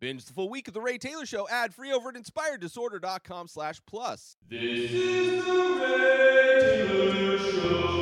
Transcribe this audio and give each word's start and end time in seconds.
Binge 0.00 0.24
the 0.24 0.32
full 0.32 0.48
week 0.48 0.66
of 0.66 0.72
The 0.72 0.80
Ray 0.80 0.96
Taylor 0.96 1.26
Show 1.26 1.46
ad 1.50 1.74
free 1.74 1.92
over 1.92 2.08
at 2.08 2.14
inspireddisorder.com 2.14 3.48
slash 3.48 3.82
plus. 3.84 4.38
This 4.48 4.90
is 4.90 5.44
the 5.44 5.52
Ray 5.78 6.86
Taylor 6.88 7.38
Show. 7.38 8.00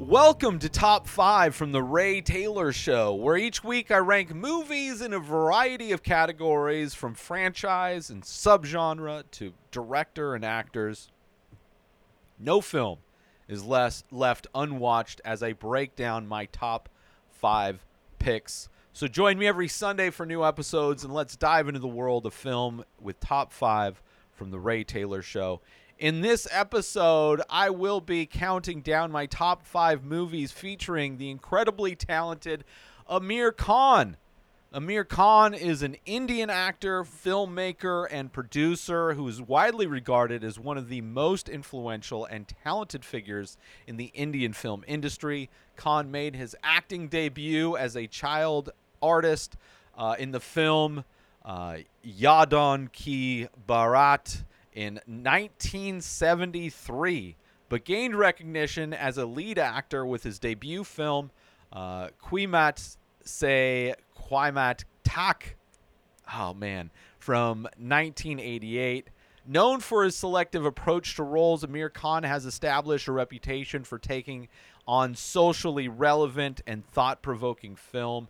Welcome 0.00 0.60
to 0.60 0.70
Top 0.70 1.06
5 1.06 1.54
from 1.54 1.72
The 1.72 1.82
Ray 1.82 2.22
Taylor 2.22 2.72
Show, 2.72 3.12
where 3.12 3.36
each 3.36 3.62
week 3.62 3.90
I 3.90 3.98
rank 3.98 4.34
movies 4.34 5.02
in 5.02 5.12
a 5.12 5.18
variety 5.18 5.92
of 5.92 6.02
categories 6.02 6.94
from 6.94 7.12
franchise 7.12 8.08
and 8.08 8.22
subgenre 8.22 9.24
to 9.32 9.52
director 9.70 10.34
and 10.34 10.42
actors. 10.42 11.10
No 12.38 12.62
film 12.62 13.00
is 13.46 13.62
less 13.62 14.04
left 14.10 14.46
unwatched 14.54 15.20
as 15.22 15.42
I 15.42 15.52
break 15.52 15.96
down 15.96 16.26
my 16.26 16.46
top 16.46 16.88
five 17.30 17.84
picks. 18.18 18.70
So 18.98 19.06
join 19.06 19.38
me 19.38 19.46
every 19.46 19.68
Sunday 19.68 20.10
for 20.10 20.26
new 20.26 20.44
episodes 20.44 21.04
and 21.04 21.14
let's 21.14 21.36
dive 21.36 21.68
into 21.68 21.78
the 21.78 21.86
world 21.86 22.26
of 22.26 22.34
film 22.34 22.84
with 23.00 23.20
top 23.20 23.52
five 23.52 24.02
from 24.32 24.50
the 24.50 24.58
Ray 24.58 24.82
Taylor 24.82 25.22
Show. 25.22 25.60
In 26.00 26.20
this 26.20 26.48
episode, 26.50 27.40
I 27.48 27.70
will 27.70 28.00
be 28.00 28.26
counting 28.26 28.80
down 28.80 29.12
my 29.12 29.26
top 29.26 29.64
five 29.64 30.02
movies 30.02 30.50
featuring 30.50 31.16
the 31.16 31.30
incredibly 31.30 31.94
talented 31.94 32.64
Aamir 33.08 33.56
Khan. 33.56 34.16
Aamir 34.74 35.06
Khan 35.06 35.54
is 35.54 35.84
an 35.84 35.96
Indian 36.04 36.50
actor, 36.50 37.04
filmmaker, 37.04 38.08
and 38.10 38.32
producer 38.32 39.14
who 39.14 39.28
is 39.28 39.40
widely 39.40 39.86
regarded 39.86 40.42
as 40.42 40.58
one 40.58 40.76
of 40.76 40.88
the 40.88 41.02
most 41.02 41.48
influential 41.48 42.24
and 42.24 42.52
talented 42.64 43.04
figures 43.04 43.58
in 43.86 43.96
the 43.96 44.10
Indian 44.12 44.52
film 44.52 44.82
industry. 44.88 45.50
Khan 45.76 46.10
made 46.10 46.34
his 46.34 46.56
acting 46.64 47.06
debut 47.06 47.76
as 47.76 47.96
a 47.96 48.08
child 48.08 48.70
artist 49.02 49.56
uh, 49.96 50.16
in 50.18 50.32
the 50.32 50.40
film 50.40 51.04
uh, 51.44 51.76
Yadon 52.04 52.90
Ki 52.92 53.46
Barat 53.66 54.42
in 54.72 55.00
1973, 55.06 57.36
but 57.68 57.84
gained 57.84 58.16
recognition 58.16 58.92
as 58.92 59.18
a 59.18 59.26
lead 59.26 59.58
actor 59.58 60.06
with 60.06 60.22
his 60.22 60.38
debut 60.38 60.84
film 60.84 61.32
uh, 61.72 62.10
Qayamat 62.22 62.96
Se 63.24 63.94
Qayamat 64.30 64.84
Tak. 65.04 65.56
Oh 66.34 66.54
man, 66.54 66.90
from 67.18 67.62
1988. 67.78 69.10
Known 69.50 69.80
for 69.80 70.04
his 70.04 70.14
selective 70.14 70.66
approach 70.66 71.16
to 71.16 71.22
roles, 71.22 71.64
Aamir 71.64 71.90
Khan 71.90 72.22
has 72.22 72.44
established 72.44 73.08
a 73.08 73.12
reputation 73.12 73.82
for 73.82 73.98
taking 73.98 74.48
on 74.86 75.14
socially 75.14 75.88
relevant 75.88 76.60
and 76.66 76.86
thought 76.86 77.22
provoking 77.22 77.74
film. 77.74 78.28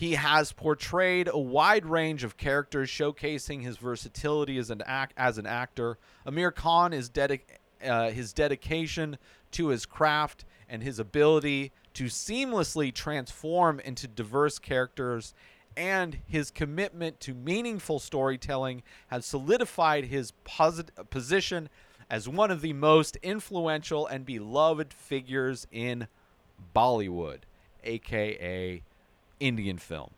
He 0.00 0.14
has 0.14 0.50
portrayed 0.50 1.28
a 1.30 1.38
wide 1.38 1.84
range 1.84 2.24
of 2.24 2.38
characters, 2.38 2.88
showcasing 2.88 3.60
his 3.60 3.76
versatility 3.76 4.56
as 4.56 4.70
an 4.70 4.82
act 4.86 5.12
as 5.14 5.36
an 5.36 5.44
actor. 5.44 5.98
Aamir 6.26 6.54
Khan 6.54 6.94
is 6.94 7.10
dedic- 7.10 7.58
uh, 7.84 8.08
his 8.08 8.32
dedication 8.32 9.18
to 9.50 9.68
his 9.68 9.84
craft 9.84 10.46
and 10.70 10.82
his 10.82 10.98
ability 10.98 11.72
to 11.92 12.04
seamlessly 12.04 12.94
transform 12.94 13.78
into 13.78 14.08
diverse 14.08 14.58
characters 14.58 15.34
and 15.76 16.16
his 16.24 16.50
commitment 16.50 17.20
to 17.20 17.34
meaningful 17.34 17.98
storytelling 17.98 18.82
has 19.08 19.26
solidified 19.26 20.06
his 20.06 20.32
posit- 20.44 21.10
position 21.10 21.68
as 22.08 22.26
one 22.26 22.50
of 22.50 22.62
the 22.62 22.72
most 22.72 23.16
influential 23.16 24.06
and 24.06 24.24
beloved 24.24 24.94
figures 24.94 25.66
in 25.70 26.08
Bollywood, 26.74 27.40
aka 27.84 28.82
Indian 29.40 29.78
film. 29.78 30.10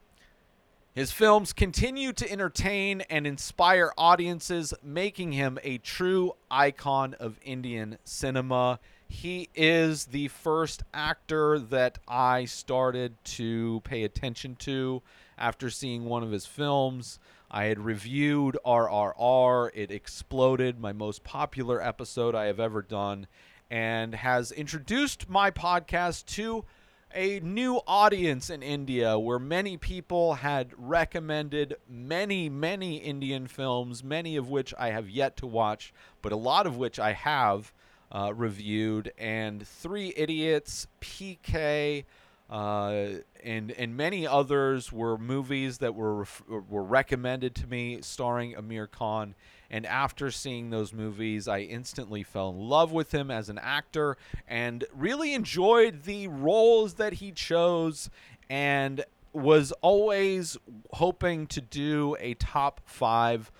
His 0.94 1.10
films 1.10 1.54
continue 1.54 2.12
to 2.12 2.30
entertain 2.30 3.00
and 3.02 3.26
inspire 3.26 3.94
audiences, 3.96 4.74
making 4.82 5.32
him 5.32 5.58
a 5.62 5.78
true 5.78 6.34
icon 6.50 7.14
of 7.14 7.38
Indian 7.42 7.96
cinema. 8.04 8.78
He 9.08 9.48
is 9.54 10.06
the 10.06 10.28
first 10.28 10.82
actor 10.92 11.58
that 11.58 11.98
I 12.06 12.44
started 12.44 13.14
to 13.24 13.80
pay 13.84 14.04
attention 14.04 14.54
to 14.56 15.00
after 15.38 15.70
seeing 15.70 16.04
one 16.04 16.22
of 16.22 16.30
his 16.30 16.44
films. 16.44 17.18
I 17.50 17.64
had 17.64 17.78
reviewed 17.78 18.58
RRR, 18.64 19.70
it 19.74 19.90
exploded, 19.90 20.78
my 20.78 20.92
most 20.92 21.24
popular 21.24 21.80
episode 21.82 22.34
I 22.34 22.46
have 22.46 22.60
ever 22.60 22.82
done, 22.82 23.26
and 23.70 24.14
has 24.14 24.52
introduced 24.52 25.28
my 25.28 25.50
podcast 25.50 26.26
to 26.34 26.66
a 27.14 27.40
new 27.40 27.80
audience 27.86 28.50
in 28.50 28.62
India 28.62 29.18
where 29.18 29.38
many 29.38 29.76
people 29.76 30.34
had 30.34 30.72
recommended 30.76 31.76
many, 31.88 32.48
many 32.48 32.96
Indian 32.96 33.46
films, 33.46 34.02
many 34.02 34.36
of 34.36 34.48
which 34.48 34.74
I 34.78 34.90
have 34.90 35.08
yet 35.08 35.36
to 35.38 35.46
watch, 35.46 35.92
but 36.20 36.32
a 36.32 36.36
lot 36.36 36.66
of 36.66 36.76
which 36.76 36.98
I 36.98 37.12
have 37.12 37.72
uh, 38.10 38.32
reviewed. 38.34 39.12
And 39.18 39.66
Three 39.66 40.12
Idiots, 40.16 40.86
PK, 41.00 42.04
uh, 42.50 43.06
and 43.42 43.70
and 43.72 43.96
many 43.96 44.26
others 44.26 44.92
were 44.92 45.16
movies 45.16 45.78
that 45.78 45.94
were 45.94 46.26
were 46.48 46.82
recommended 46.82 47.54
to 47.56 47.66
me 47.66 48.00
starring 48.02 48.54
Aamir 48.54 48.90
Khan. 48.90 49.34
And 49.72 49.86
after 49.86 50.30
seeing 50.30 50.68
those 50.68 50.92
movies, 50.92 51.48
I 51.48 51.60
instantly 51.60 52.22
fell 52.22 52.50
in 52.50 52.58
love 52.58 52.92
with 52.92 53.12
him 53.12 53.30
as 53.30 53.48
an 53.48 53.58
actor 53.58 54.18
and 54.46 54.84
really 54.94 55.32
enjoyed 55.32 56.02
the 56.02 56.28
roles 56.28 56.94
that 56.94 57.14
he 57.14 57.32
chose 57.32 58.10
and 58.50 59.02
was 59.32 59.72
always 59.80 60.58
hoping 60.92 61.46
to 61.46 61.62
do 61.62 62.14
a 62.20 62.34
top 62.34 62.82
five 62.84 63.50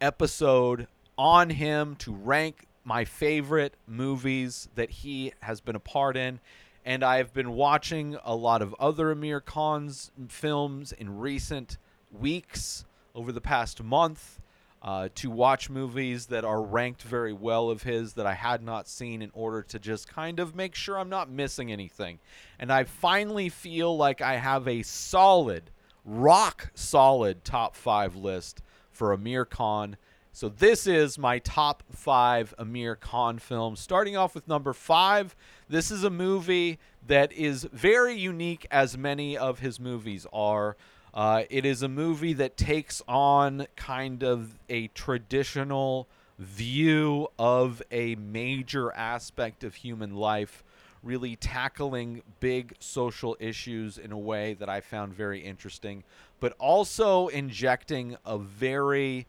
episode 0.00 0.86
on 1.18 1.50
him 1.50 1.96
to 1.96 2.14
rank 2.14 2.68
my 2.84 3.04
favorite 3.04 3.74
movies 3.84 4.68
that 4.76 4.90
he 4.90 5.32
has 5.40 5.60
been 5.60 5.74
a 5.74 5.80
part 5.80 6.16
in. 6.16 6.38
And 6.84 7.02
I've 7.02 7.34
been 7.34 7.50
watching 7.50 8.16
a 8.24 8.36
lot 8.36 8.62
of 8.62 8.76
other 8.78 9.12
Aamir 9.12 9.44
Khan's 9.44 10.12
films 10.28 10.92
in 10.92 11.18
recent 11.18 11.78
weeks 12.12 12.84
over 13.12 13.32
the 13.32 13.40
past 13.40 13.82
month 13.82 14.38
uh, 14.88 15.06
to 15.14 15.30
watch 15.30 15.68
movies 15.68 16.24
that 16.24 16.46
are 16.46 16.62
ranked 16.62 17.02
very 17.02 17.34
well 17.34 17.68
of 17.68 17.82
his 17.82 18.14
that 18.14 18.24
I 18.24 18.32
had 18.32 18.62
not 18.62 18.88
seen 18.88 19.20
in 19.20 19.30
order 19.34 19.60
to 19.64 19.78
just 19.78 20.08
kind 20.08 20.40
of 20.40 20.56
make 20.56 20.74
sure 20.74 20.98
I'm 20.98 21.10
not 21.10 21.30
missing 21.30 21.70
anything. 21.70 22.20
And 22.58 22.72
I 22.72 22.84
finally 22.84 23.50
feel 23.50 23.94
like 23.94 24.22
I 24.22 24.36
have 24.36 24.66
a 24.66 24.82
solid, 24.82 25.64
rock 26.06 26.70
solid 26.72 27.44
top 27.44 27.76
five 27.76 28.16
list 28.16 28.62
for 28.90 29.14
Aamir 29.14 29.46
Khan. 29.46 29.98
So 30.32 30.48
this 30.48 30.86
is 30.86 31.18
my 31.18 31.38
top 31.40 31.82
five 31.92 32.54
Aamir 32.58 32.98
Khan 32.98 33.38
films. 33.38 33.80
Starting 33.80 34.16
off 34.16 34.34
with 34.34 34.48
number 34.48 34.72
five, 34.72 35.36
this 35.68 35.90
is 35.90 36.02
a 36.02 36.08
movie 36.08 36.78
that 37.06 37.30
is 37.32 37.64
very 37.74 38.14
unique, 38.14 38.66
as 38.70 38.96
many 38.96 39.36
of 39.36 39.58
his 39.58 39.78
movies 39.78 40.26
are. 40.32 40.78
Uh, 41.18 41.42
it 41.50 41.66
is 41.66 41.82
a 41.82 41.88
movie 41.88 42.32
that 42.32 42.56
takes 42.56 43.02
on 43.08 43.66
kind 43.74 44.22
of 44.22 44.56
a 44.68 44.86
traditional 44.86 46.06
view 46.38 47.26
of 47.36 47.82
a 47.90 48.14
major 48.14 48.92
aspect 48.92 49.64
of 49.64 49.74
human 49.74 50.14
life, 50.14 50.62
really 51.02 51.34
tackling 51.34 52.22
big 52.38 52.72
social 52.78 53.36
issues 53.40 53.98
in 53.98 54.12
a 54.12 54.16
way 54.16 54.54
that 54.54 54.68
I 54.68 54.80
found 54.80 55.12
very 55.12 55.40
interesting, 55.40 56.04
but 56.38 56.54
also 56.60 57.26
injecting 57.26 58.16
a 58.24 58.38
very 58.38 59.26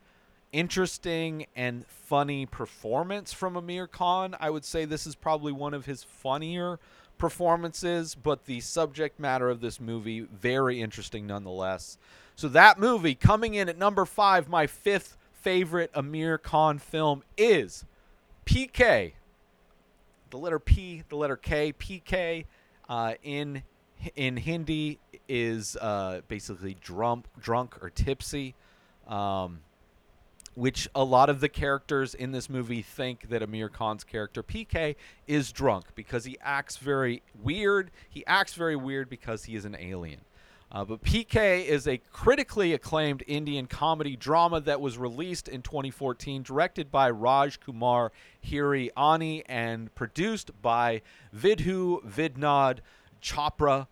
interesting 0.52 1.46
and 1.56 1.84
funny 1.88 2.46
performance 2.46 3.32
from 3.32 3.54
Aamir 3.54 3.90
Khan. 3.90 4.36
I 4.38 4.50
would 4.50 4.64
say 4.64 4.84
this 4.84 5.08
is 5.08 5.16
probably 5.16 5.50
one 5.50 5.74
of 5.74 5.86
his 5.86 6.04
funnier 6.04 6.78
performances, 7.20 8.16
but 8.16 8.46
the 8.46 8.58
subject 8.60 9.20
matter 9.20 9.48
of 9.48 9.60
this 9.60 9.78
movie 9.78 10.20
very 10.20 10.80
interesting 10.80 11.26
nonetheless. 11.26 11.98
So 12.34 12.48
that 12.48 12.80
movie 12.80 13.14
coming 13.14 13.54
in 13.54 13.68
at 13.68 13.78
number 13.78 14.04
5, 14.04 14.48
my 14.48 14.66
fifth 14.66 15.16
favorite 15.32 15.92
Aamir 15.92 16.42
Khan 16.42 16.78
film 16.78 17.22
is 17.36 17.84
PK. 18.46 19.12
The 20.30 20.38
letter 20.38 20.58
P, 20.58 21.04
the 21.08 21.16
letter 21.16 21.36
K, 21.36 21.72
PK 21.72 22.46
uh, 22.88 23.14
in 23.22 23.62
in 24.16 24.38
Hindi 24.38 24.98
is 25.28 25.76
uh, 25.76 26.22
basically 26.26 26.74
drunk, 26.80 27.26
drunk 27.38 27.82
or 27.82 27.90
tipsy. 27.90 28.54
Um, 29.06 29.60
which 30.60 30.86
a 30.94 31.02
lot 31.02 31.30
of 31.30 31.40
the 31.40 31.48
characters 31.48 32.14
in 32.14 32.32
this 32.32 32.50
movie 32.50 32.82
think 32.82 33.30
that 33.30 33.40
Aamir 33.40 33.72
Khan's 33.72 34.04
character 34.04 34.42
PK 34.42 34.94
is 35.26 35.52
drunk 35.52 35.86
because 35.94 36.26
he 36.26 36.36
acts 36.42 36.76
very 36.76 37.22
weird. 37.42 37.90
He 38.10 38.26
acts 38.26 38.52
very 38.52 38.76
weird 38.76 39.08
because 39.08 39.44
he 39.44 39.54
is 39.54 39.64
an 39.64 39.74
alien. 39.80 40.20
Uh, 40.70 40.84
but 40.84 41.02
PK 41.02 41.64
is 41.64 41.88
a 41.88 41.96
critically 42.12 42.74
acclaimed 42.74 43.24
Indian 43.26 43.66
comedy 43.66 44.16
drama 44.16 44.60
that 44.60 44.82
was 44.82 44.98
released 44.98 45.48
in 45.48 45.62
2014, 45.62 46.42
directed 46.42 46.90
by 46.90 47.08
Raj 47.08 47.58
Kumar 47.58 48.12
Hirani 48.44 49.42
and 49.46 49.92
produced 49.94 50.50
by 50.60 51.00
Vidhu 51.34 52.04
Vinod 52.04 52.80
Chopra 53.22 53.86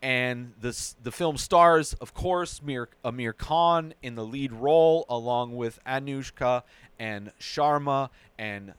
and 0.00 0.52
this 0.60 0.94
the 1.02 1.10
film 1.10 1.36
stars, 1.36 1.94
of 1.94 2.14
course, 2.14 2.62
Mir, 2.62 2.88
Aamir 3.04 3.36
Khan 3.36 3.94
in 4.02 4.14
the 4.14 4.24
lead 4.24 4.52
role, 4.52 5.04
along 5.08 5.56
with 5.56 5.80
Anushka 5.84 6.62
and 6.98 7.32
Sharma 7.40 8.10
and 8.38 8.74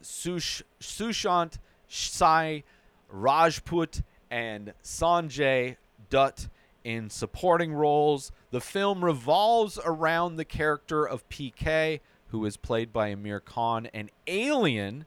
Sush, 0.00 0.62
Sushant 0.80 1.58
Sai 1.88 2.64
Rajput 3.10 4.02
and 4.30 4.72
Sanjay 4.82 5.76
Dutt 6.08 6.48
in 6.84 7.10
supporting 7.10 7.74
roles. 7.74 8.32
The 8.50 8.60
film 8.60 9.04
revolves 9.04 9.78
around 9.84 10.36
the 10.36 10.44
character 10.44 11.06
of 11.06 11.28
PK, 11.28 12.00
who 12.28 12.44
is 12.46 12.56
played 12.56 12.92
by 12.92 13.14
Aamir 13.14 13.44
Khan, 13.44 13.86
an 13.92 14.10
alien 14.26 15.04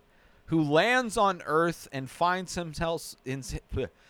who 0.47 0.61
lands 0.61 1.17
on 1.17 1.41
Earth 1.45 1.87
and 1.91 2.09
finds 2.09 2.53
himself 2.53 3.15
in 3.25 3.43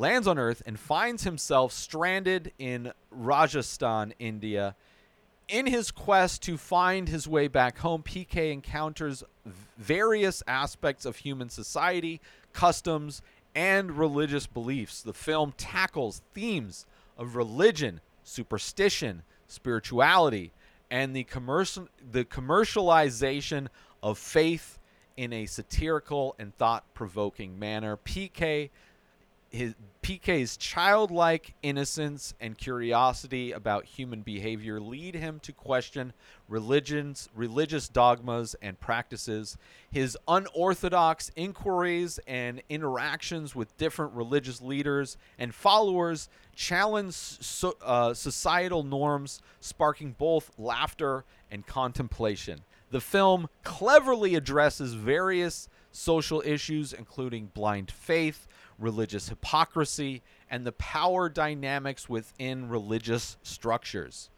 lands 0.00 0.26
on 0.26 0.38
Earth 0.38 0.62
and 0.64 0.80
finds 0.80 1.24
himself 1.24 1.72
stranded 1.72 2.52
in 2.58 2.90
Rajasthan, 3.10 4.14
India. 4.18 4.74
In 5.46 5.66
his 5.66 5.90
quest 5.90 6.42
to 6.44 6.56
find 6.56 7.08
his 7.08 7.28
way 7.28 7.48
back 7.48 7.78
home, 7.78 8.02
PK 8.02 8.50
encounters 8.50 9.22
various 9.76 10.42
aspects 10.46 11.04
of 11.04 11.16
human 11.16 11.50
society, 11.50 12.20
customs, 12.54 13.20
and 13.54 13.92
religious 13.98 14.46
beliefs. 14.46 15.02
The 15.02 15.12
film 15.12 15.52
tackles 15.58 16.22
themes 16.32 16.86
of 17.18 17.36
religion, 17.36 18.00
superstition, 18.24 19.22
spirituality, 19.48 20.52
and 20.90 21.14
the 21.14 21.24
commercial 21.24 21.88
the 22.10 22.24
commercialization 22.24 23.68
of 24.02 24.16
faith 24.16 24.78
in 25.16 25.32
a 25.34 25.44
satirical 25.44 26.34
and 26.38 26.56
thought-provoking 26.56 27.58
manner. 27.58 27.98
PK 27.98 28.70
his 29.50 29.74
PK's 30.02 30.56
childlike 30.56 31.54
innocence 31.62 32.34
and 32.40 32.56
curiosity 32.56 33.52
about 33.52 33.84
human 33.84 34.22
behavior 34.22 34.80
lead 34.80 35.14
him 35.14 35.40
to 35.40 35.52
question 35.52 36.12
religions, 36.48 37.28
religious 37.34 37.88
dogmas 37.88 38.54
and 38.62 38.78
practices. 38.78 39.58
His 39.90 40.16
unorthodox 40.26 41.30
inquiries 41.36 42.20
and 42.26 42.62
interactions 42.68 43.54
with 43.54 43.76
different 43.76 44.12
religious 44.14 44.62
leaders 44.62 45.16
and 45.38 45.54
followers 45.54 46.28
challenge 46.54 47.14
so, 47.14 47.76
uh, 47.82 48.14
societal 48.14 48.84
norms, 48.84 49.42
sparking 49.60 50.12
both 50.12 50.50
laughter 50.58 51.24
and 51.50 51.66
contemplation. 51.66 52.60
The 52.90 53.00
film 53.00 53.48
cleverly 53.62 54.34
addresses 54.34 54.94
various 54.94 55.68
social 55.92 56.42
issues, 56.44 56.92
including 56.92 57.46
blind 57.46 57.90
faith, 57.90 58.46
religious 58.80 59.28
hypocrisy, 59.28 60.22
and 60.50 60.66
the 60.66 60.72
power 60.72 61.28
dynamics 61.28 62.08
within 62.08 62.68
religious 62.68 63.36
structures 63.42 64.30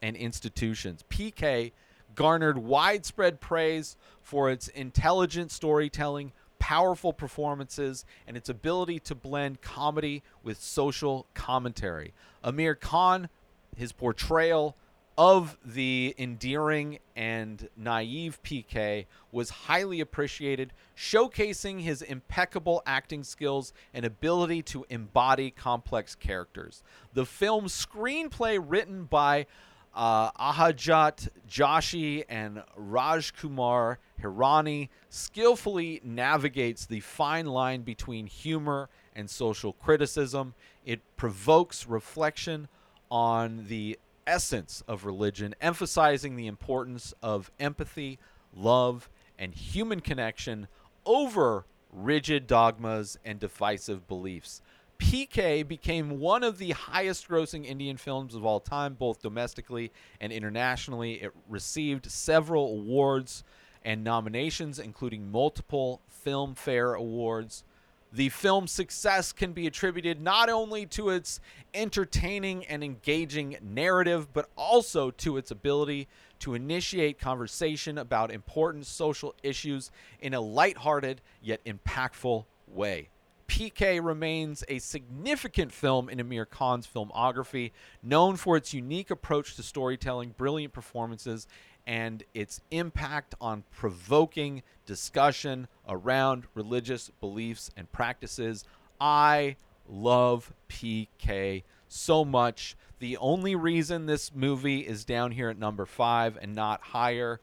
and 0.00 0.16
institutions. 0.16 1.04
PK 1.10 1.72
garnered 2.14 2.58
widespread 2.58 3.40
praise 3.40 3.96
for 4.22 4.50
its 4.50 4.68
intelligent 4.68 5.50
storytelling, 5.50 6.32
powerful 6.58 7.12
performances, 7.12 8.04
and 8.26 8.36
its 8.36 8.48
ability 8.48 8.98
to 9.00 9.14
blend 9.14 9.60
comedy 9.60 10.22
with 10.42 10.60
social 10.60 11.26
commentary. 11.34 12.12
Aamir 12.44 12.78
Khan, 12.78 13.28
his 13.76 13.92
portrayal 13.92 14.76
of 15.18 15.58
the 15.64 16.14
endearing 16.16 17.00
and 17.16 17.68
naive 17.76 18.38
PK 18.44 19.06
was 19.32 19.50
highly 19.50 20.00
appreciated, 20.00 20.72
showcasing 20.96 21.80
his 21.80 22.02
impeccable 22.02 22.80
acting 22.86 23.24
skills 23.24 23.72
and 23.92 24.04
ability 24.06 24.62
to 24.62 24.86
embody 24.88 25.50
complex 25.50 26.14
characters. 26.14 26.84
The 27.14 27.26
film's 27.26 27.74
screenplay, 27.74 28.64
written 28.64 29.06
by 29.06 29.46
uh, 29.92 30.30
Abhijat 30.30 31.30
Joshi 31.48 32.24
and 32.28 32.62
Rajkumar 32.80 33.96
Hirani, 34.22 34.88
skillfully 35.08 36.00
navigates 36.04 36.86
the 36.86 37.00
fine 37.00 37.46
line 37.46 37.82
between 37.82 38.28
humor 38.28 38.88
and 39.16 39.28
social 39.28 39.72
criticism. 39.72 40.54
It 40.86 41.00
provokes 41.16 41.88
reflection 41.88 42.68
on 43.10 43.64
the 43.68 43.98
essence 44.28 44.82
of 44.86 45.04
religion, 45.04 45.54
emphasizing 45.60 46.36
the 46.36 46.46
importance 46.46 47.14
of 47.22 47.50
empathy, 47.58 48.18
love, 48.54 49.08
and 49.38 49.54
human 49.54 50.00
connection 50.00 50.68
over 51.06 51.64
rigid 51.90 52.46
dogmas 52.46 53.18
and 53.24 53.40
divisive 53.40 54.06
beliefs. 54.06 54.60
PK 54.98 55.66
became 55.66 56.18
one 56.18 56.42
of 56.42 56.58
the 56.58 56.72
highest 56.72 57.28
grossing 57.28 57.64
Indian 57.64 57.96
films 57.96 58.34
of 58.34 58.44
all 58.44 58.60
time, 58.60 58.94
both 58.94 59.22
domestically 59.22 59.92
and 60.20 60.32
internationally. 60.32 61.14
It 61.22 61.32
received 61.48 62.10
several 62.10 62.72
awards 62.72 63.44
and 63.84 64.02
nominations, 64.02 64.78
including 64.78 65.30
multiple 65.30 66.02
Filmfare 66.26 66.98
Awards. 66.98 67.62
The 68.12 68.30
film's 68.30 68.72
success 68.72 69.32
can 69.32 69.52
be 69.52 69.66
attributed 69.66 70.20
not 70.20 70.48
only 70.48 70.86
to 70.86 71.10
its 71.10 71.40
entertaining 71.74 72.64
and 72.66 72.82
engaging 72.82 73.58
narrative, 73.60 74.32
but 74.32 74.48
also 74.56 75.10
to 75.10 75.36
its 75.36 75.50
ability 75.50 76.08
to 76.40 76.54
initiate 76.54 77.18
conversation 77.18 77.98
about 77.98 78.30
important 78.30 78.86
social 78.86 79.34
issues 79.42 79.90
in 80.20 80.32
a 80.32 80.40
lighthearted 80.40 81.20
yet 81.42 81.60
impactful 81.64 82.46
way. 82.66 83.10
PK 83.48 84.04
remains 84.04 84.62
a 84.68 84.78
significant 84.78 85.72
film 85.72 86.08
in 86.08 86.18
Aamir 86.18 86.48
Khan's 86.48 86.86
filmography, 86.86 87.72
known 88.02 88.36
for 88.36 88.56
its 88.56 88.74
unique 88.74 89.10
approach 89.10 89.56
to 89.56 89.62
storytelling, 89.62 90.34
brilliant 90.36 90.72
performances, 90.72 91.46
and 91.88 92.22
its 92.34 92.60
impact 92.70 93.34
on 93.40 93.64
provoking 93.72 94.62
discussion 94.84 95.66
around 95.88 96.44
religious 96.54 97.10
beliefs 97.18 97.70
and 97.78 97.90
practices. 97.90 98.66
I 99.00 99.56
love 99.88 100.52
PK 100.68 101.62
so 101.88 102.26
much. 102.26 102.76
The 102.98 103.16
only 103.16 103.56
reason 103.56 104.04
this 104.04 104.34
movie 104.34 104.80
is 104.80 105.06
down 105.06 105.30
here 105.32 105.48
at 105.48 105.58
number 105.58 105.86
five 105.86 106.36
and 106.42 106.54
not 106.54 106.82
higher, 106.82 107.40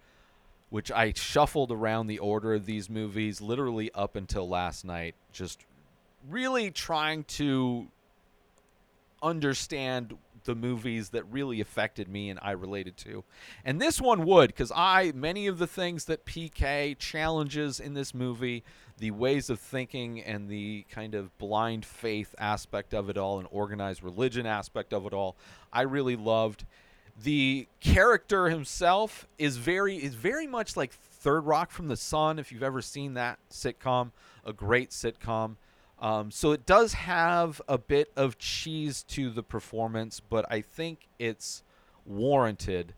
which 0.70 0.92
I 0.92 1.14
shuffled 1.16 1.72
around 1.72 2.06
the 2.06 2.20
order 2.20 2.54
of 2.54 2.68
these 2.68 2.88
movies 2.88 3.42
literally 3.42 3.92
up 3.96 4.16
until 4.16 4.48
last 4.48 4.86
night, 4.86 5.16
just 5.32 5.66
really 6.30 6.70
trying 6.70 7.24
to 7.24 7.88
understand 9.24 10.16
the 10.46 10.56
movies 10.56 11.10
that 11.10 11.24
really 11.32 11.60
affected 11.60 12.08
me 12.08 12.30
and 12.30 12.40
I 12.42 12.52
related 12.52 12.98
to. 12.98 13.24
And 13.64 13.82
this 13.82 14.00
one 14.00 14.26
would, 14.26 14.48
because 14.48 14.72
I, 14.76 15.12
many 15.14 15.48
of 15.48 15.58
the 15.58 15.68
things 15.68 16.06
that 16.06 16.26
PK 16.26 16.98
challenges 16.98 17.80
in 17.80 17.94
this 17.94 18.14
movie, 18.14 18.64
the 18.98 19.12
ways 19.12 19.50
of 19.50 19.60
thinking 19.60 20.22
and 20.22 20.48
the 20.50 20.86
kind 20.90 21.16
of 21.16 21.38
blind 21.38 21.86
faith 21.86 22.34
aspect 22.40 22.94
of 22.94 23.10
it 23.10 23.18
all 23.18 23.40
and 23.40 23.48
organized 23.52 24.04
religion 24.04 24.46
aspect 24.46 24.94
of 24.94 25.06
it 25.06 25.14
all, 25.14 25.36
I 25.74 25.82
really 25.82 26.16
loved. 26.16 26.66
The 27.22 27.68
character 27.80 28.50
himself 28.50 29.28
is 29.38 29.58
very 29.58 29.98
is 29.98 30.16
very 30.16 30.48
much 30.48 30.76
like 30.76 30.92
Third 30.94 31.46
Rock 31.46 31.72
from 31.72 31.88
the 31.88 31.98
Sun. 31.98 32.40
If 32.40 32.52
you've 32.52 32.64
ever 32.64 32.82
seen 32.82 33.14
that 33.16 33.40
sitcom, 33.50 34.12
a 34.46 34.54
great 34.54 34.92
sitcom. 34.92 35.56
Um, 36.00 36.30
so 36.30 36.52
it 36.52 36.66
does 36.66 36.94
have 36.94 37.62
a 37.68 37.78
bit 37.78 38.12
of 38.16 38.38
cheese 38.38 39.04
to 39.10 39.30
the 39.30 39.44
performance, 39.44 40.20
but 40.20 40.46
I 40.50 40.62
think 40.62 41.08
it's 41.20 41.64
warranted. 42.06 42.94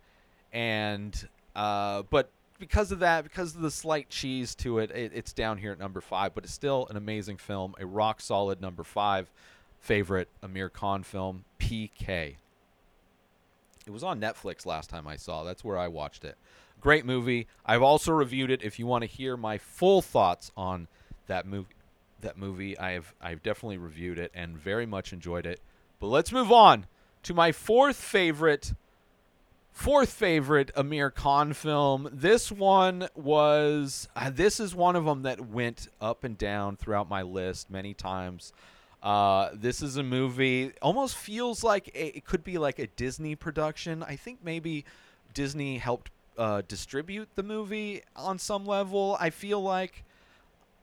And 0.51 1.27
uh, 1.55 2.03
but 2.09 2.31
because 2.59 2.91
of 2.91 2.99
that, 2.99 3.23
because 3.23 3.55
of 3.55 3.61
the 3.61 3.71
slight 3.71 4.09
cheese 4.09 4.55
to 4.55 4.79
it, 4.79 4.91
it, 4.91 5.11
it's 5.13 5.33
down 5.33 5.57
here 5.57 5.71
at 5.71 5.79
number 5.79 6.01
five. 6.01 6.33
But 6.33 6.43
it's 6.43 6.53
still 6.53 6.87
an 6.89 6.97
amazing 6.97 7.37
film, 7.37 7.75
a 7.79 7.85
rock 7.85 8.21
solid 8.21 8.61
number 8.61 8.83
five 8.83 9.31
favorite 9.79 10.27
Aamir 10.43 10.71
Khan 10.71 11.03
film, 11.03 11.45
PK. 11.59 12.35
It 13.85 13.91
was 13.91 14.03
on 14.03 14.19
Netflix 14.19 14.65
last 14.65 14.89
time 14.89 15.07
I 15.07 15.15
saw. 15.15 15.43
That's 15.43 15.63
where 15.63 15.77
I 15.77 15.87
watched 15.87 16.25
it. 16.25 16.35
Great 16.81 17.05
movie. 17.05 17.47
I've 17.65 17.81
also 17.81 18.11
reviewed 18.11 18.51
it. 18.51 18.61
If 18.61 18.79
you 18.79 18.85
want 18.85 19.03
to 19.03 19.07
hear 19.07 19.37
my 19.37 19.57
full 19.57 20.01
thoughts 20.01 20.51
on 20.57 20.87
that 21.27 21.45
movie, 21.45 21.69
that 22.21 22.37
movie. 22.37 22.77
I've 22.77 23.13
I've 23.21 23.43
definitely 23.43 23.77
reviewed 23.77 24.19
it 24.19 24.31
and 24.33 24.57
very 24.57 24.85
much 24.85 25.13
enjoyed 25.13 25.45
it. 25.45 25.59
But 25.99 26.07
let's 26.07 26.31
move 26.31 26.51
on 26.51 26.85
to 27.23 27.33
my 27.33 27.51
fourth 27.51 27.97
favorite 27.97 28.73
fourth 29.71 30.09
favorite 30.09 30.71
Aamir 30.75 31.13
Khan 31.13 31.53
film. 31.53 32.09
This 32.11 32.51
one 32.51 33.07
was 33.15 34.07
uh, 34.15 34.31
this 34.31 34.59
is 34.59 34.73
one 34.73 34.95
of 34.95 35.05
them 35.05 35.23
that 35.23 35.41
went 35.41 35.87
up 36.01 36.23
and 36.23 36.37
down 36.37 36.77
throughout 36.77 37.09
my 37.09 37.21
list 37.21 37.69
many 37.69 37.93
times. 37.93 38.53
Uh, 39.03 39.49
this 39.53 39.83
is 39.83 39.95
a 39.97 40.03
movie 40.03 40.71
almost 40.81 41.15
feels 41.15 41.63
like 41.63 41.89
a, 41.89 42.17
it 42.17 42.25
could 42.25 42.43
be 42.43 42.57
like 42.57 42.79
a 42.79 42.87
Disney 42.87 43.35
production. 43.35 44.01
I 44.01 44.15
think 44.15 44.39
maybe 44.43 44.85
Disney 45.33 45.77
helped 45.77 46.09
uh, 46.37 46.63
distribute 46.67 47.29
the 47.35 47.43
movie 47.43 48.01
on 48.15 48.39
some 48.39 48.65
level. 48.65 49.15
I 49.19 49.29
feel 49.29 49.61
like 49.61 50.03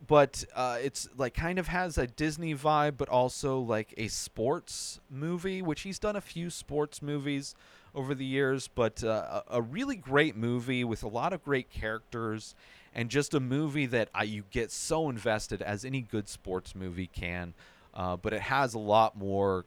but 0.06 0.44
uh, 0.54 0.78
it's 0.82 1.08
like 1.16 1.34
kind 1.34 1.58
of 1.58 1.68
has 1.68 1.98
a 1.98 2.06
Disney 2.06 2.54
vibe, 2.54 2.96
but 2.96 3.08
also 3.08 3.58
like 3.58 3.94
a 3.96 4.08
sports 4.08 5.00
movie, 5.10 5.62
which 5.62 5.82
he's 5.82 5.98
done 5.98 6.16
a 6.16 6.20
few 6.20 6.50
sports 6.50 7.00
movies 7.00 7.54
over 7.94 8.14
the 8.14 8.24
years, 8.24 8.68
but 8.68 9.04
uh, 9.04 9.42
a 9.48 9.62
really 9.62 9.96
great 9.96 10.36
movie 10.36 10.82
with 10.82 11.02
a 11.02 11.08
lot 11.08 11.32
of 11.32 11.44
great 11.44 11.70
characters 11.70 12.54
and 12.94 13.08
just 13.08 13.34
a 13.34 13.40
movie 13.40 13.86
that 13.86 14.08
I, 14.14 14.24
you 14.24 14.44
get 14.50 14.70
so 14.70 15.08
invested 15.08 15.62
as 15.62 15.84
any 15.84 16.00
good 16.00 16.28
sports 16.28 16.74
movie 16.74 17.06
can. 17.06 17.54
Uh, 17.92 18.16
but 18.16 18.32
it 18.32 18.42
has 18.42 18.74
a 18.74 18.78
lot 18.78 19.16
more 19.16 19.64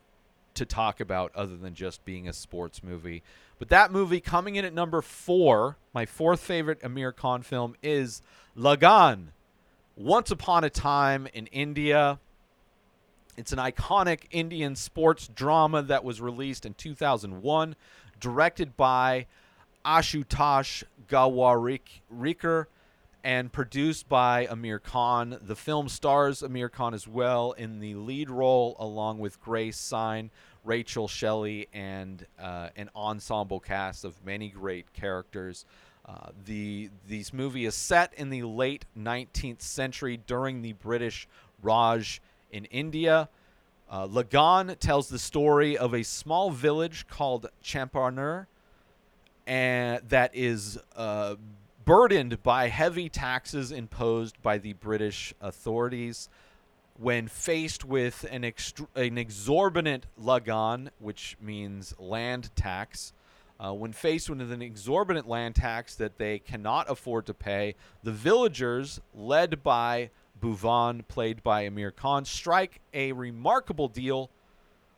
to 0.56 0.66
talk 0.66 1.00
about 1.00 1.32
other 1.36 1.56
than 1.56 1.74
just 1.74 2.04
being 2.04 2.28
a 2.28 2.34
sports 2.34 2.84
movie. 2.84 3.24
But 3.60 3.70
that 3.70 3.92
movie 3.92 4.20
coming 4.20 4.56
in 4.56 4.66
at 4.66 4.74
number 4.74 5.02
four, 5.02 5.78
my 5.94 6.06
fourth 6.06 6.42
favorite 6.42 6.82
Aamir 6.82 7.16
Khan 7.16 7.42
film 7.42 7.76
is 7.82 8.22
Lagan. 8.56 9.32
Once 9.98 10.30
Upon 10.30 10.64
a 10.64 10.70
Time 10.70 11.28
in 11.34 11.48
India. 11.48 12.20
It's 13.36 13.52
an 13.52 13.58
iconic 13.58 14.26
Indian 14.30 14.76
sports 14.76 15.28
drama 15.28 15.82
that 15.82 16.04
was 16.04 16.22
released 16.22 16.68
in 16.68 16.76
2001, 16.76 17.76
directed 18.20 18.78
by 18.78 19.26
Ashutosh 19.84 20.84
Gowariker 21.08 22.66
and 23.24 23.52
produced 23.52 24.08
by 24.08 24.46
Aamir 24.46 24.84
Khan. 24.84 25.40
The 25.42 25.56
film 25.56 25.90
stars 25.90 26.44
Aamir 26.44 26.72
Khan 26.72 26.94
as 26.94 27.08
well 27.08 27.54
in 27.54 27.80
the 27.80 27.96
lead 27.96 28.30
role, 28.30 28.76
along 28.78 29.18
with 29.18 29.42
Grace 29.42 29.80
Sine, 29.80 30.30
Rachel 30.64 31.08
Shelley, 31.08 31.70
and 31.74 32.24
uh, 32.40 32.70
an 32.76 32.92
ensemble 32.96 33.60
cast 33.60 34.06
of 34.06 34.24
many 34.24 34.50
great 34.50 34.94
characters. 34.94 35.66
Uh, 36.08 36.30
the 36.46 36.90
this 37.08 37.34
movie 37.34 37.66
is 37.66 37.76
set 37.76 38.14
in 38.14 38.30
the 38.30 38.44
late 38.44 38.86
19th 38.98 39.62
century 39.62 40.18
during 40.26 40.62
the 40.62 40.72
British 40.74 41.28
Raj 41.62 42.22
in 42.52 42.66
India. 42.66 43.28
Uh, 43.92 44.06
Lagan 44.06 44.76
tells 44.80 45.10
the 45.10 45.20
story 45.20 45.78
of 45.78 45.94
a 45.94 46.04
small 46.04 46.50
village 46.50 47.08
called 47.08 47.50
Champarnur, 47.62 48.48
and 49.46 50.02
that 50.10 50.32
is 50.34 50.78
uh, 50.96 51.36
burdened 51.84 52.42
by 52.44 52.68
heavy 52.68 53.10
taxes 53.10 53.72
imposed 53.72 54.42
by 54.42 54.58
the 54.58 54.74
British 54.74 55.34
authorities. 55.42 56.30
When 57.00 57.28
faced 57.28 57.86
with 57.86 58.26
an, 58.32 58.42
extr 58.42 58.88
an 58.96 59.18
exorbitant 59.18 60.08
lagan, 60.18 60.90
which 61.00 61.38
means 61.40 61.94
land 62.00 62.50
tax, 62.56 63.14
uh, 63.60 63.74
when 63.74 63.92
faced 63.92 64.30
with 64.30 64.52
an 64.52 64.62
exorbitant 64.62 65.28
land 65.28 65.56
tax 65.56 65.96
that 65.96 66.18
they 66.18 66.40
cannot 66.40 66.90
afford 66.90 67.26
to 67.26 67.34
pay, 67.34 67.76
the 68.04 68.12
villagers, 68.12 69.02
led 69.14 69.64
by 69.64 70.10
Bhuvan, 70.40 71.08
played 71.08 71.44
by 71.44 71.68
Aamir 71.68 71.96
Khan, 71.96 72.26
strike 72.26 72.82
a 72.94 73.12
remarkable 73.12 73.88
deal 73.88 74.30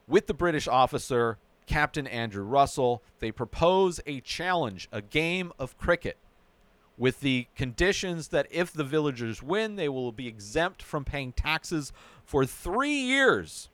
with 0.08 0.28
the 0.28 0.34
British 0.34 0.68
officer, 0.68 1.38
Captain 1.66 2.08
Andrew 2.08 2.44
Russell. 2.44 3.02
They 3.20 3.32
propose 3.32 4.00
a 4.06 4.20
challenge, 4.22 4.90
a 4.92 5.02
game 5.02 5.54
of 5.58 5.78
cricket, 5.78 6.18
with 6.98 7.22
the 7.22 7.48
conditions 7.56 8.28
that 8.30 8.48
if 8.52 8.74
the 8.74 8.84
villagers 8.84 9.42
win, 9.42 9.78
they 9.78 9.88
will 9.88 10.12
be 10.12 10.28
exempt 10.28 10.84
from 10.84 11.06
paying 11.06 11.32
taxes 11.32 11.94
for 12.26 12.46
three 12.46 13.00
years. 13.00 13.70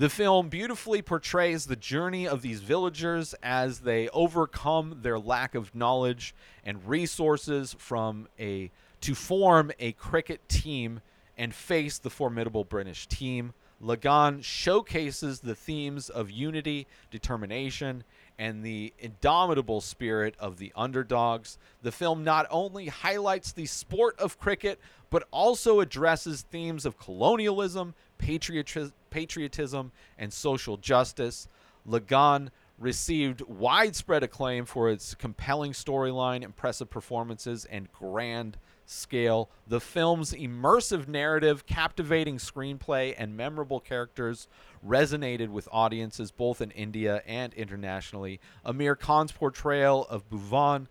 The 0.00 0.08
film 0.08 0.48
beautifully 0.48 1.02
portrays 1.02 1.66
the 1.66 1.76
journey 1.76 2.26
of 2.26 2.40
these 2.40 2.62
villagers 2.62 3.34
as 3.42 3.80
they 3.80 4.08
overcome 4.14 5.00
their 5.02 5.18
lack 5.18 5.54
of 5.54 5.74
knowledge 5.74 6.34
and 6.64 6.88
resources 6.88 7.76
from 7.78 8.26
a 8.38 8.70
to 9.02 9.14
form 9.14 9.70
a 9.78 9.92
cricket 9.92 10.48
team 10.48 11.02
and 11.36 11.54
face 11.54 11.98
the 11.98 12.08
formidable 12.08 12.64
British 12.64 13.08
team. 13.08 13.52
Lagan 13.78 14.40
showcases 14.40 15.40
the 15.40 15.54
themes 15.54 16.08
of 16.08 16.30
unity, 16.30 16.86
determination, 17.10 18.02
and 18.40 18.64
the 18.64 18.94
indomitable 18.98 19.82
spirit 19.82 20.34
of 20.38 20.56
the 20.56 20.72
underdogs. 20.74 21.58
The 21.82 21.92
film 21.92 22.24
not 22.24 22.46
only 22.50 22.86
highlights 22.86 23.52
the 23.52 23.66
sport 23.66 24.18
of 24.18 24.40
cricket, 24.40 24.80
but 25.10 25.28
also 25.30 25.80
addresses 25.80 26.40
themes 26.40 26.86
of 26.86 26.98
colonialism, 26.98 27.94
patriotism, 28.16 29.92
and 30.16 30.32
social 30.32 30.78
justice. 30.78 31.48
Lagan 31.84 32.50
received 32.78 33.42
widespread 33.42 34.22
acclaim 34.22 34.64
for 34.64 34.88
its 34.88 35.14
compelling 35.14 35.72
storyline, 35.72 36.42
impressive 36.42 36.88
performances, 36.88 37.66
and 37.66 37.92
grand 37.92 38.56
scale. 38.86 39.50
The 39.66 39.80
film's 39.80 40.32
immersive 40.32 41.06
narrative, 41.06 41.66
captivating 41.66 42.38
screenplay, 42.38 43.14
and 43.18 43.36
memorable 43.36 43.80
characters 43.80 44.48
resonated 44.86 45.48
with 45.48 45.68
audiences 45.70 46.30
both 46.30 46.60
in 46.60 46.70
India 46.70 47.22
and 47.26 47.52
internationally. 47.54 48.40
Aamir 48.64 48.98
Khan's 48.98 49.32
portrayal 49.32 50.06
of 50.08 50.28
Bhuvan, 50.30 50.86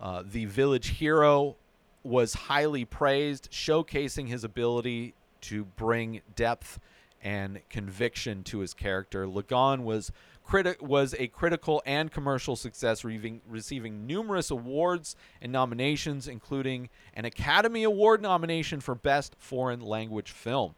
uh, 0.00 0.22
the 0.24 0.46
village 0.46 0.88
hero, 0.88 1.56
was 2.02 2.34
highly 2.34 2.84
praised, 2.84 3.50
showcasing 3.50 4.28
his 4.28 4.44
ability 4.44 5.14
to 5.42 5.64
bring 5.64 6.20
depth 6.34 6.78
and 7.22 7.60
conviction 7.68 8.44
to 8.44 8.60
his 8.60 8.72
character. 8.72 9.26
Lagan 9.26 9.84
was 9.84 10.12
criti- 10.46 10.80
was 10.80 11.14
a 11.18 11.26
critical 11.28 11.82
and 11.84 12.12
commercial 12.12 12.56
success, 12.56 13.04
receiving, 13.04 13.40
receiving 13.48 14.06
numerous 14.06 14.50
awards 14.50 15.16
and 15.42 15.50
nominations, 15.50 16.28
including 16.28 16.88
an 17.14 17.24
Academy 17.24 17.82
Award 17.82 18.22
nomination 18.22 18.80
for 18.80 18.94
Best 18.94 19.34
Foreign 19.38 19.80
Language 19.80 20.30
Film. 20.30 20.74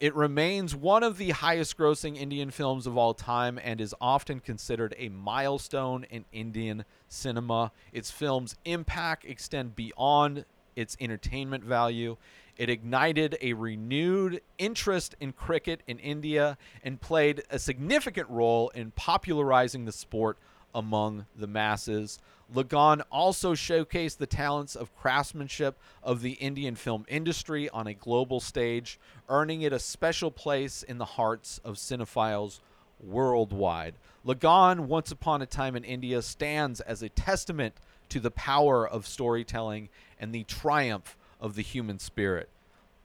It 0.00 0.14
remains 0.14 0.74
one 0.74 1.02
of 1.02 1.18
the 1.18 1.30
highest 1.30 1.76
grossing 1.76 2.16
Indian 2.16 2.50
films 2.50 2.86
of 2.86 2.96
all 2.96 3.14
time 3.14 3.58
and 3.62 3.80
is 3.80 3.94
often 4.00 4.40
considered 4.40 4.94
a 4.98 5.08
milestone 5.08 6.04
in 6.04 6.24
Indian 6.32 6.84
cinema. 7.08 7.70
Its 7.92 8.10
film's 8.10 8.56
impact 8.64 9.24
extend 9.24 9.76
beyond 9.76 10.46
its 10.74 10.96
entertainment 11.00 11.64
value. 11.64 12.16
It 12.56 12.70
ignited 12.70 13.36
a 13.40 13.52
renewed 13.52 14.40
interest 14.58 15.16
in 15.20 15.32
cricket 15.32 15.82
in 15.86 15.98
India 15.98 16.56
and 16.82 17.00
played 17.00 17.42
a 17.50 17.58
significant 17.58 18.28
role 18.30 18.70
in 18.70 18.92
popularizing 18.92 19.84
the 19.84 19.92
sport 19.92 20.38
among 20.74 21.26
the 21.36 21.46
masses. 21.46 22.18
Lagan 22.52 23.02
also 23.10 23.54
showcased 23.54 24.18
the 24.18 24.26
talents 24.26 24.74
of 24.74 24.94
craftsmanship 24.96 25.78
of 26.02 26.20
the 26.20 26.32
Indian 26.32 26.74
film 26.74 27.04
industry 27.08 27.70
on 27.70 27.86
a 27.86 27.94
global 27.94 28.40
stage, 28.40 28.98
earning 29.28 29.62
it 29.62 29.72
a 29.72 29.78
special 29.78 30.30
place 30.30 30.82
in 30.82 30.98
the 30.98 31.04
hearts 31.04 31.60
of 31.64 31.76
cinephiles 31.76 32.60
worldwide. 33.00 33.94
Lagan, 34.24 34.88
Once 34.88 35.10
Upon 35.10 35.42
a 35.42 35.46
Time 35.46 35.76
in 35.76 35.84
India, 35.84 36.22
stands 36.22 36.80
as 36.80 37.02
a 37.02 37.08
testament 37.08 37.74
to 38.08 38.20
the 38.20 38.30
power 38.30 38.86
of 38.88 39.06
storytelling 39.06 39.88
and 40.18 40.34
the 40.34 40.44
triumph 40.44 41.16
of 41.40 41.54
the 41.54 41.62
human 41.62 41.98
spirit. 41.98 42.48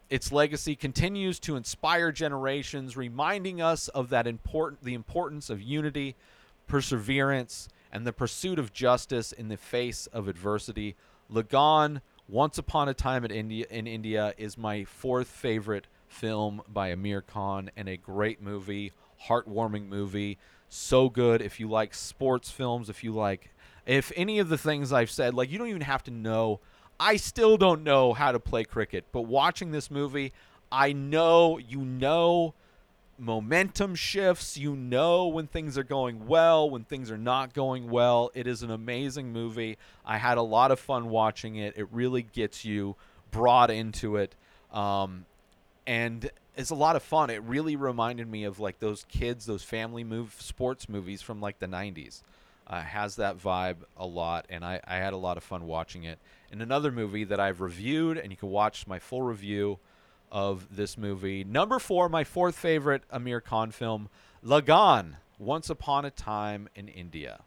Its 0.10 0.32
legacy 0.32 0.76
continues 0.76 1.40
to 1.40 1.56
inspire 1.56 2.12
generations, 2.12 2.98
reminding 2.98 3.62
us 3.62 3.90
of 3.90 4.10
that 4.10 4.26
important 4.26 4.84
the 4.84 4.94
importance 4.96 5.50
of 5.50 5.62
unity, 5.62 6.16
perseverance, 6.70 7.68
and 7.92 8.08
the 8.08 8.14
pursuit 8.14 8.58
of 8.58 8.72
justice 8.72 9.34
in 9.34 9.50
the 9.50 9.58
face 9.58 10.08
of 10.08 10.30
adversity. 10.30 10.96
Lagan, 11.28 12.00
Once 12.30 12.58
Upon 12.58 12.88
a 12.88 12.94
Time 12.94 13.26
in 13.26 13.32
India, 13.32 13.66
in 13.70 13.88
India 13.88 14.34
is 14.38 14.58
my 14.58 14.86
fourth 14.86 15.28
favorite 15.28 15.88
film 16.08 16.62
by 16.68 16.96
Aamir 16.96 17.26
Khan 17.26 17.70
and 17.76 17.90
a 17.90 17.98
great 17.98 18.42
movie, 18.42 18.94
heartwarming 19.28 19.88
movie. 19.88 20.38
So 20.70 21.10
good 21.10 21.42
if 21.42 21.60
you 21.60 21.68
like 21.68 21.94
sports 21.94 22.50
films, 22.50 22.90
if 22.90 23.04
you 23.04 23.12
like 23.12 23.50
if 23.86 24.12
any 24.16 24.38
of 24.38 24.50
the 24.50 24.58
things 24.58 24.94
I've 24.94 25.10
said, 25.10 25.34
like 25.34 25.52
you 25.52 25.58
don't 25.58 25.68
even 25.68 25.82
have 25.82 26.04
to 26.04 26.12
know 26.12 26.62
I 27.00 27.16
still 27.16 27.58
don't 27.58 27.84
know 27.84 28.14
how 28.14 28.34
to 28.34 28.40
play 28.40 28.66
cricket, 28.66 29.06
but 29.12 29.22
watching 29.22 29.72
this 29.72 29.90
movie, 29.90 30.34
I 30.72 30.92
know 30.92 31.58
you 31.58 31.80
know 31.80 32.54
momentum 33.20 33.96
shifts, 33.96 34.58
you 34.58 34.76
know 34.76 35.28
when 35.28 35.48
things 35.48 35.78
are 35.78 35.84
going 35.84 36.28
well, 36.28 36.70
when 36.70 36.84
things 36.84 37.12
are 37.12 37.18
not 37.18 37.54
going 37.54 37.90
well. 37.90 38.32
It 38.34 38.48
is 38.48 38.64
an 38.64 38.72
amazing 38.72 39.34
movie. 39.34 39.78
I 40.06 40.18
had 40.18 40.38
a 40.38 40.42
lot 40.42 40.72
of 40.72 40.80
fun 40.80 41.10
watching 41.10 41.56
it. 41.56 41.76
It 41.78 41.88
really 41.92 42.24
gets 42.24 42.66
you 42.66 42.96
brought 43.32 43.70
into 43.70 44.16
it. 44.16 44.36
Um, 44.72 45.26
and 45.86 46.30
it's 46.56 46.70
a 46.70 46.76
lot 46.76 46.96
of 46.96 47.04
fun. 47.04 47.30
It 47.30 47.44
really 47.44 47.76
reminded 47.76 48.30
me 48.30 48.44
of 48.44 48.60
like 48.60 48.80
those 48.80 49.06
kids, 49.06 49.46
those 49.46 49.64
family 49.64 50.04
move 50.04 50.36
sports 50.40 50.90
movies 50.90 51.22
from 51.22 51.42
like 51.42 51.60
the 51.60 51.68
90s. 51.68 52.22
Uh, 52.68 52.82
has 52.82 53.16
that 53.16 53.36
vibe 53.40 53.78
a 53.98 54.06
lot, 54.06 54.46
and 54.48 54.64
I, 54.64 54.80
I 54.86 54.98
had 54.98 55.14
a 55.14 55.18
lot 55.18 55.38
of 55.38 55.44
fun 55.44 55.66
watching 55.66 56.04
it. 56.04 56.20
And 56.52 56.62
another 56.62 56.92
movie 56.92 57.24
that 57.24 57.40
I've 57.40 57.62
reviewed, 57.62 58.20
and 58.20 58.32
you 58.32 58.38
can 58.38 58.50
watch 58.50 58.86
my 58.86 59.00
full 59.00 59.24
review 59.24 59.80
of 60.32 60.76
this 60.76 60.98
movie. 60.98 61.44
Number 61.44 61.80
four, 61.80 62.10
my 62.10 62.24
fourth 62.24 62.56
favorite 62.56 63.04
Aamir 63.14 63.44
Khan 63.44 63.72
film, 63.72 64.10
Lagan, 64.42 65.18
Once 65.38 65.70
Upon 65.70 66.06
a 66.06 66.12
Time 66.12 66.70
in 66.76 66.88
India. 66.88 67.42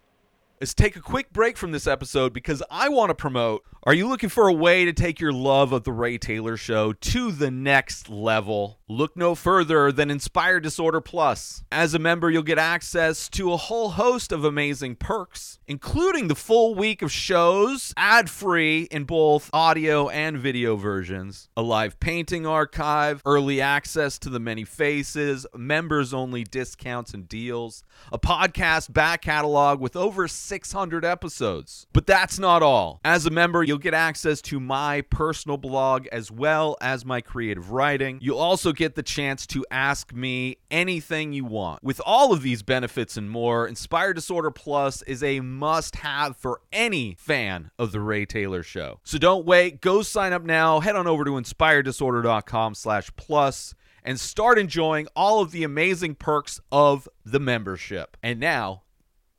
Let's 0.61 0.75
take 0.75 0.95
a 0.95 1.01
quick 1.01 1.33
break 1.33 1.57
from 1.57 1.73
this 1.73 1.89
episode 1.89 2.33
because 2.33 2.62
I 2.71 2.89
want 2.89 3.11
to 3.11 3.17
promote. 3.17 3.65
Are 3.83 3.93
you 3.93 4.07
looking 4.07 4.29
for 4.29 4.47
a 4.47 4.53
way 4.53 4.85
to 4.85 4.93
take 4.93 5.19
your 5.19 5.33
love 5.33 5.73
of 5.73 5.83
The 5.83 5.93
Ray 5.93 6.19
Taylor 6.19 6.57
Show 6.57 6.93
to 6.93 7.33
the 7.33 7.51
next 7.51 8.09
level? 8.09 8.79
Look 8.93 9.17
no 9.17 9.35
further 9.35 9.91
than 9.91 10.11
Inspire 10.11 10.61
Disorder 10.61 11.01
Plus. 11.01 11.65
As 11.73 11.95
a 11.95 11.99
member, 11.99 12.29
you'll 12.31 12.43
get 12.43 12.59
access 12.59 13.27
to 13.31 13.51
a 13.51 13.57
whole 13.57 13.93
host 13.93 14.33
of 14.33 14.45
amazing 14.45 14.97
perks, 14.97 15.59
including 15.67 16.29
the 16.29 16.35
full 16.35 16.75
week 16.75 17.01
of 17.01 17.11
shows, 17.11 17.95
ad 17.97 18.29
free 18.29 18.83
in 18.91 19.05
both 19.05 19.49
audio 19.55 20.11
and 20.11 20.37
video 20.37 20.77
versions, 20.77 21.49
a 21.57 21.63
live 21.63 21.99
painting 22.01 22.47
archive, 22.47 23.23
early 23.25 23.63
access 23.63 24.19
to 24.19 24.29
the 24.29 24.39
many 24.39 24.63
faces, 24.63 25.47
members 25.57 26.13
only 26.13 26.45
discounts 26.45 27.15
and 27.15 27.27
deals, 27.27 27.83
a 28.13 28.19
podcast 28.19 28.93
back 28.93 29.23
catalog 29.23 29.81
with 29.81 29.97
over 29.97 30.29
600 30.29 31.03
episodes. 31.03 31.87
But 31.95 32.07
that's 32.07 32.39
not 32.39 32.63
all. 32.63 33.01
As 33.07 33.25
a 33.25 33.31
member, 33.31 33.63
you'll 33.63 33.79
get 33.79 33.95
access 33.95 34.43
to 34.43 34.61
my 34.61 35.01
personal 35.01 35.57
blog 35.57 36.09
as 36.09 36.31
well 36.31 36.77
as 36.83 37.07
my 37.07 37.23
creative 37.23 37.71
writing. 37.71 38.19
You'll 38.21 38.37
also 38.37 38.75
get 38.75 38.82
the 38.95 39.03
chance 39.03 39.47
to 39.49 39.65
ask 39.71 40.12
me 40.12 40.57
anything 40.71 41.33
you 41.33 41.45
want. 41.45 41.83
With 41.83 42.01
all 42.05 42.33
of 42.33 42.43
these 42.43 42.62
benefits 42.62 43.17
and 43.17 43.31
more, 43.31 43.67
Inspired 43.67 44.15
Disorder 44.15 44.51
Plus 44.51 45.03
is 45.03 45.23
a 45.23 45.41
must 45.41 45.97
have 45.97 46.37
for 46.37 46.61
any 46.73 47.15
fan 47.19 47.71
of 47.79 47.93
The 47.93 48.01
Ray 48.01 48.27
Taylor 48.27 48.62
Show. 48.62 49.01
So 49.05 49.19
don't 49.19 49.47
wait. 49.47 49.81
Go 49.81 50.03
sign 50.03 50.33
up 50.33 50.43
now. 50.43 50.81
Head 50.81 50.97
on 50.97 51.07
over 51.07 51.25
to 51.25 51.31
inspireddisorder.com 51.33 52.75
slash 52.75 53.11
plus 53.17 53.75
and 54.05 54.19
start 54.19 54.59
enjoying 54.59 55.09
all 55.15 55.41
of 55.41 55.53
the 55.53 55.65
amazing 55.65 56.17
perks 56.17 56.61
of 56.71 57.09
the 57.25 57.41
membership. 57.41 58.17
And 58.23 58.41
now, 58.41 58.83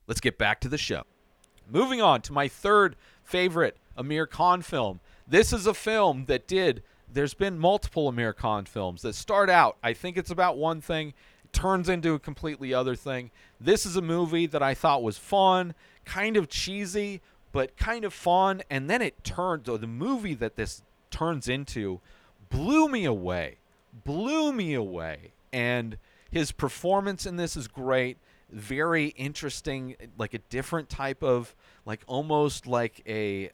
let's 0.06 0.20
get 0.20 0.38
back 0.38 0.60
to 0.62 0.68
the 0.68 0.78
show. 0.78 1.02
Moving 1.70 2.00
on 2.00 2.22
to 2.22 2.32
my 2.32 2.48
third 2.48 2.96
favorite 3.22 3.76
Aamir 3.96 4.28
Khan 4.28 4.62
film. 4.62 5.00
This 5.26 5.52
is 5.52 5.66
a 5.66 5.74
film 5.74 6.26
that 6.26 6.46
did, 6.46 6.82
there's 7.14 7.34
been 7.34 7.58
multiple 7.58 8.12
Aamir 8.12 8.34
Khan 8.34 8.66
films 8.66 9.02
that 9.02 9.14
start 9.14 9.48
out, 9.48 9.76
I 9.82 9.92
think 9.92 10.16
it's 10.16 10.30
about 10.30 10.58
one 10.58 10.80
thing, 10.80 11.14
turns 11.52 11.88
into 11.88 12.14
a 12.14 12.18
completely 12.18 12.74
other 12.74 12.96
thing. 12.96 13.30
This 13.60 13.86
is 13.86 13.96
a 13.96 14.02
movie 14.02 14.46
that 14.46 14.62
I 14.62 14.74
thought 14.74 15.02
was 15.02 15.16
fun, 15.16 15.74
kind 16.04 16.36
of 16.36 16.48
cheesy, 16.48 17.22
but 17.52 17.76
kind 17.76 18.04
of 18.04 18.12
fun. 18.12 18.62
And 18.68 18.90
then 18.90 19.00
it 19.00 19.22
turns, 19.22 19.68
or 19.68 19.78
the 19.78 19.86
movie 19.86 20.34
that 20.34 20.56
this 20.56 20.82
turns 21.10 21.48
into 21.48 22.00
blew 22.50 22.88
me 22.88 23.04
away. 23.04 23.58
Blew 24.04 24.52
me 24.52 24.74
away. 24.74 25.32
And 25.52 25.98
his 26.30 26.50
performance 26.50 27.26
in 27.26 27.36
this 27.36 27.56
is 27.56 27.68
great. 27.68 28.18
Very 28.50 29.08
interesting, 29.10 29.94
like 30.18 30.34
a 30.34 30.38
different 30.38 30.88
type 30.88 31.22
of, 31.22 31.54
like 31.86 32.02
almost 32.08 32.66
like 32.66 33.02
a 33.06 33.50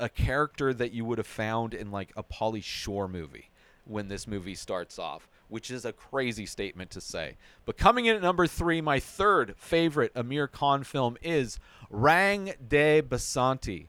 a 0.00 0.08
character 0.08 0.72
that 0.74 0.92
you 0.92 1.04
would 1.04 1.18
have 1.18 1.26
found 1.26 1.74
in 1.74 1.90
like 1.90 2.12
a 2.16 2.22
Pauly 2.22 2.64
Shore 2.64 3.06
movie 3.06 3.50
when 3.84 4.08
this 4.08 4.26
movie 4.26 4.54
starts 4.54 4.98
off, 4.98 5.28
which 5.48 5.70
is 5.70 5.84
a 5.84 5.92
crazy 5.92 6.46
statement 6.46 6.90
to 6.90 7.00
say. 7.00 7.36
But 7.66 7.76
coming 7.76 8.06
in 8.06 8.16
at 8.16 8.22
number 8.22 8.46
three, 8.46 8.80
my 8.80 8.98
third 8.98 9.54
favorite 9.58 10.14
Aamir 10.14 10.50
Khan 10.50 10.84
film 10.84 11.16
is 11.22 11.58
Rang 11.90 12.54
De 12.66 13.02
Basanti. 13.02 13.86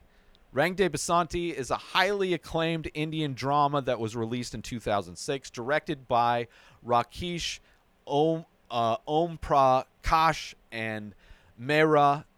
Rang 0.52 0.74
De 0.74 0.88
Basanti 0.90 1.54
is 1.54 1.70
a 1.70 1.76
highly 1.76 2.34
acclaimed 2.34 2.90
Indian 2.92 3.32
drama 3.32 3.80
that 3.80 3.98
was 3.98 4.14
released 4.14 4.54
in 4.54 4.60
2006, 4.60 5.48
directed 5.50 6.06
by 6.06 6.46
Rakesh 6.86 7.60
Om, 8.06 8.44
uh, 8.70 8.96
Om 9.08 9.38
Prakash 9.38 10.54
and 10.70 11.14
Mehra. 11.60 12.24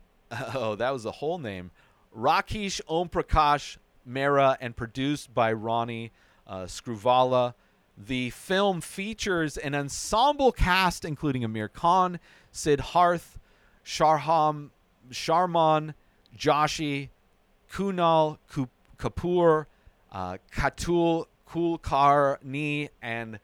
Oh, 0.54 0.74
that 0.74 0.90
was 0.90 1.04
the 1.04 1.12
whole 1.12 1.38
name. 1.38 1.70
Rakesh 2.16 2.80
Om 2.88 3.08
Prakash 3.08 3.76
Mehra 4.08 4.56
and 4.60 4.76
produced 4.76 5.34
by 5.34 5.52
Ronnie 5.52 6.12
uh. 6.46 6.66
The 7.96 8.30
film 8.30 8.80
features 8.80 9.56
an 9.56 9.74
ensemble 9.74 10.52
cast 10.52 11.04
including 11.04 11.42
Aamir 11.42 11.72
Khan, 11.72 12.18
Siddharth, 12.52 13.36
Sharham, 13.84 14.70
Sharman, 15.10 15.94
Joshi, 16.36 17.10
Kunal 17.72 18.38
Ku- 18.50 18.68
Kapoor, 18.98 19.66
uh, 20.10 20.38
Katul 20.52 21.26
Kulkarni, 21.48 22.88
and 23.00 23.38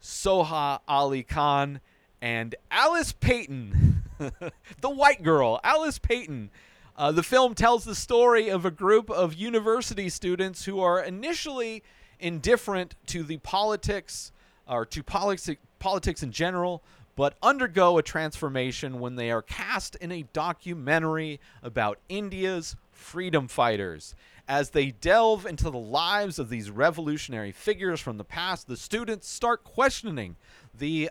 Soha 0.00 0.80
Ali 0.86 1.24
Khan, 1.24 1.80
and 2.20 2.54
Alice 2.70 3.12
Payton, 3.12 4.04
the 4.18 4.90
white 4.90 5.22
girl, 5.22 5.60
Alice 5.64 5.98
Payton. 5.98 6.50
Uh, 6.96 7.12
the 7.12 7.22
film 7.22 7.54
tells 7.54 7.84
the 7.84 7.94
story 7.94 8.48
of 8.48 8.64
a 8.64 8.70
group 8.70 9.10
of 9.10 9.34
university 9.34 10.08
students 10.08 10.64
who 10.64 10.80
are 10.80 11.02
initially 11.02 11.82
indifferent 12.18 12.94
to 13.06 13.22
the 13.22 13.36
politics 13.38 14.32
or 14.66 14.86
to 14.86 15.02
politics, 15.02 15.50
politics 15.78 16.22
in 16.22 16.32
general, 16.32 16.82
but 17.14 17.34
undergo 17.42 17.98
a 17.98 18.02
transformation 18.02 18.98
when 18.98 19.16
they 19.16 19.30
are 19.30 19.42
cast 19.42 19.94
in 19.96 20.10
a 20.10 20.22
documentary 20.32 21.38
about 21.62 21.98
India's 22.08 22.76
freedom 22.92 23.46
fighters. 23.46 24.14
As 24.48 24.70
they 24.70 24.92
delve 24.92 25.44
into 25.44 25.68
the 25.70 25.78
lives 25.78 26.38
of 26.38 26.48
these 26.48 26.70
revolutionary 26.70 27.52
figures 27.52 28.00
from 28.00 28.16
the 28.16 28.24
past, 28.24 28.68
the 28.68 28.76
students 28.76 29.28
start 29.28 29.64
questioning 29.64 30.36
the 30.72 31.10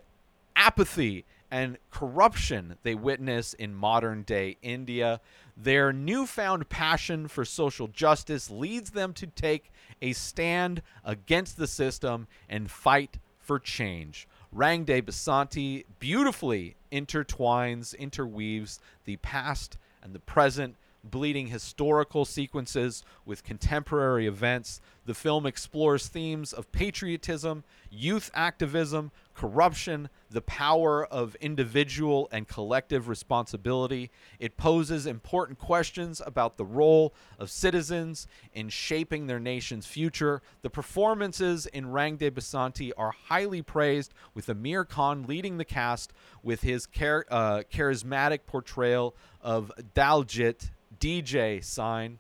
apathy 0.56 1.26
and 1.52 1.78
corruption 1.91 2.78
they 2.84 2.95
witness 2.95 3.54
in 3.54 3.74
modern 3.74 4.24
day 4.24 4.58
India. 4.62 5.21
Their 5.58 5.94
newfound 5.94 6.68
passion 6.70 7.28
for 7.28 7.46
social 7.46 7.88
justice 7.88 8.50
leads 8.50 8.91
them 8.91 9.13
to 9.13 9.28
take 9.28 9.72
a 10.02 10.13
stand 10.13 10.82
against 11.04 11.58
the 11.58 11.68
system 11.68 12.28
and 12.50 12.70
fight 12.70 13.20
for 13.39 13.60
change. 13.60 14.28
Rang 14.52 14.84
De 14.84 15.02
Basanti 15.02 15.86
beautifully 16.00 16.76
intertwines, 16.91 17.98
interweaves 17.98 18.80
the 19.06 19.18
past 19.18 19.78
and 20.04 20.13
the 20.13 20.20
present, 20.20 20.76
bleeding 21.12 21.48
historical 21.48 22.26
sequences 22.26 23.04
with 23.26 23.44
contemporary 23.44 24.28
events. 24.28 24.82
The 25.06 25.13
film 25.13 25.46
explores 25.46 26.08
themes 26.08 26.52
of 26.52 26.72
patriotism, 26.72 27.63
youth 27.91 28.32
activism, 28.34 29.12
corruption, 29.36 30.10
the 30.32 30.41
power 30.41 31.06
of 31.06 31.36
individual 31.36 32.28
and 32.32 32.48
collective 32.48 33.08
responsibility. 33.08 34.10
It 34.39 34.58
poses 34.58 35.06
important 35.06 35.60
questions 35.60 36.22
about 36.26 36.58
the 36.58 36.65
role 36.65 37.13
of 37.38 37.52
citizens 37.52 38.28
in 38.54 38.70
shaping 38.70 39.28
their 39.28 39.39
nation's 39.39 39.86
future. 39.86 40.41
The 40.62 40.70
performances 40.70 41.68
in 41.68 41.91
Rang 41.91 42.15
De 42.15 42.32
Basanti 42.32 42.91
are 42.98 43.12
highly 43.12 43.62
praised, 43.62 44.13
with 44.34 44.48
Aamir 44.48 44.88
Khan 44.88 45.26
leading 45.28 45.58
the 45.58 45.65
cast 45.65 46.13
with 46.41 46.62
his 46.62 46.88
char- 46.88 47.26
uh, 47.30 47.63
charismatic 47.72 48.39
portrayal 48.48 49.15
of 49.41 49.72
Daljit 49.94 50.72
DJ 51.06 51.63
sign. 51.63 52.18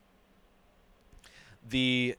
The 1.67 2.15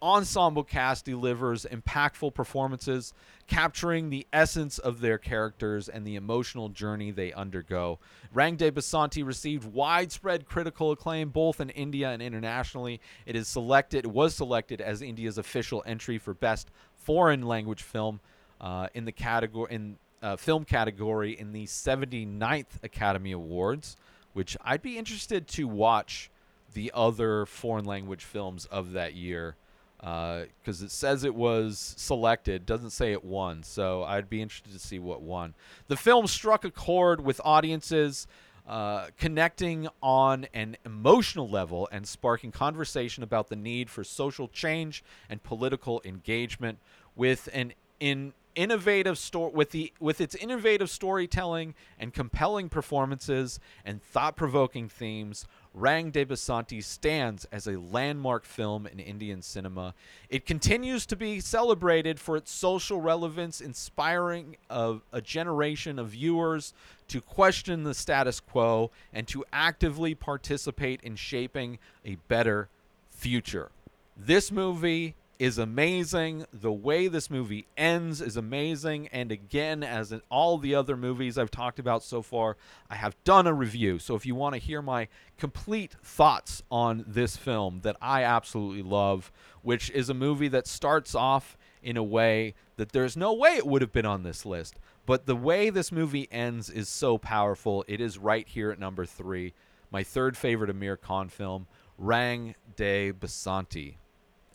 ensemble 0.00 0.64
cast 0.64 1.04
delivers 1.04 1.66
impactful 1.70 2.32
performances, 2.32 3.12
capturing 3.46 4.08
the 4.08 4.26
essence 4.32 4.78
of 4.78 5.00
their 5.00 5.18
characters 5.18 5.90
and 5.90 6.06
the 6.06 6.16
emotional 6.16 6.70
journey 6.70 7.10
they 7.10 7.34
undergo. 7.34 7.98
Rang 8.32 8.56
De 8.56 8.70
Basanti 8.70 9.26
received 9.26 9.70
widespread 9.70 10.46
critical 10.46 10.90
acclaim 10.90 11.28
both 11.28 11.60
in 11.60 11.68
India 11.68 12.08
and 12.08 12.22
internationally. 12.22 12.98
It 13.26 13.36
is 13.36 13.46
selected 13.46 14.06
it 14.06 14.10
was 14.10 14.34
selected 14.34 14.80
as 14.80 15.02
India's 15.02 15.36
official 15.36 15.82
entry 15.84 16.16
for 16.16 16.32
best 16.32 16.70
foreign 16.94 17.42
language 17.42 17.82
film 17.82 18.20
uh, 18.58 18.88
in 18.94 19.04
the 19.04 19.12
category 19.12 19.74
in 19.74 19.98
uh, 20.22 20.36
film 20.36 20.64
category 20.64 21.38
in 21.38 21.52
the 21.52 21.66
79th 21.66 22.82
Academy 22.82 23.32
Awards, 23.32 23.98
which 24.36 24.54
I'd 24.62 24.82
be 24.82 24.98
interested 24.98 25.48
to 25.48 25.66
watch 25.66 26.30
the 26.74 26.92
other 26.94 27.46
foreign 27.46 27.86
language 27.86 28.22
films 28.22 28.66
of 28.66 28.92
that 28.92 29.14
year 29.14 29.56
because 29.98 30.82
it 30.82 30.90
says 30.90 31.24
it 31.24 31.34
was 31.34 31.94
selected, 31.96 32.66
doesn't 32.66 32.90
say 32.90 33.12
it 33.12 33.24
won. 33.24 33.62
So 33.62 34.04
I'd 34.04 34.28
be 34.28 34.42
interested 34.42 34.74
to 34.74 34.78
see 34.78 34.98
what 34.98 35.22
won. 35.22 35.54
The 35.88 35.96
film 35.96 36.26
struck 36.26 36.66
a 36.66 36.70
chord 36.70 37.24
with 37.24 37.40
audiences. 37.44 38.26
Uh, 38.68 39.06
connecting 39.16 39.86
on 40.02 40.44
an 40.52 40.76
emotional 40.84 41.48
level 41.48 41.88
and 41.92 42.04
sparking 42.04 42.50
conversation 42.50 43.22
about 43.22 43.48
the 43.48 43.54
need 43.54 43.88
for 43.88 44.02
social 44.02 44.48
change 44.48 45.04
and 45.30 45.40
political 45.44 46.02
engagement 46.04 46.76
with 47.14 47.48
an 47.52 47.72
in 48.00 48.32
innovative 48.56 49.18
story 49.18 49.52
with 49.54 49.70
the 49.70 49.92
with 50.00 50.20
its 50.20 50.34
innovative 50.34 50.90
storytelling 50.90 51.74
and 51.98 52.12
compelling 52.12 52.68
performances 52.68 53.60
and 53.84 54.02
thought-provoking 54.02 54.88
themes 54.88 55.46
Rang 55.76 56.10
De 56.10 56.24
Basanti 56.24 56.82
stands 56.82 57.44
as 57.52 57.66
a 57.66 57.78
landmark 57.78 58.46
film 58.46 58.86
in 58.86 58.98
Indian 58.98 59.42
cinema. 59.42 59.92
It 60.30 60.46
continues 60.46 61.04
to 61.06 61.16
be 61.16 61.38
celebrated 61.38 62.18
for 62.18 62.34
its 62.34 62.50
social 62.50 62.98
relevance, 63.02 63.60
inspiring 63.60 64.56
of 64.70 65.02
a 65.12 65.20
generation 65.20 65.98
of 65.98 66.08
viewers 66.08 66.72
to 67.08 67.20
question 67.20 67.84
the 67.84 67.92
status 67.92 68.40
quo 68.40 68.90
and 69.12 69.28
to 69.28 69.44
actively 69.52 70.14
participate 70.14 71.02
in 71.02 71.14
shaping 71.14 71.78
a 72.06 72.16
better 72.26 72.68
future. 73.10 73.70
This 74.16 74.50
movie 74.50 75.14
is 75.38 75.58
amazing. 75.58 76.46
The 76.52 76.72
way 76.72 77.08
this 77.08 77.30
movie 77.30 77.66
ends 77.76 78.20
is 78.20 78.36
amazing. 78.36 79.08
And 79.08 79.30
again, 79.30 79.82
as 79.82 80.12
in 80.12 80.22
all 80.30 80.58
the 80.58 80.74
other 80.74 80.96
movies 80.96 81.38
I've 81.38 81.50
talked 81.50 81.78
about 81.78 82.02
so 82.02 82.22
far, 82.22 82.56
I 82.88 82.96
have 82.96 83.16
done 83.24 83.46
a 83.46 83.52
review. 83.52 83.98
So 83.98 84.14
if 84.14 84.26
you 84.26 84.34
want 84.34 84.54
to 84.54 84.60
hear 84.60 84.82
my 84.82 85.08
complete 85.36 85.96
thoughts 86.02 86.62
on 86.70 87.04
this 87.06 87.36
film 87.36 87.80
that 87.82 87.96
I 88.00 88.22
absolutely 88.22 88.82
love, 88.82 89.30
which 89.62 89.90
is 89.90 90.08
a 90.08 90.14
movie 90.14 90.48
that 90.48 90.66
starts 90.66 91.14
off 91.14 91.56
in 91.82 91.96
a 91.96 92.02
way 92.02 92.54
that 92.76 92.92
there's 92.92 93.16
no 93.16 93.32
way 93.32 93.56
it 93.56 93.66
would 93.66 93.82
have 93.82 93.92
been 93.92 94.06
on 94.06 94.22
this 94.22 94.46
list. 94.46 94.76
But 95.06 95.26
the 95.26 95.36
way 95.36 95.70
this 95.70 95.92
movie 95.92 96.28
ends 96.32 96.68
is 96.68 96.88
so 96.88 97.16
powerful. 97.18 97.84
It 97.86 98.00
is 98.00 98.18
right 98.18 98.46
here 98.46 98.70
at 98.70 98.78
number 98.78 99.06
three. 99.06 99.54
My 99.90 100.02
third 100.02 100.36
favorite 100.36 100.70
Aamir 100.70 101.00
Khan 101.00 101.28
film, 101.28 101.68
Rang 101.96 102.54
de 102.74 103.12
Basanti. 103.12 103.96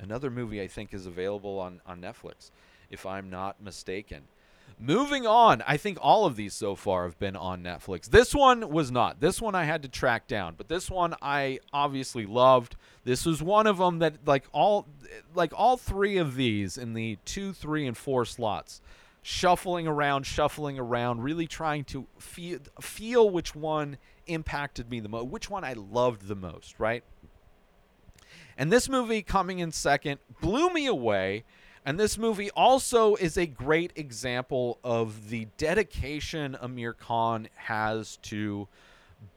Another 0.02 0.30
movie 0.30 0.62
I 0.62 0.68
think 0.68 0.94
is 0.94 1.06
available 1.06 1.60
on, 1.60 1.82
on 1.86 2.02
Netflix, 2.02 2.52
if 2.90 3.06
I'm 3.06 3.30
not 3.30 3.62
mistaken. 3.62 4.24
Moving 4.80 5.28
on, 5.28 5.62
I 5.68 5.78
think 5.78 6.00
all 6.02 6.26
of 6.26 6.36
these 6.36 6.56
so 6.56 6.76
far 6.76 7.04
have 7.04 7.20
been 7.20 7.36
on 7.36 7.62
Netflix. 7.62 8.10
This 8.10 8.34
one 8.34 8.72
was 8.72 8.92
not. 8.92 9.20
This 9.20 9.40
one 9.40 9.54
I 9.54 9.66
had 9.66 9.84
to 9.84 9.88
track 9.88 10.28
down, 10.28 10.56
but 10.58 10.70
this 10.70 10.90
one 10.90 11.14
I 11.22 11.60
obviously 11.72 12.26
loved. 12.26 12.76
This 13.04 13.26
was 13.26 13.44
one 13.44 13.68
of 13.68 13.78
them 13.78 14.00
that 14.00 14.16
like 14.26 14.46
all 14.52 14.88
like 15.36 15.54
all 15.56 15.78
three 15.78 16.18
of 16.18 16.36
these 16.36 16.80
in 16.80 16.94
the 16.94 17.20
2, 17.26 17.54
3 17.54 17.88
and 17.88 17.98
4 17.98 18.26
slots 18.26 18.82
shuffling 19.22 19.88
around, 19.88 20.26
shuffling 20.26 20.80
around, 20.80 21.22
really 21.22 21.46
trying 21.48 21.84
to 21.86 22.08
feel 22.18 22.60
feel 22.80 23.30
which 23.30 23.56
one 23.56 23.98
impacted 24.28 24.90
me 24.90 25.00
the 25.00 25.10
most, 25.10 25.28
which 25.28 25.50
one 25.50 25.64
I 25.64 25.74
loved 25.74 26.28
the 26.28 26.36
most, 26.36 26.80
right? 26.80 27.04
And 28.58 28.72
this 28.72 28.90
movie 28.90 29.22
coming 29.22 29.60
in 29.60 29.72
second 29.72 30.20
blew 30.42 30.70
me 30.70 30.86
away. 30.86 31.44
And 31.86 32.00
this 32.00 32.18
movie 32.18 32.52
also 32.52 33.16
is 33.16 33.38
a 33.38 33.48
great 33.48 33.92
example 33.96 34.78
of 34.84 35.30
the 35.30 35.48
dedication 35.58 36.56
Aamir 36.62 36.96
Khan 36.96 37.48
has 37.56 38.18
to 38.24 38.68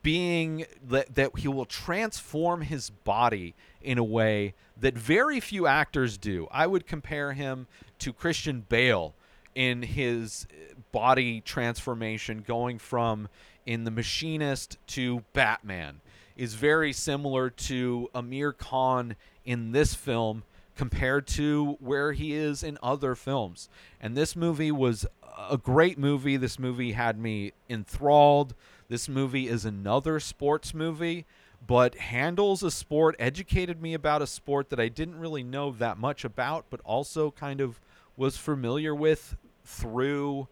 being 0.03 0.67
that, 0.89 1.15
that 1.15 1.39
he 1.39 1.49
will 1.49 1.65
transform 1.65 2.63
his 2.63 2.91
body 2.91 3.55
in 3.83 3.99
a 3.99 4.05
way 4.05 4.55
that 4.79 4.95
very 4.95 5.41
few 5.41 5.67
actors 5.67 6.19
do. 6.19 6.49
I 6.51 6.67
would 6.67 6.87
compare 6.87 7.33
him 7.33 7.67
to 8.01 8.13
Christian 8.13 8.65
Bale 8.69 9.15
in 9.55 9.83
his 9.83 10.47
uh, 10.51 10.75
body 10.93 11.41
transformation 11.41 12.45
going 12.47 12.79
from 12.79 13.29
in 13.67 13.85
The 13.85 13.91
Machinist 13.91 14.79
to 14.89 15.23
Batman 15.33 16.01
is 16.37 16.55
very 16.55 16.93
similar 16.93 17.51
to 17.51 18.09
Aamir 18.15 18.57
Khan 18.57 19.17
in 19.45 19.73
this 19.73 19.95
film 19.95 20.43
compared 20.77 21.27
to 21.27 21.77
where 21.81 22.13
he 22.13 22.35
is 22.35 22.63
in 22.63 22.79
other 22.83 23.15
films. 23.15 23.69
And 24.01 24.17
this 24.17 24.35
movie 24.35 24.73
was 24.73 25.07
a 25.49 25.57
great 25.57 25.99
movie. 25.99 26.37
This 26.37 26.59
movie 26.59 26.93
had 26.93 27.19
me 27.19 27.53
enthralled. 27.69 28.55
This 28.89 29.09
movie 29.09 29.49
is 29.49 29.65
another 29.65 30.21
sports 30.21 30.75
movie, 30.75 31.27
but 31.67 31.95
handles 31.95 32.63
a 32.63 32.71
sport, 32.71 33.17
educated 33.19 33.81
me 33.81 33.95
about 33.95 34.23
a 34.23 34.27
sport 34.27 34.71
that 34.71 34.81
I 34.81 34.89
didn't 34.89 35.19
really 35.19 35.43
know 35.43 35.71
that 35.71 35.97
much 35.97 36.25
about, 36.25 36.67
but 36.71 36.81
also 36.85 37.31
kind 37.31 37.61
of 37.61 37.81
was 38.17 38.37
familiar 38.37 38.95
with 38.95 39.37
through 39.65 40.49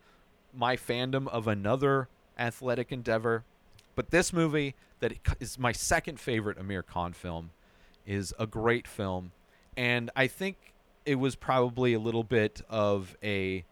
my 0.55 0.77
fandom 0.77 1.29
of 1.29 1.47
another 1.47 2.09
athletic 2.38 2.92
endeavor. 2.92 3.45
But 3.95 4.11
this 4.11 4.33
movie, 4.33 4.75
that 5.01 5.15
is 5.41 5.59
my 5.59 5.73
second 5.73 6.19
favorite 6.19 6.59
Aamir 6.59 6.85
Khan 6.87 7.13
film, 7.13 7.51
is 8.07 8.33
a 8.39 8.47
great 8.47 8.87
film. 8.87 9.33
And 9.77 10.11
I 10.17 10.27
think 10.27 10.75
it 11.05 11.17
was 11.17 11.35
probably 11.35 11.95
a 11.95 11.99
little 11.99 12.25
bit 12.25 12.63
of 12.69 13.17
a 13.23 13.65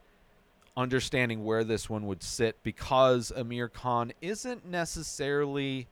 understanding 0.75 1.43
where 1.43 1.63
this 1.63 1.89
one 1.89 2.07
would 2.07 2.23
sit 2.23 2.61
because 2.63 3.31
Aamir 3.35 3.71
Khan 3.71 4.13
isn't 4.21 4.65
necessarily 4.65 5.87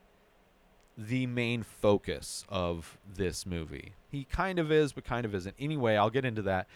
the 0.98 1.28
main 1.28 1.64
focus 1.64 2.46
of 2.50 2.98
this 3.16 3.46
movie. 3.46 3.94
He 4.10 4.26
kind 4.26 4.60
of 4.60 4.72
is, 4.72 4.94
but 4.94 5.06
kind 5.06 5.26
of 5.26 5.34
isn't. 5.34 5.56
Anyway, 5.60 5.96
I'll 5.96 6.10
get 6.10 6.26
into 6.26 6.42
that. 6.44 6.68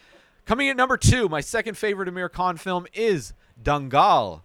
Coming 0.45 0.69
at 0.69 0.77
number 0.77 0.97
two, 0.97 1.29
my 1.29 1.41
second 1.41 1.77
favorite 1.77 2.09
Aamir 2.09 2.31
Khan 2.31 2.57
film 2.57 2.85
is 2.93 3.33
Dangal. 3.61 4.41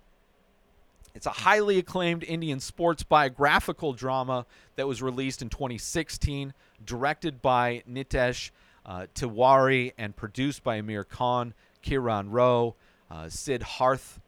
It's 1.18 1.26
a 1.26 1.30
highly 1.30 1.78
acclaimed 1.78 2.22
Indian 2.22 2.60
sports 2.60 3.02
biographical 3.02 3.92
drama 3.92 4.46
that 4.76 4.86
was 4.86 5.02
released 5.02 5.42
in 5.42 5.48
2016, 5.48 6.54
directed 6.86 7.42
by 7.42 7.82
Nitesh 7.90 8.50
uh, 8.86 9.06
Tiwari 9.16 9.94
and 9.98 10.14
produced 10.14 10.62
by 10.62 10.80
Aamir 10.80 11.08
Khan, 11.08 11.54
Kiran 11.82 12.28
Rao, 12.30 12.76
uh, 13.10 13.28
Sid 13.28 13.64
Harth, 13.64 14.20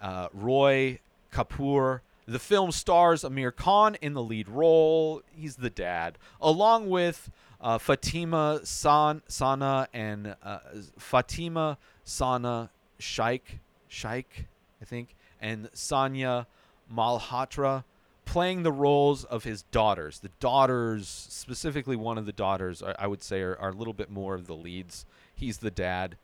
uh, 0.00 0.28
Roy 0.32 1.00
Kapoor. 1.30 2.00
The 2.26 2.38
film 2.38 2.72
stars 2.72 3.24
Aamir 3.24 3.54
Khan 3.54 3.96
in 3.96 4.14
the 4.14 4.22
lead 4.22 4.48
role. 4.48 5.20
He's 5.36 5.56
the 5.56 5.68
dad, 5.68 6.16
along 6.40 6.88
with 6.88 7.30
uh, 7.60 7.76
Fatima 7.76 8.60
San, 8.64 9.20
Sana 9.28 9.86
and 9.92 10.34
uh, 10.42 10.60
Fatima 10.96 11.76
Sana 12.04 12.70
Shaikh, 12.98 13.58
Shaikh, 13.86 14.46
I 14.80 14.86
think, 14.86 15.14
and 15.40 15.70
Sanya 15.72 16.46
Malhotra 16.92 17.84
playing 18.24 18.62
the 18.62 18.72
roles 18.72 19.24
of 19.24 19.44
his 19.44 19.62
daughters. 19.62 20.20
The 20.20 20.30
daughters, 20.40 21.08
specifically 21.08 21.96
one 21.96 22.18
of 22.18 22.26
the 22.26 22.32
daughters, 22.32 22.82
I 22.82 23.06
would 23.06 23.22
say 23.22 23.40
are, 23.40 23.56
are 23.56 23.70
a 23.70 23.74
little 23.74 23.94
bit 23.94 24.10
more 24.10 24.34
of 24.34 24.46
the 24.46 24.54
leads. 24.54 25.06
He's 25.34 25.58
the 25.58 25.70
dad. 25.70 26.16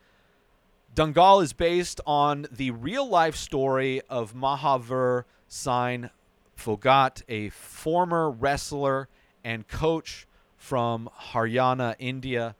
Dangal 0.94 1.42
is 1.42 1.52
based 1.52 2.00
on 2.06 2.46
the 2.52 2.70
real 2.70 3.08
life 3.08 3.34
story 3.34 4.00
of 4.08 4.34
Mahavir 4.34 5.24
Singh 5.48 6.10
Phogat, 6.56 7.22
a 7.28 7.48
former 7.48 8.30
wrestler 8.30 9.08
and 9.42 9.66
coach 9.66 10.26
from 10.56 11.08
Haryana, 11.32 11.94
India. 11.98 12.54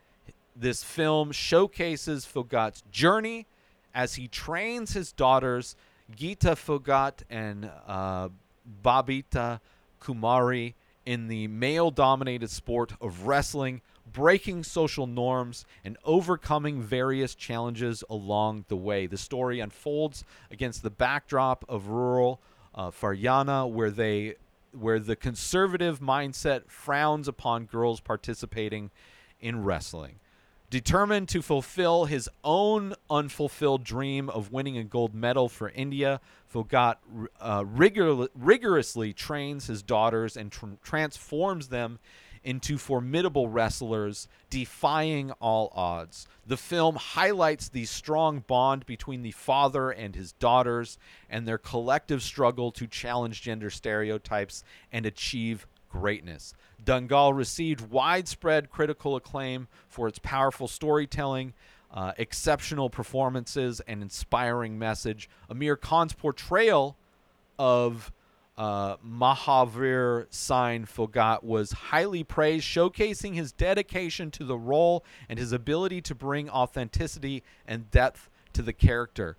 This 0.57 0.83
film 0.83 1.33
showcases 1.33 2.27
Phogat's 2.27 2.83
journey 2.91 3.47
as 3.95 4.15
he 4.15 4.27
trains 4.27 4.95
his 4.95 5.13
daughters 5.13 5.77
Geeta 6.17 6.55
Phogat 6.55 7.23
and 7.31 7.71
uh, 7.87 8.29
Babita 8.83 9.61
Kumari 10.01 10.75
in 11.07 11.29
the 11.29 11.49
male 11.49 11.91
dominated 11.91 12.51
sport 12.51 12.93
of 13.01 13.27
wrestling, 13.27 13.83
breaking 14.11 14.65
social 14.65 15.07
norms 15.07 15.65
and 15.85 15.97
overcoming 16.05 16.81
various 16.81 17.35
challenges 17.35 18.03
along 18.09 18.65
the 18.69 18.77
way. 18.77 19.07
The 19.07 19.19
story 19.19 19.61
unfolds 19.61 20.25
against 20.51 20.83
the 20.83 20.91
backdrop 20.91 21.65
of 21.69 21.89
rural 21.89 22.41
uh, 22.75 22.91
Haryana, 22.91 23.71
where 23.71 23.91
they 23.91 24.35
where 24.73 24.99
the 24.99 25.15
conservative 25.15 26.01
mindset 26.01 26.69
frowns 26.69 27.29
upon 27.29 27.65
girls 27.65 28.01
participating 28.01 28.91
in 29.41 29.63
wrestling. 29.63 30.19
Determined 30.75 31.29
to 31.29 31.41
fulfill 31.41 32.07
his 32.07 32.29
own 32.43 32.95
unfulfilled 33.09 33.85
dream 33.85 34.29
of 34.29 34.51
winning 34.51 34.77
a 34.77 34.83
gold 34.83 35.15
medal 35.15 35.49
for 35.49 35.69
India, 35.69 36.21
Phogat 36.53 36.97
uh, 37.41 37.65
rigor- 37.65 38.27
rigorously 38.35 39.13
trains 39.13 39.69
his 39.69 39.85
daughters 39.85 40.37
and 40.37 40.51
tr- 40.51 40.75
transforms 40.83 41.69
them 41.69 42.01
into 42.43 42.77
formidable 42.77 43.49
wrestlers, 43.49 44.27
defying 44.51 45.31
all 45.41 45.73
odds. 45.77 46.27
The 46.45 46.57
film 46.57 46.97
highlights 46.97 47.69
the 47.69 47.85
strong 47.85 48.41
bond 48.41 48.85
between 48.85 49.23
the 49.23 49.31
father 49.31 49.93
and 49.93 50.17
his 50.17 50.33
daughters 50.33 50.99
and 51.31 51.47
their 51.47 51.57
collective 51.57 52.21
struggle 52.21 52.73
to 52.73 52.89
challenge 52.89 53.43
gender 53.43 53.71
stereotypes 53.71 54.65
and 54.91 55.07
achieve 55.07 55.69
greatness. 55.95 56.55
Dangal 56.85 57.37
received 57.37 57.89
widespread 57.89 58.69
critical 58.69 59.15
acclaim 59.15 59.69
for 59.89 60.09
its 60.09 60.19
powerful 60.19 60.67
storytelling, 60.67 61.55
uh, 61.93 62.13
exceptional 62.19 62.91
performances, 62.91 63.81
and 63.87 64.03
inspiring 64.03 64.77
message. 64.77 65.31
Aamir 65.49 65.81
Khan's 65.81 66.13
portrayal 66.13 66.97
of 67.61 68.13
uh, 68.59 68.97
Mahavir 68.97 70.27
Singh 70.31 70.85
Phogat 70.85 71.45
was 71.45 71.71
highly 71.71 72.25
praised, 72.25 72.67
showcasing 72.67 73.35
his 73.35 73.53
dedication 73.53 74.33
to 74.33 74.43
the 74.43 74.59
role 74.59 75.05
and 75.29 75.39
his 75.39 75.53
ability 75.53 76.01
to 76.01 76.15
bring 76.15 76.51
authenticity 76.51 77.45
and 77.69 77.89
depth 77.93 78.29
to 78.53 78.63
the 78.63 78.73
character. 78.73 79.37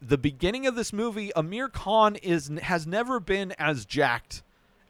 The 0.00 0.18
beginning 0.18 0.64
of 0.64 0.76
this 0.76 0.92
movie, 0.92 1.32
Aamir 1.34 1.72
Khan 1.72 2.14
is 2.14 2.52
has 2.62 2.86
never 2.86 3.18
been 3.18 3.52
as 3.58 3.84
jacked 3.84 4.44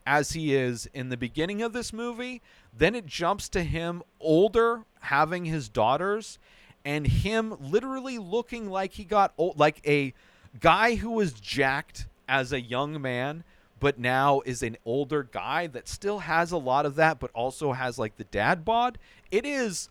as 0.08 0.32
he 0.32 0.54
is 0.54 0.88
in 0.94 1.10
the 1.10 1.18
beginning 1.18 1.60
of 1.60 1.74
this 1.74 1.92
movie. 1.92 2.40
Then 2.74 2.94
it 2.94 3.04
jumps 3.04 3.46
to 3.50 3.62
him 3.62 4.02
older, 4.20 4.86
having 5.00 5.44
his 5.44 5.68
daughters, 5.68 6.38
and 6.82 7.06
him 7.06 7.54
literally 7.60 8.16
looking 8.16 8.70
like 8.70 8.94
he 8.94 9.04
got 9.04 9.34
old, 9.36 9.58
like 9.58 9.86
a 9.86 10.14
guy 10.60 10.94
who 10.94 11.10
was 11.10 11.34
jacked 11.34 12.06
as 12.26 12.54
a 12.54 12.60
young 12.60 13.02
man, 13.02 13.44
but 13.80 13.98
now 13.98 14.40
is 14.46 14.62
an 14.62 14.78
older 14.86 15.24
guy 15.24 15.66
that 15.66 15.86
still 15.86 16.20
has 16.20 16.52
a 16.52 16.56
lot 16.56 16.86
of 16.86 16.94
that, 16.94 17.20
but 17.20 17.30
also 17.34 17.74
has 17.74 17.98
like 17.98 18.16
the 18.16 18.24
dad 18.24 18.64
bod. 18.64 18.96
It 19.30 19.44
is 19.44 19.90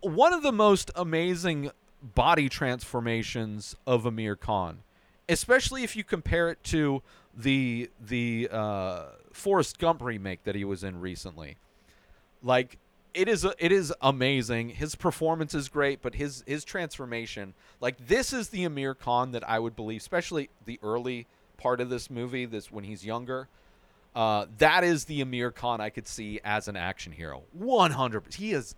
one 0.00 0.32
of 0.32 0.42
the 0.42 0.52
most 0.52 0.90
amazing 0.96 1.70
body 2.02 2.48
transformations 2.48 3.76
of 3.86 4.04
Aamir 4.04 4.40
Khan, 4.40 4.78
especially 5.28 5.84
if 5.84 5.94
you 5.96 6.02
compare 6.02 6.48
it 6.48 6.64
to 6.64 7.02
the 7.36 7.90
the 8.00 8.48
uh, 8.50 9.04
Forrest 9.34 9.78
Gump 9.78 10.02
remake 10.02 10.44
that 10.44 10.54
he 10.54 10.64
was 10.64 10.84
in 10.84 11.00
recently. 11.00 11.56
Like 12.42 12.78
it 13.14 13.28
is 13.28 13.46
it 13.58 13.72
is 13.72 13.92
amazing. 14.00 14.70
His 14.70 14.94
performance 14.94 15.54
is 15.54 15.68
great, 15.68 16.02
but 16.02 16.14
his 16.14 16.42
his 16.46 16.64
transformation, 16.64 17.54
like 17.80 18.06
this 18.06 18.32
is 18.32 18.48
the 18.48 18.64
Aamir 18.64 18.98
Khan 18.98 19.32
that 19.32 19.48
I 19.48 19.58
would 19.58 19.76
believe, 19.76 20.00
especially 20.00 20.50
the 20.64 20.78
early 20.82 21.26
part 21.56 21.80
of 21.80 21.88
this 21.90 22.10
movie, 22.10 22.44
this 22.44 22.70
when 22.72 22.84
he's 22.84 23.04
younger. 23.04 23.48
Uh, 24.14 24.46
that 24.58 24.84
is 24.84 25.06
the 25.06 25.24
Aamir 25.24 25.54
Khan 25.54 25.80
I 25.80 25.90
could 25.90 26.06
see 26.06 26.40
as 26.44 26.68
an 26.68 26.76
action 26.76 27.12
hero. 27.12 27.42
100. 27.52 28.34
He 28.34 28.52
is 28.52 28.74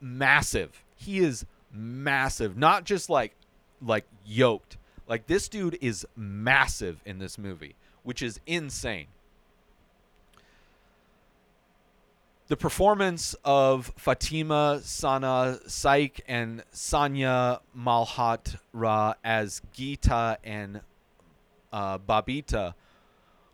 massive. 0.00 0.82
He 0.96 1.18
is 1.18 1.46
massive. 1.72 2.56
Not 2.56 2.84
just 2.84 3.10
like 3.10 3.34
like 3.80 4.04
yoked. 4.24 4.76
Like 5.06 5.26
this 5.26 5.48
dude 5.48 5.78
is 5.80 6.06
massive 6.16 7.00
in 7.04 7.18
this 7.18 7.38
movie, 7.38 7.74
which 8.02 8.22
is 8.22 8.40
insane. 8.46 9.06
The 12.46 12.56
performance 12.58 13.34
of 13.42 13.90
Fatima 13.96 14.80
Sana 14.84 15.60
Saik 15.66 16.20
and 16.28 16.62
Sanya 16.74 17.60
Malhotra 17.76 19.14
as 19.24 19.62
Geeta 19.74 20.36
and 20.44 20.82
uh, 21.72 21.98
Babita 21.98 22.74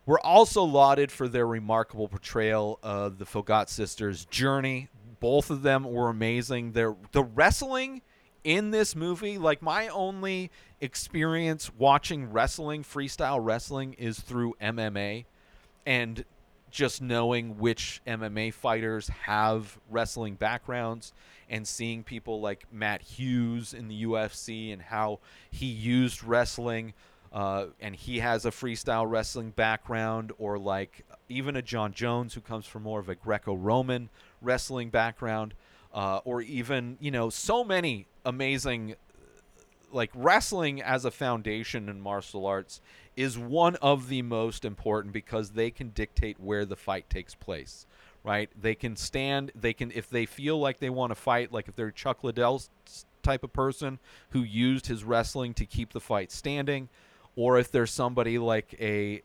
were 0.07 0.19
also 0.27 0.65
lauded 0.65 1.13
for 1.13 1.29
their 1.29 1.47
remarkable 1.47 2.09
portrayal 2.09 2.81
of 2.83 3.19
the 3.19 3.25
Phogat 3.25 3.69
sisters' 3.69 4.25
journey. 4.25 4.89
Both 5.21 5.51
of 5.51 5.63
them 5.63 5.85
were 5.85 6.09
amazing. 6.09 6.73
Their 6.73 6.97
the 7.13 7.23
wrestling 7.23 8.03
in 8.43 8.73
this 8.73 8.97
movie, 8.97 9.39
like 9.39 9.63
my 9.63 9.87
only 9.87 10.51
experience 10.81 11.71
watching 11.79 12.33
wrestling, 12.33 12.83
freestyle 12.83 13.39
wrestling, 13.41 13.93
is 13.95 14.19
through 14.19 14.57
MMA, 14.61 15.27
and 15.87 16.25
just 16.71 17.03
knowing 17.03 17.59
which 17.59 18.01
MMA 18.07 18.53
fighters 18.55 19.09
have 19.09 19.79
wrestling 19.91 20.35
backgrounds 20.35 21.13
and 21.49 21.67
seeing 21.67 22.05
people 22.05 22.41
like 22.41 22.65
Matt 22.73 23.03
Hughes 23.03 23.75
in 23.75 23.89
the 23.89 24.05
UFC 24.05 24.73
and 24.73 24.81
how 24.81 25.19
he 25.51 25.67
used 25.67 26.23
wrestling 26.23 26.95
uh, 27.33 27.67
and 27.81 27.95
he 27.95 28.19
has 28.19 28.45
a 28.45 28.51
freestyle 28.51 29.09
wrestling 29.09 29.51
background, 29.51 30.33
or 30.39 30.59
like 30.59 31.05
even 31.29 31.55
a 31.57 31.63
Jon 31.63 31.93
Jones 31.93 32.35
who 32.35 32.41
comes 32.41 32.67
from 32.67 32.83
more 32.83 32.99
of 32.99 33.09
a 33.09 33.15
Greco 33.15 33.55
Roman 33.55 34.09
wrestling 34.43 34.91
background, 34.91 35.55
uh, 35.95 36.21
or 36.25 36.43
even, 36.43 36.97
you 37.01 37.11
know, 37.11 37.31
so 37.31 37.63
many 37.63 38.07
amazing. 38.25 38.97
Like 39.93 40.11
wrestling 40.15 40.83
as 40.83 41.05
a 41.05 41.11
foundation 41.11 41.89
in 41.89 42.01
martial 42.01 42.47
arts 42.47 42.81
is 43.17 43.37
one 43.37 43.77
of 43.77 44.09
the 44.09 44.23
most 44.23 44.65
important 44.65 45.13
because 45.13 45.51
they 45.51 45.71
can 45.71 45.91
dictate 45.91 46.39
where 46.41 46.65
the 46.65 46.77
fight 46.77 47.11
takes 47.11 47.35
place 47.35 47.87
right? 48.23 48.51
They 48.61 48.75
can 48.75 48.97
stand. 48.97 49.53
They 49.55 49.73
can 49.73 49.91
if 49.93 50.11
they 50.11 50.27
feel 50.27 50.59
like 50.59 50.79
they 50.79 50.91
want 50.91 51.11
to 51.11 51.15
fight, 51.15 51.53
like 51.53 51.69
if 51.69 51.77
they're 51.77 51.91
Chuck 51.91 52.23
Liddell 52.23 52.63
type 53.23 53.45
of 53.45 53.53
person 53.53 53.99
who 54.31 54.43
used 54.43 54.87
his 54.87 55.05
wrestling 55.05 55.55
to 55.55 55.67
keep 55.67 55.93
the 55.93 56.01
fight 56.01 56.31
standing, 56.31 56.89
or 57.37 57.59
if 57.59 57.71
there's 57.71 57.91
somebody 57.91 58.39
like 58.39 58.75
a 58.81 59.23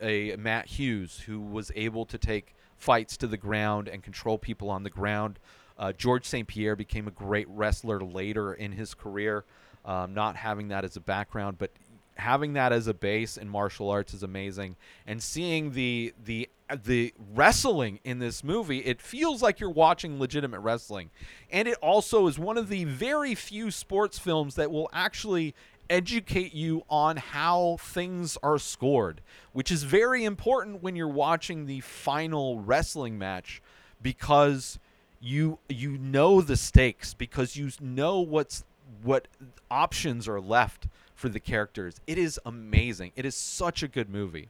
a 0.00 0.36
Matt 0.36 0.66
Hughes 0.66 1.20
who 1.26 1.40
was 1.40 1.70
able 1.74 2.06
to 2.06 2.16
take 2.16 2.54
fights 2.78 3.16
to 3.18 3.26
the 3.26 3.36
ground 3.36 3.88
and 3.88 4.02
control 4.02 4.38
people 4.38 4.70
on 4.70 4.82
the 4.82 4.90
ground. 4.90 5.38
Uh, 5.78 5.92
George 5.92 6.26
St. 6.26 6.46
Pierre 6.46 6.76
became 6.76 7.06
a 7.06 7.10
great 7.10 7.48
wrestler 7.48 8.00
later 8.00 8.52
in 8.52 8.72
his 8.72 8.94
career, 8.94 9.44
um, 9.90 10.14
not 10.14 10.36
having 10.36 10.68
that 10.68 10.84
as 10.84 10.96
a 10.96 11.00
background, 11.00 11.58
but 11.58 11.72
having 12.14 12.52
that 12.52 12.72
as 12.72 12.86
a 12.86 12.94
base 12.94 13.36
in 13.36 13.48
martial 13.48 13.90
arts 13.90 14.14
is 14.14 14.22
amazing. 14.22 14.76
And 15.04 15.20
seeing 15.20 15.72
the 15.72 16.14
the 16.22 16.48
the 16.84 17.12
wrestling 17.34 17.98
in 18.04 18.20
this 18.20 18.44
movie, 18.44 18.78
it 18.78 19.02
feels 19.02 19.42
like 19.42 19.58
you're 19.58 19.68
watching 19.68 20.20
legitimate 20.20 20.60
wrestling. 20.60 21.10
And 21.50 21.66
it 21.66 21.76
also 21.82 22.28
is 22.28 22.38
one 22.38 22.56
of 22.56 22.68
the 22.68 22.84
very 22.84 23.34
few 23.34 23.72
sports 23.72 24.16
films 24.16 24.54
that 24.54 24.70
will 24.70 24.88
actually 24.92 25.56
educate 25.88 26.54
you 26.54 26.84
on 26.88 27.16
how 27.16 27.78
things 27.80 28.38
are 28.44 28.60
scored, 28.60 29.20
which 29.52 29.72
is 29.72 29.82
very 29.82 30.24
important 30.24 30.84
when 30.84 30.94
you're 30.94 31.08
watching 31.08 31.66
the 31.66 31.80
final 31.80 32.60
wrestling 32.60 33.18
match 33.18 33.60
because 34.00 34.78
you 35.20 35.58
you 35.68 35.98
know 35.98 36.40
the 36.40 36.56
stakes 36.56 37.12
because 37.12 37.56
you 37.56 37.68
know 37.80 38.20
what's 38.20 38.64
what 39.02 39.28
options 39.70 40.28
are 40.28 40.40
left 40.40 40.88
for 41.14 41.28
the 41.28 41.40
characters. 41.40 42.00
It 42.06 42.18
is 42.18 42.40
amazing. 42.44 43.12
It 43.16 43.24
is 43.26 43.34
such 43.34 43.82
a 43.82 43.88
good 43.88 44.08
movie. 44.08 44.48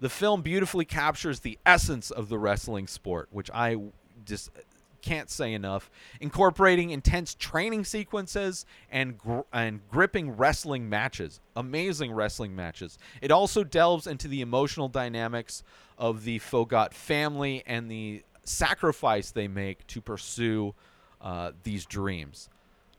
The 0.00 0.08
film 0.08 0.42
beautifully 0.42 0.84
captures 0.84 1.40
the 1.40 1.58
essence 1.64 2.10
of 2.10 2.28
the 2.28 2.38
wrestling 2.38 2.86
sport, 2.86 3.28
which 3.30 3.50
I 3.52 3.76
just 4.24 4.50
can't 5.00 5.30
say 5.30 5.52
enough, 5.52 5.90
incorporating 6.20 6.90
intense 6.90 7.34
training 7.34 7.84
sequences 7.84 8.66
and 8.90 9.16
gr- 9.16 9.40
and 9.52 9.80
gripping 9.88 10.36
wrestling 10.36 10.88
matches, 10.88 11.40
amazing 11.54 12.12
wrestling 12.12 12.56
matches. 12.56 12.98
It 13.22 13.30
also 13.30 13.62
delves 13.62 14.06
into 14.06 14.28
the 14.28 14.40
emotional 14.40 14.88
dynamics 14.88 15.62
of 15.96 16.24
the 16.24 16.40
Phogat 16.40 16.92
family 16.92 17.62
and 17.66 17.90
the 17.90 18.24
sacrifice 18.44 19.30
they 19.30 19.48
make 19.48 19.86
to 19.86 20.00
pursue 20.00 20.74
uh, 21.20 21.52
these 21.62 21.86
dreams. 21.86 22.48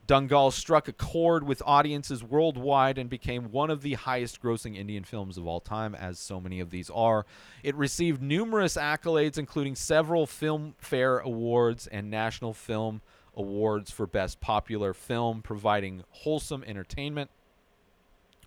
Dangal 0.08 0.50
struck 0.50 0.88
a 0.88 0.92
chord 0.94 1.44
with 1.44 1.62
audiences 1.66 2.24
worldwide 2.24 2.96
and 2.96 3.10
became 3.10 3.52
one 3.52 3.68
of 3.68 3.82
the 3.82 3.92
highest 3.92 4.40
grossing 4.40 4.74
Indian 4.74 5.04
films 5.04 5.36
of 5.36 5.46
all 5.46 5.60
time, 5.60 5.94
as 5.94 6.18
so 6.18 6.40
many 6.40 6.60
of 6.60 6.70
these 6.70 6.88
are. 6.88 7.26
It 7.62 7.74
received 7.74 8.22
numerous 8.22 8.78
accolades, 8.78 9.36
including 9.36 9.74
several 9.74 10.26
Filmfare 10.26 11.22
Awards 11.22 11.86
and 11.86 12.10
National 12.10 12.54
Film 12.54 13.02
Awards 13.36 13.90
for 13.90 14.06
Best 14.06 14.40
Popular 14.40 14.94
Film, 14.94 15.42
providing 15.42 16.02
wholesome 16.08 16.64
entertainment, 16.66 17.30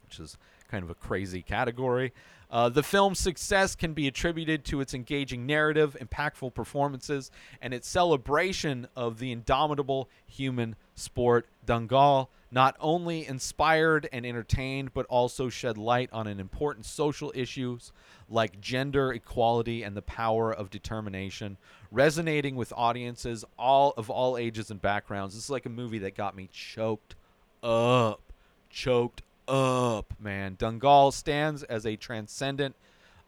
which 0.04 0.20
is 0.20 0.40
kind 0.72 0.84
of 0.84 0.90
a 0.90 0.96
crazy 0.96 1.42
category. 1.42 2.14
Uh, 2.50 2.68
the 2.68 2.84
film's 2.84 3.20
success 3.20 3.76
can 3.76 3.94
be 3.94 4.08
attributed 4.08 4.66
to 4.66 4.82
its 4.82 4.94
engaging 4.94 5.46
narrative, 5.46 5.96
impactful 6.02 6.54
performances, 6.54 7.32
and 7.62 7.74
its 7.74 7.88
celebration 7.88 8.88
of 8.96 9.20
the 9.20 9.32
indomitable 9.32 10.10
human 10.26 10.76
sport. 10.96 11.48
Dangal 11.66 12.28
not 12.52 12.76
only 12.82 13.26
inspired 13.26 14.10
and 14.12 14.26
entertained, 14.26 14.94
but 14.94 15.06
also 15.06 15.48
shed 15.48 15.78
light 15.78 16.10
on 16.12 16.28
an 16.28 16.40
important 16.42 16.86
social 16.86 17.32
issues 17.34 17.94
like 18.28 18.60
gender 18.60 19.14
equality 19.14 19.84
and 19.84 19.96
the 19.96 20.02
power 20.02 20.54
of 20.54 20.70
determination, 20.70 21.58
resonating 21.90 22.58
with 22.58 22.74
audiences 22.76 23.46
all 23.58 23.94
of 23.96 24.10
all 24.10 24.38
ages 24.38 24.70
and 24.70 24.82
backgrounds. 24.82 25.36
This 25.36 25.46
is 25.46 25.50
like 25.50 25.66
a 25.66 25.70
movie 25.70 26.00
that 26.00 26.16
got 26.16 26.36
me 26.36 26.50
choked 26.52 27.16
up, 27.64 28.22
choked 28.70 29.22
up, 29.48 30.14
man. 30.20 30.56
Dangal 30.56 31.14
stands 31.14 31.64
as 31.64 31.86
a 31.86 31.96
transcendent, 31.96 32.76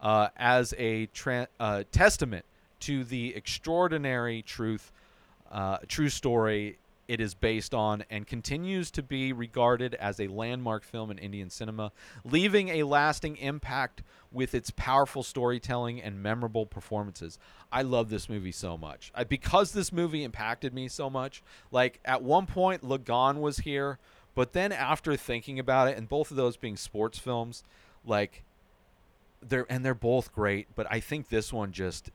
uh, 0.00 0.28
as 0.36 0.74
a 0.78 1.06
tra- 1.06 1.48
uh, 1.58 1.84
testament 1.92 2.44
to 2.80 3.04
the 3.04 3.34
extraordinary 3.34 4.42
truth, 4.42 4.92
uh, 5.50 5.78
true 5.88 6.08
story 6.08 6.78
it 7.06 7.20
is 7.20 7.34
based 7.34 7.74
on, 7.74 8.04
and 8.10 8.26
continues 8.26 8.90
to 8.92 9.02
be 9.02 9.32
regarded 9.32 9.94
as 9.94 10.20
a 10.20 10.26
landmark 10.28 10.84
film 10.84 11.10
in 11.10 11.18
Indian 11.18 11.50
cinema, 11.50 11.92
leaving 12.24 12.70
a 12.70 12.82
lasting 12.82 13.36
impact 13.36 14.02
with 14.32 14.54
its 14.54 14.70
powerful 14.70 15.22
storytelling 15.22 16.00
and 16.00 16.22
memorable 16.22 16.66
performances. 16.66 17.38
I 17.70 17.82
love 17.82 18.08
this 18.08 18.28
movie 18.28 18.52
so 18.52 18.76
much. 18.78 19.12
I, 19.14 19.24
because 19.24 19.72
this 19.72 19.92
movie 19.92 20.24
impacted 20.24 20.72
me 20.72 20.88
so 20.88 21.10
much, 21.10 21.42
like 21.70 22.00
at 22.04 22.22
one 22.22 22.46
point, 22.46 22.82
Lagan 22.82 23.40
was 23.40 23.58
here. 23.58 23.98
But 24.34 24.52
then 24.52 24.72
after 24.72 25.16
thinking 25.16 25.58
about 25.58 25.88
it, 25.88 25.96
and 25.96 26.08
both 26.08 26.30
of 26.30 26.36
those 26.36 26.56
being 26.56 26.76
sports 26.76 27.18
films, 27.18 27.62
like 28.04 28.42
they're 29.40 29.66
and 29.68 29.84
they're 29.84 29.94
both 29.94 30.32
great, 30.32 30.68
but 30.74 30.86
I 30.90 31.00
think 31.00 31.28
this 31.28 31.52
one 31.52 31.72
just 31.72 32.10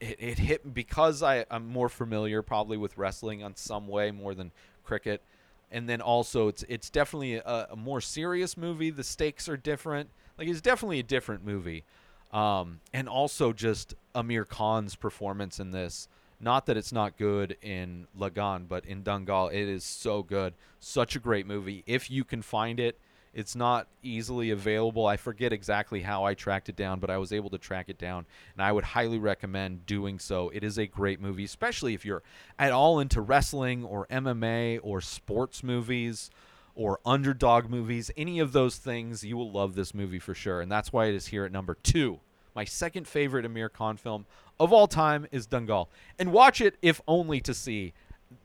it, 0.00 0.16
it 0.18 0.38
hit 0.38 0.74
because 0.74 1.22
I, 1.22 1.44
I'm 1.50 1.66
more 1.66 1.88
familiar 1.88 2.42
probably 2.42 2.76
with 2.76 2.98
wrestling 2.98 3.42
on 3.42 3.56
some 3.56 3.86
way 3.86 4.10
more 4.10 4.34
than 4.34 4.50
cricket. 4.84 5.22
And 5.70 5.88
then 5.88 6.00
also 6.00 6.48
it's 6.48 6.64
it's 6.68 6.90
definitely 6.90 7.36
a, 7.36 7.68
a 7.70 7.76
more 7.76 8.00
serious 8.00 8.56
movie. 8.56 8.90
The 8.90 9.04
stakes 9.04 9.48
are 9.48 9.56
different. 9.56 10.10
Like 10.36 10.48
it's 10.48 10.60
definitely 10.60 10.98
a 10.98 11.04
different 11.04 11.44
movie. 11.44 11.84
Um, 12.32 12.80
and 12.92 13.08
also 13.08 13.52
just 13.52 13.94
Aamir 14.14 14.48
Khan's 14.48 14.96
performance 14.96 15.60
in 15.60 15.70
this. 15.70 16.08
Not 16.42 16.66
that 16.66 16.76
it's 16.76 16.92
not 16.92 17.16
good 17.16 17.56
in 17.62 18.08
Lagan, 18.14 18.66
but 18.68 18.84
in 18.84 19.02
Dangal, 19.04 19.52
it 19.52 19.68
is 19.68 19.84
so 19.84 20.22
good. 20.24 20.54
Such 20.80 21.16
a 21.16 21.20
great 21.20 21.46
movie. 21.46 21.84
If 21.86 22.10
you 22.10 22.24
can 22.24 22.42
find 22.42 22.80
it, 22.80 22.98
It's 23.34 23.56
not 23.56 23.86
easily 24.02 24.50
available. 24.50 25.06
I 25.06 25.16
forget 25.16 25.52
exactly 25.52 26.02
how 26.02 26.24
I 26.24 26.34
tracked 26.34 26.68
it 26.68 26.76
down, 26.76 27.00
but 27.00 27.08
I 27.08 27.16
was 27.16 27.32
able 27.32 27.48
to 27.50 27.58
track 27.58 27.88
it 27.88 27.96
down, 27.96 28.26
and 28.54 28.62
I 28.62 28.72
would 28.72 28.84
highly 28.84 29.18
recommend 29.18 29.86
doing 29.86 30.18
so. 30.18 30.50
It 30.50 30.62
is 30.62 30.78
a 30.78 30.86
great 30.86 31.20
movie, 31.20 31.44
especially 31.44 31.94
if 31.94 32.04
you're 32.04 32.22
at 32.58 32.72
all 32.72 33.00
into 33.00 33.22
wrestling 33.22 33.84
or 33.84 34.06
MMA 34.08 34.80
or 34.82 35.00
sports 35.00 35.62
movies 35.62 36.30
or 36.74 37.00
underdog 37.06 37.70
movies, 37.70 38.10
any 38.16 38.38
of 38.38 38.52
those 38.52 38.76
things, 38.76 39.24
you 39.24 39.36
will 39.36 39.50
love 39.50 39.74
this 39.74 39.94
movie 39.94 40.18
for 40.18 40.34
sure. 40.34 40.60
And 40.60 40.70
that's 40.72 40.92
why 40.92 41.06
it 41.06 41.14
is 41.14 41.26
here 41.26 41.44
at 41.44 41.52
number 41.52 41.76
two. 41.82 42.20
My 42.54 42.64
second 42.64 43.06
favorite 43.08 43.46
Aamir 43.46 43.72
Khan 43.72 43.96
film 43.96 44.26
of 44.58 44.72
all 44.72 44.86
time 44.86 45.26
is 45.30 45.46
Dangal. 45.46 45.88
And 46.18 46.32
watch 46.32 46.60
it 46.60 46.76
if 46.82 47.00
only 47.06 47.40
to 47.40 47.54
see 47.54 47.92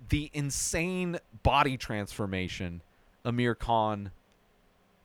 the 0.09 0.29
insane 0.33 1.19
body 1.43 1.77
transformation 1.77 2.81
Aamir 3.25 3.57
Khan 3.57 4.11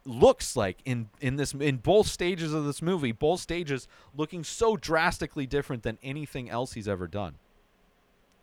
looks 0.05 0.57
like 0.57 0.79
in 0.85 1.09
in 1.21 1.37
this 1.37 1.55
in 1.55 1.77
both 1.77 2.09
stages 2.09 2.53
of 2.53 2.65
this 2.65 2.83
movie 2.83 3.13
both 3.13 3.39
stages 3.39 3.87
looking 4.17 4.43
so 4.43 4.77
drastically 4.77 5.47
different 5.47 5.85
than 5.85 5.97
anything 6.03 6.51
else 6.51 6.73
he's 6.73 6.89
ever 6.89 7.07
done. 7.07 7.35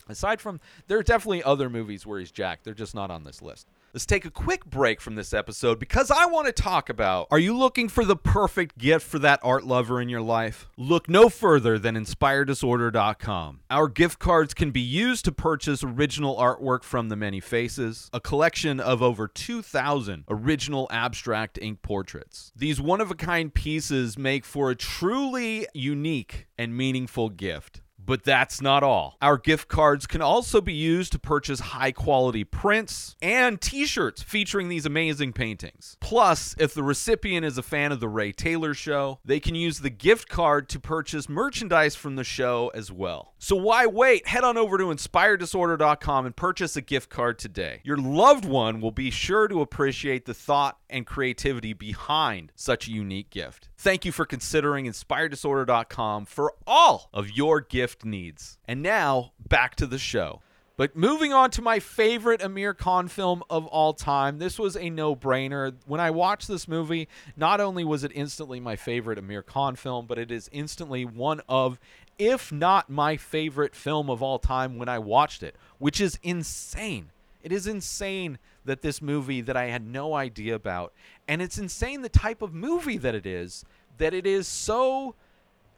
Aside 0.07 0.41
from 0.41 0.59
there 0.87 0.97
are 0.97 1.03
definitely 1.03 1.43
other 1.43 1.69
movies 1.69 2.05
where 2.05 2.19
he's 2.19 2.31
jacked. 2.31 2.63
They're 2.63 2.73
just 2.73 2.95
not 2.95 3.11
on 3.11 3.23
this 3.23 3.41
list 3.41 3.67
Let's 3.91 4.05
take 4.05 4.23
a 4.23 4.29
quick 4.29 4.65
break 4.65 5.01
from 5.01 5.15
this 5.15 5.33
episode 5.33 5.79
because 5.79 6.11
I 6.11 6.27
want 6.27 6.45
to 6.45 6.53
talk 6.53 6.89
about 6.89 7.27
Are 7.31 7.39
you 7.39 7.57
looking 7.57 7.89
for 7.89 8.05
the 8.05 8.15
perfect 8.15 8.77
gift 8.77 9.07
for 9.07 9.17
that 9.19 9.39
art 9.41 9.65
lover 9.65 9.99
in 9.99 10.09
your 10.09 10.21
life? 10.21 10.69
Look 10.77 11.09
no 11.09 11.27
further 11.27 11.79
than 11.79 11.95
inspireddisorder.com. 11.95 13.61
Our 13.71 13.87
gift 13.87 14.19
cards 14.19 14.53
can 14.53 14.69
be 14.69 14.79
used 14.79 15.25
to 15.25 15.31
purchase 15.31 15.83
original 15.83 16.35
artwork 16.35 16.83
from 16.83 17.09
the 17.09 17.15
many 17.15 17.39
faces, 17.39 18.11
a 18.13 18.19
collection 18.19 18.79
of 18.79 19.01
over 19.01 19.27
2,000 19.27 20.25
original 20.29 20.87
abstract 20.91 21.57
ink 21.59 21.81
portraits. 21.81 22.51
These 22.55 22.79
one 22.79 23.01
of 23.01 23.09
a 23.09 23.15
kind 23.15 23.51
pieces 23.51 24.19
make 24.19 24.45
for 24.45 24.69
a 24.69 24.75
truly 24.75 25.67
unique 25.73 26.45
and 26.59 26.77
meaningful 26.77 27.29
gift. 27.29 27.81
But 28.09 28.23
that's 28.23 28.59
not 28.59 28.81
all. 28.81 29.17
Our 29.21 29.37
gift 29.37 29.67
cards 29.67 30.07
can 30.07 30.19
also 30.19 30.61
be 30.61 30.73
used 30.73 31.11
to 31.11 31.19
purchase 31.19 31.59
high 31.59 31.91
quality 31.91 32.43
prints 32.43 33.15
and 33.21 33.61
t 33.61 33.85
shirts 33.85 34.23
featuring 34.23 34.67
these 34.67 34.87
amazing 34.87 35.33
paintings. 35.33 35.95
Plus, 35.99 36.55
if 36.57 36.73
the 36.73 36.81
recipient 36.81 37.45
is 37.45 37.59
a 37.59 37.61
fan 37.61 37.91
of 37.91 37.99
The 37.99 38.07
Ray 38.07 38.31
Taylor 38.31 38.73
Show, 38.73 39.19
they 39.23 39.39
can 39.39 39.53
use 39.53 39.81
the 39.81 39.91
gift 39.91 40.27
card 40.27 40.69
to 40.69 40.79
purchase 40.79 41.29
merchandise 41.29 41.95
from 41.95 42.15
the 42.15 42.23
show 42.23 42.71
as 42.73 42.91
well. 42.91 43.35
So 43.41 43.55
why 43.55 43.85
wait? 43.85 44.27
Head 44.27 44.43
on 44.43 44.57
over 44.57 44.77
to 44.77 44.85
inspireddisorder.com 44.85 46.25
and 46.25 46.35
purchase 46.35 46.75
a 46.75 46.81
gift 46.81 47.09
card 47.09 47.39
today. 47.39 47.79
Your 47.85 47.95
loved 47.95 48.43
one 48.43 48.81
will 48.81 48.91
be 48.91 49.09
sure 49.09 49.47
to 49.47 49.61
appreciate 49.61 50.25
the 50.25 50.33
thought 50.33 50.77
and 50.89 51.07
creativity 51.07 51.71
behind 51.71 52.51
such 52.55 52.89
a 52.89 52.91
unique 52.91 53.29
gift. 53.29 53.69
Thank 53.77 54.03
you 54.03 54.11
for 54.11 54.25
considering 54.25 54.85
inspireddisorder.com 54.85 56.25
for 56.25 56.53
all 56.67 57.09
of 57.13 57.31
your 57.31 57.61
gift 57.61 58.03
needs. 58.03 58.57
And 58.67 58.81
now, 58.81 59.31
back 59.47 59.75
to 59.75 59.87
the 59.87 59.97
show. 59.97 60.41
But 60.79 60.95
moving 60.95 61.33
on 61.33 61.51
to 61.51 61.61
my 61.61 61.79
favorite 61.79 62.39
Aamir 62.39 62.77
Khan 62.77 63.09
film 63.09 63.43
of 63.49 63.67
all 63.67 63.91
time, 63.91 64.37
this 64.39 64.57
was 64.57 64.77
a 64.77 64.89
no 64.89 65.13
brainer. 65.13 65.75
When 65.85 65.99
I 65.99 66.09
watched 66.09 66.47
this 66.47 66.69
movie, 66.69 67.09
not 67.35 67.59
only 67.59 67.83
was 67.83 68.05
it 68.05 68.13
instantly 68.15 68.61
my 68.61 68.77
favorite 68.77 69.19
Aamir 69.19 69.45
Khan 69.45 69.75
film, 69.75 70.07
but 70.07 70.17
it 70.17 70.31
is 70.31 70.49
instantly 70.53 71.03
one 71.03 71.41
of, 71.49 71.79
if 72.19 72.51
not 72.51 72.89
my 72.89 73.15
favorite 73.17 73.73
film 73.73 74.09
of 74.09 74.21
all 74.21 74.37
time 74.37 74.77
when 74.77 74.89
I 74.89 74.99
watched 74.99 75.41
it, 75.41 75.55
which 75.79 76.01
is 76.01 76.19
insane. 76.21 77.11
It 77.41 77.53
is 77.53 77.65
insane 77.65 78.37
that 78.65 78.81
this 78.81 79.01
movie 79.01 79.39
that 79.41 79.55
I 79.55 79.67
had 79.67 79.87
no 79.87 80.13
idea 80.13 80.53
about, 80.53 80.93
and 81.27 81.41
it's 81.41 81.57
insane 81.57 82.01
the 82.01 82.09
type 82.09 82.41
of 82.41 82.53
movie 82.53 82.97
that 82.97 83.15
it 83.15 83.25
is, 83.25 83.63
that 83.97 84.13
it 84.13 84.27
is 84.27 84.47
so 84.47 85.15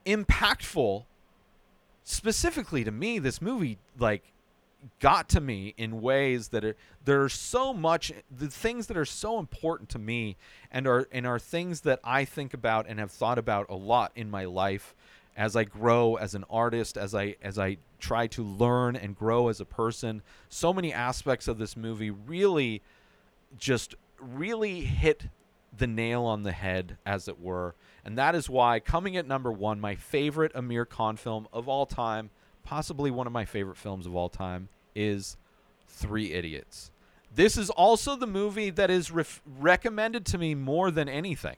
impactful. 0.04 1.04
Specifically 2.04 2.82
to 2.82 2.90
me, 2.90 3.20
this 3.20 3.40
movie 3.40 3.78
like 3.96 4.32
got 4.98 5.28
to 5.28 5.40
me 5.40 5.74
in 5.76 6.00
ways 6.00 6.48
that 6.48 6.64
are 6.64 6.74
there's 7.04 7.32
so 7.32 7.72
much 7.72 8.12
the 8.36 8.48
things 8.48 8.88
that 8.88 8.96
are 8.96 9.04
so 9.04 9.38
important 9.38 9.88
to 9.88 9.98
me 9.98 10.36
and 10.72 10.88
are 10.88 11.06
and 11.12 11.24
are 11.24 11.38
things 11.38 11.82
that 11.82 12.00
I 12.02 12.24
think 12.24 12.52
about 12.52 12.86
and 12.88 12.98
have 12.98 13.12
thought 13.12 13.38
about 13.38 13.66
a 13.68 13.76
lot 13.76 14.10
in 14.16 14.28
my 14.28 14.44
life 14.44 14.96
as 15.36 15.56
I 15.56 15.64
grow 15.64 16.16
as 16.16 16.34
an 16.34 16.44
artist 16.50 16.96
as 16.96 17.14
I 17.14 17.36
as 17.42 17.58
I 17.58 17.78
try 17.98 18.26
to 18.28 18.42
learn 18.42 18.96
and 18.96 19.16
grow 19.16 19.48
as 19.48 19.60
a 19.60 19.64
person 19.64 20.22
so 20.48 20.72
many 20.72 20.92
aspects 20.92 21.48
of 21.48 21.58
this 21.58 21.76
movie 21.76 22.10
really 22.10 22.82
just 23.58 23.94
really 24.18 24.80
hit 24.82 25.24
the 25.76 25.86
nail 25.86 26.24
on 26.24 26.42
the 26.42 26.52
head 26.52 26.98
as 27.06 27.28
it 27.28 27.40
were 27.40 27.74
and 28.04 28.18
that 28.18 28.34
is 28.34 28.50
why 28.50 28.78
coming 28.80 29.16
at 29.16 29.26
number 29.26 29.50
1 29.50 29.80
my 29.80 29.94
favorite 29.94 30.52
Aamir 30.54 30.88
Khan 30.88 31.16
film 31.16 31.48
of 31.52 31.68
all 31.68 31.86
time 31.86 32.30
possibly 32.64 33.10
one 33.10 33.26
of 33.26 33.32
my 33.32 33.44
favorite 33.44 33.76
films 33.76 34.06
of 34.06 34.14
all 34.14 34.28
time 34.28 34.68
is 34.94 35.36
Three 35.88 36.32
Idiots. 36.32 36.90
This 37.34 37.56
is 37.56 37.70
also 37.70 38.16
the 38.16 38.26
movie 38.26 38.70
that 38.70 38.90
is 38.90 39.10
ref- 39.10 39.42
recommended 39.58 40.26
to 40.26 40.38
me 40.38 40.54
more 40.54 40.90
than 40.90 41.08
anything. 41.08 41.56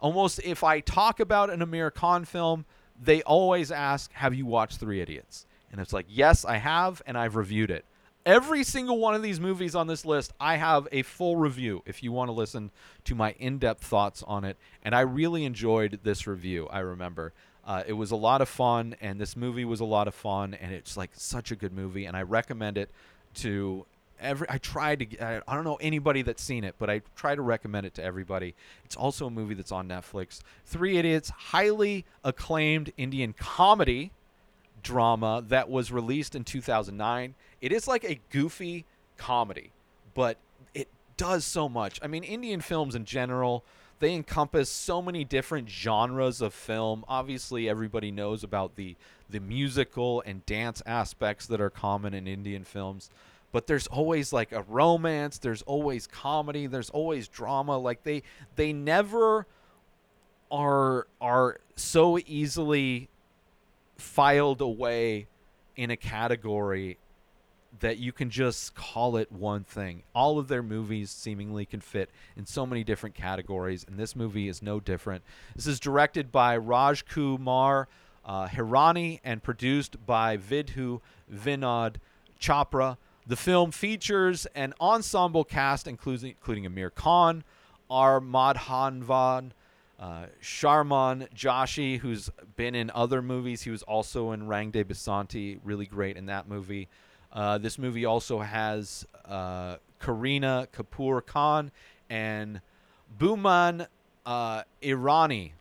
Almost 0.00 0.40
if 0.44 0.62
I 0.62 0.80
talk 0.80 1.18
about 1.18 1.50
an 1.50 1.60
Aamir 1.60 1.92
Khan 1.92 2.24
film, 2.24 2.66
they 3.02 3.22
always 3.22 3.70
ask, 3.70 4.12
Have 4.12 4.34
you 4.34 4.46
watched 4.46 4.78
Three 4.78 5.00
Idiots? 5.00 5.46
And 5.70 5.80
it's 5.80 5.92
like, 5.92 6.06
Yes, 6.08 6.44
I 6.44 6.56
have, 6.56 7.02
and 7.06 7.16
I've 7.16 7.36
reviewed 7.36 7.70
it. 7.70 7.84
Every 8.26 8.62
single 8.62 8.98
one 8.98 9.14
of 9.14 9.22
these 9.22 9.40
movies 9.40 9.74
on 9.74 9.86
this 9.86 10.04
list, 10.04 10.32
I 10.38 10.56
have 10.56 10.86
a 10.92 11.02
full 11.02 11.36
review 11.36 11.82
if 11.86 12.02
you 12.02 12.12
want 12.12 12.28
to 12.28 12.32
listen 12.32 12.70
to 13.04 13.14
my 13.14 13.32
in 13.38 13.58
depth 13.58 13.84
thoughts 13.84 14.22
on 14.26 14.44
it. 14.44 14.58
And 14.82 14.94
I 14.94 15.00
really 15.00 15.44
enjoyed 15.44 16.00
this 16.02 16.26
review, 16.26 16.68
I 16.70 16.80
remember. 16.80 17.32
Uh, 17.64 17.84
it 17.86 17.92
was 17.92 18.10
a 18.10 18.16
lot 18.16 18.40
of 18.40 18.48
fun, 18.48 18.96
and 19.00 19.20
this 19.20 19.36
movie 19.36 19.64
was 19.64 19.80
a 19.80 19.84
lot 19.84 20.08
of 20.08 20.14
fun, 20.14 20.54
and 20.54 20.72
it's 20.72 20.96
like 20.96 21.10
such 21.14 21.50
a 21.50 21.56
good 21.56 21.72
movie, 21.72 22.06
and 22.06 22.16
I 22.16 22.22
recommend 22.22 22.78
it 22.78 22.90
to 23.34 23.84
every. 24.20 24.46
I 24.50 24.58
tried 24.58 25.00
to. 25.00 25.18
I, 25.24 25.40
I 25.46 25.54
don't 25.54 25.64
know 25.64 25.76
anybody 25.80 26.22
that's 26.22 26.42
seen 26.42 26.64
it, 26.64 26.74
but 26.78 26.90
I 26.90 27.02
try 27.16 27.34
to 27.34 27.42
recommend 27.42 27.86
it 27.86 27.94
to 27.94 28.04
everybody. 28.04 28.54
It's 28.84 28.96
also 28.96 29.26
a 29.26 29.30
movie 29.30 29.54
that's 29.54 29.72
on 29.72 29.88
Netflix. 29.88 30.40
Three 30.66 30.98
Idiots, 30.98 31.30
highly 31.30 32.04
acclaimed 32.24 32.92
Indian 32.96 33.32
comedy 33.32 34.12
drama 34.82 35.44
that 35.48 35.68
was 35.68 35.90
released 35.90 36.34
in 36.34 36.44
2009. 36.44 37.34
It 37.60 37.72
is 37.72 37.88
like 37.88 38.04
a 38.04 38.20
goofy 38.30 38.84
comedy, 39.16 39.70
but 40.14 40.36
it 40.74 40.88
does 41.16 41.44
so 41.44 41.68
much. 41.68 41.98
I 42.02 42.06
mean, 42.06 42.22
Indian 42.22 42.60
films 42.60 42.94
in 42.94 43.04
general 43.04 43.64
they 44.00 44.14
encompass 44.14 44.70
so 44.70 45.02
many 45.02 45.24
different 45.24 45.68
genres 45.68 46.40
of 46.40 46.54
film. 46.54 47.04
Obviously, 47.08 47.68
everybody 47.68 48.10
knows 48.10 48.44
about 48.44 48.76
the 48.76 48.96
the 49.30 49.40
musical 49.40 50.22
and 50.24 50.46
dance 50.46 50.82
aspects 50.86 51.46
that 51.46 51.60
are 51.60 51.68
common 51.68 52.14
in 52.14 52.26
Indian 52.26 52.64
films, 52.64 53.10
but 53.52 53.66
there's 53.66 53.86
always 53.86 54.32
like 54.32 54.52
a 54.52 54.62
romance, 54.62 55.38
there's 55.38 55.62
always 55.62 56.06
comedy, 56.06 56.66
there's 56.66 56.90
always 56.90 57.28
drama. 57.28 57.78
Like 57.78 58.02
they 58.02 58.22
they 58.56 58.72
never 58.72 59.46
are 60.50 61.06
are 61.20 61.60
so 61.76 62.18
easily 62.26 63.08
filed 63.96 64.60
away 64.60 65.26
in 65.76 65.90
a 65.90 65.96
category 65.96 66.98
that 67.80 67.98
you 67.98 68.12
can 68.12 68.30
just 68.30 68.74
call 68.74 69.16
it 69.16 69.30
one 69.30 69.62
thing. 69.62 70.02
All 70.14 70.38
of 70.38 70.48
their 70.48 70.62
movies 70.62 71.10
seemingly 71.10 71.64
can 71.64 71.80
fit 71.80 72.10
in 72.36 72.46
so 72.46 72.66
many 72.66 72.82
different 72.82 73.14
categories, 73.14 73.84
and 73.86 73.98
this 73.98 74.16
movie 74.16 74.48
is 74.48 74.62
no 74.62 74.80
different. 74.80 75.22
This 75.54 75.66
is 75.66 75.78
directed 75.78 76.32
by 76.32 76.56
Raj 76.56 77.04
Kumar 77.06 77.88
uh, 78.24 78.48
Hirani 78.48 79.20
and 79.24 79.42
produced 79.42 80.04
by 80.06 80.36
Vidhu 80.36 81.00
Vinod 81.32 81.96
Chopra. 82.40 82.96
The 83.28 83.36
film 83.36 83.72
features 83.72 84.46
an 84.54 84.72
ensemble 84.80 85.44
cast, 85.44 85.86
including, 85.86 86.30
including 86.30 86.64
Aamir 86.64 86.94
Khan, 86.94 87.44
R. 87.90 88.20
Madhavan, 88.20 89.50
uh, 90.00 90.26
Sharman 90.40 91.28
Joshi, 91.34 91.98
who's 91.98 92.30
been 92.56 92.74
in 92.74 92.90
other 92.94 93.20
movies. 93.20 93.62
He 93.62 93.70
was 93.70 93.82
also 93.82 94.32
in 94.32 94.46
Rang 94.46 94.70
De 94.70 94.82
Basanti, 94.82 95.60
really 95.62 95.84
great 95.84 96.16
in 96.16 96.24
that 96.26 96.48
movie. 96.48 96.88
Uh, 97.30 97.58
this 97.58 97.78
movie 97.78 98.06
also 98.06 98.38
has 98.38 99.06
uh, 99.26 99.76
Kareena 100.00 100.66
Kapoor 100.68 101.24
Khan 101.24 101.70
and 102.08 102.62
Boman 103.18 103.86
uh, 104.24 104.62
Irani. 104.82 105.52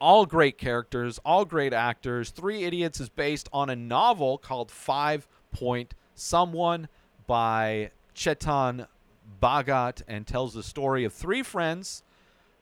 All 0.00 0.26
great 0.26 0.58
characters, 0.58 1.20
all 1.24 1.44
great 1.44 1.72
actors. 1.72 2.30
Three 2.30 2.64
Idiots 2.64 2.98
is 2.98 3.08
based 3.08 3.48
on 3.52 3.70
a 3.70 3.76
novel 3.76 4.38
called 4.38 4.72
Five 4.72 5.28
Point 5.52 5.94
Someone 6.20 6.88
by 7.26 7.92
Chetan 8.14 8.86
Bhagat 9.42 10.02
and 10.06 10.26
tells 10.26 10.52
the 10.52 10.62
story 10.62 11.04
of 11.04 11.14
three 11.14 11.42
friends, 11.42 12.02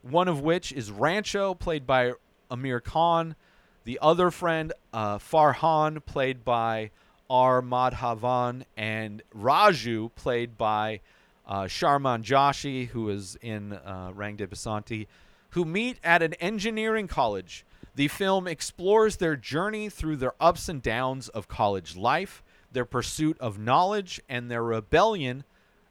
one 0.03 0.29
of 0.29 0.41
which 0.41 0.71
is 0.71 0.93
Rancho, 0.93 1.55
played 1.55 1.85
by 1.85 2.13
Aamir 2.53 2.81
Khan. 2.81 3.35
The 3.83 3.99
other 4.01 4.31
friend, 4.31 4.73
uh, 4.93 5.19
Farhan, 5.19 6.07
played 6.07 6.45
by 6.45 6.93
R. 7.29 7.61
Madhavan, 7.61 8.63
and 8.77 9.25
Raju, 9.37 10.15
played 10.15 10.57
by 10.57 11.01
uh, 11.45 11.67
Sharman 11.67 12.23
Joshi, 12.23 12.87
who 12.87 13.11
is 13.11 13.37
in 13.43 13.73
uh, 13.73 14.13
Rang 14.15 14.37
de 14.37 14.47
Basanti, 14.47 15.09
who 15.51 15.65
meet 15.65 15.99
at 16.05 16.23
an 16.23 16.35
engineering 16.35 17.09
college. 17.09 17.67
The 17.97 18.07
film 18.07 18.47
explores 18.47 19.17
their 19.17 19.35
journey 19.35 19.89
through 19.89 20.19
their 20.19 20.35
ups 20.41 20.69
and 20.69 20.81
downs 20.81 21.29
of 21.29 21.49
college 21.49 21.97
life, 21.97 22.45
their 22.79 22.85
pursuit 22.85 23.37
of 23.41 23.59
knowledge, 23.59 24.21
and 24.29 24.49
their 24.49 24.63
rebellion 24.63 25.43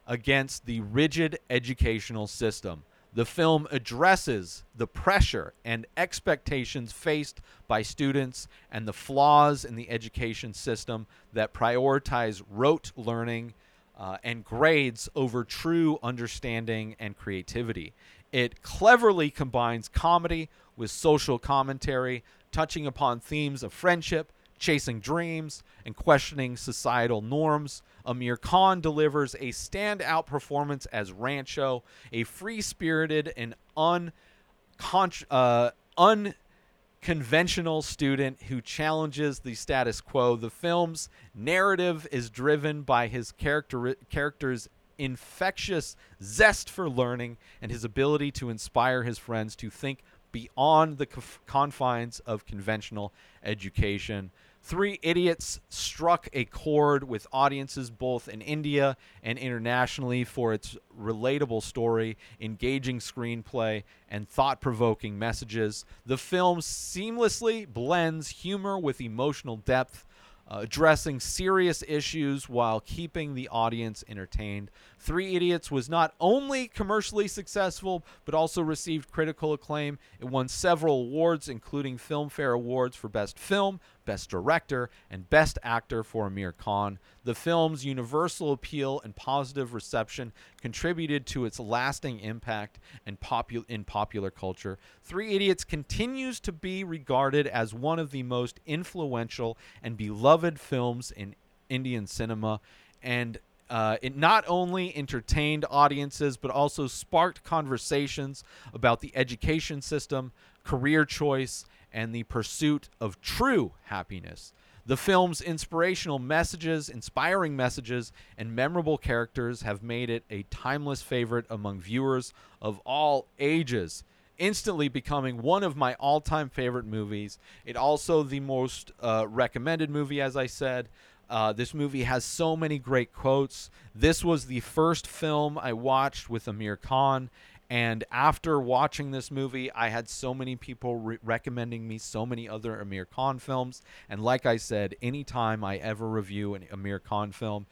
against 0.08 0.66
the 0.66 0.80
rigid 0.80 1.38
educational 1.50 2.28
system. 2.28 2.84
The 3.14 3.26
film 3.26 3.68
addresses 3.72 4.64
the 4.74 4.88
pressure 4.88 5.54
and 5.66 5.86
expectations 5.98 6.94
faced 6.94 7.42
by 7.68 7.82
students 7.82 8.48
and 8.72 8.88
the 8.88 8.94
flaws 8.94 9.66
in 9.66 9.76
the 9.76 9.90
education 9.90 10.54
system 10.54 11.08
that 11.34 11.54
prioritize 11.54 12.42
rote 12.50 12.94
learning 12.96 13.54
uh, 13.98 14.20
and 14.24 14.46
grades 14.46 15.10
over 15.14 15.44
true 15.44 16.00
understanding 16.02 16.96
and 17.02 17.18
creativity. 17.18 17.92
It 18.32 18.62
cleverly 18.62 19.30
combines 19.30 19.90
comedy 19.90 20.48
with 20.78 20.90
social 20.90 21.38
commentary, 21.38 22.24
touching 22.54 22.88
upon 22.88 23.20
themes 23.20 23.62
of 23.62 23.74
friendship, 23.74 24.32
chasing 24.58 25.00
dreams, 25.00 25.64
and 25.86 25.96
questioning 25.96 26.58
societal 26.58 27.22
norms. 27.22 27.82
Aamir 28.06 28.40
Khan 28.40 28.82
delivers 28.82 29.36
a 29.36 29.52
standout 29.52 30.26
performance 30.26 30.86
as 30.88 31.12
Rancho, 31.12 31.84
a 32.12 32.24
free 32.24 32.62
spirited 32.62 33.34
and 33.36 33.56
uh, 33.78 35.72
unconventional 35.98 37.82
student 37.82 38.42
who 38.44 38.62
challenges 38.62 39.40
the 39.40 39.56
status 39.56 40.02
quo. 40.02 40.36
The 40.36 40.50
film's 40.50 41.10
narrative 41.36 42.08
is 42.12 42.30
driven 42.30 42.82
by 42.84 43.08
his 43.08 43.32
character, 43.32 43.96
character's 44.10 44.70
infectious 44.98 45.96
zest 46.22 46.70
for 46.70 46.90
learning 46.90 47.38
and 47.62 47.72
his 47.72 47.84
ability 47.84 48.32
to 48.32 48.50
inspire 48.50 49.04
his 49.04 49.18
friends 49.18 49.56
to 49.58 49.70
think 49.70 50.00
beyond 50.32 50.98
the 50.98 51.06
conf- 51.06 51.40
confines 51.46 52.20
of 52.22 52.46
conventional 52.46 53.14
education. 53.44 54.32
Three 54.68 55.00
Idiots 55.02 55.62
struck 55.70 56.28
a 56.34 56.44
chord 56.44 57.06
with 57.06 57.26
audiences 57.32 57.90
both 57.90 58.28
in 58.28 58.42
India 58.42 58.98
and 59.24 59.40
internationally 59.40 60.26
for 60.26 60.52
its 60.52 60.76
relatable 61.00 61.64
story, 61.64 62.18
engaging 62.42 63.00
screenplay, 63.00 63.84
and 64.10 64.28
thought 64.28 64.60
provoking 64.60 65.18
messages. 65.18 65.86
The 66.06 66.18
film 66.18 66.60
seamlessly 66.60 67.66
blends 67.66 68.28
humor 68.28 68.78
with 68.78 69.00
emotional 69.00 69.56
depth, 69.56 70.06
uh, 70.50 70.58
addressing 70.64 71.22
serious 71.22 71.82
issues 71.88 72.50
while 72.50 72.82
keeping 72.82 73.36
the 73.36 73.48
audience 73.48 74.04
entertained. 74.10 74.70
Three 75.00 75.36
Idiots 75.36 75.70
was 75.70 75.90
not 75.90 76.14
only 76.20 76.68
commercially 76.68 77.28
successful, 77.28 78.06
but 78.26 78.34
also 78.34 78.62
received 78.62 79.12
critical 79.12 79.54
acclaim. 79.54 80.00
It 80.20 80.26
won 80.26 80.48
several 80.48 81.02
awards, 81.02 81.48
including 81.48 81.98
Filmfare 81.98 82.56
Awards 82.56 82.96
for 82.96 83.08
Best 83.08 83.38
Film, 83.38 83.80
Best 84.06 84.30
Director, 84.30 84.90
and 85.10 85.30
Best 85.30 85.60
Actor 85.64 86.04
for 86.04 86.30
Aamir 86.30 86.56
Khan. 86.58 86.98
The 87.24 87.36
film's 87.36 87.86
universal 87.86 88.52
appeal 88.52 89.00
and 89.04 89.16
positive 89.16 89.74
reception 89.74 90.34
contributed 90.62 91.26
to 91.28 91.46
its 91.46 91.60
lasting 91.60 92.20
impact 92.20 92.80
and 93.06 93.20
popu- 93.20 93.66
in 93.70 93.84
popular 93.84 94.32
culture. 94.32 94.80
Three 95.04 95.36
Idiots 95.36 95.64
continues 95.64 96.40
to 96.42 96.52
be 96.52 96.84
regarded 96.84 97.48
as 97.48 97.74
one 97.74 98.00
of 98.00 98.12
the 98.12 98.24
most 98.24 98.60
influential 98.66 99.58
and 99.84 99.96
beloved 99.96 100.60
films 100.60 101.12
in 101.12 101.36
Indian 101.70 102.08
cinema, 102.08 102.62
and 103.04 103.38
uh, 103.70 103.98
it 104.02 104.16
not 104.16 104.44
only 104.48 104.96
entertained 104.96 105.66
audiences 105.70 106.38
but 106.38 106.52
also 106.52 106.88
sparked 106.88 107.44
conversations 107.44 108.44
about 108.74 109.02
the 109.02 109.12
education 109.16 109.82
system, 109.82 110.32
career 110.64 111.06
choice, 111.06 111.66
and 111.92 112.14
the 112.14 112.24
pursuit 112.24 112.90
of 113.00 113.20
true 113.22 113.74
happiness. 113.84 114.54
The 114.86 114.96
film's 114.96 115.42
inspirational 115.42 116.18
messages, 116.18 116.88
inspiring 116.88 117.58
messages, 117.58 118.14
and 118.38 118.56
memorable 118.56 118.98
characters 118.98 119.64
have 119.64 119.84
made 119.84 120.10
it 120.10 120.24
a 120.30 120.44
timeless 120.44 121.02
favorite 121.02 121.46
among 121.50 121.82
viewers 121.82 122.34
of 122.62 122.80
all 122.86 123.28
ages, 123.38 124.06
instantly 124.38 124.88
becoming 124.88 125.42
one 125.42 125.64
of 125.64 125.76
my 125.76 125.96
all 125.96 126.22
time 126.22 126.50
favorite 126.50 126.86
movies. 126.86 127.38
It 127.66 127.76
also 127.76 128.24
the 128.24 128.40
most 128.40 128.94
uh, 129.02 129.26
recommended 129.28 129.90
movie, 129.90 130.22
as 130.22 130.38
I 130.38 130.46
said. 130.46 130.88
Uh, 131.30 131.54
this 131.54 131.74
movie 131.74 132.04
has 132.04 132.24
so 132.24 132.56
many 132.56 132.80
great 132.80 133.14
quotes. 133.14 133.70
This 133.94 134.24
was 134.24 134.46
the 134.46 134.62
first 134.62 135.08
film 135.08 135.58
I 135.58 135.74
watched 135.74 136.30
with 136.30 136.46
Aamir 136.46 136.80
Khan. 136.82 137.30
And 137.70 138.06
after 138.12 138.60
watching 138.60 139.12
this 139.12 139.30
movie, 139.30 139.70
I 139.74 139.90
had 139.90 140.08
so 140.08 140.34
many 140.34 140.56
people 140.56 140.96
re- 140.96 141.18
recommending 141.22 141.86
me 141.86 141.98
so 141.98 142.26
many 142.26 142.48
other 142.48 142.82
Aamir 142.84 143.06
Khan 143.10 143.40
films. 143.40 143.82
And 144.10 144.24
like 144.24 144.46
I 144.46 144.56
said, 144.56 144.96
anytime 145.02 145.66
I 145.66 145.78
ever 145.78 146.08
review 146.08 146.54
an 146.56 146.66
Aamir 146.72 147.04
Khan 147.04 147.34
film, 147.34 147.66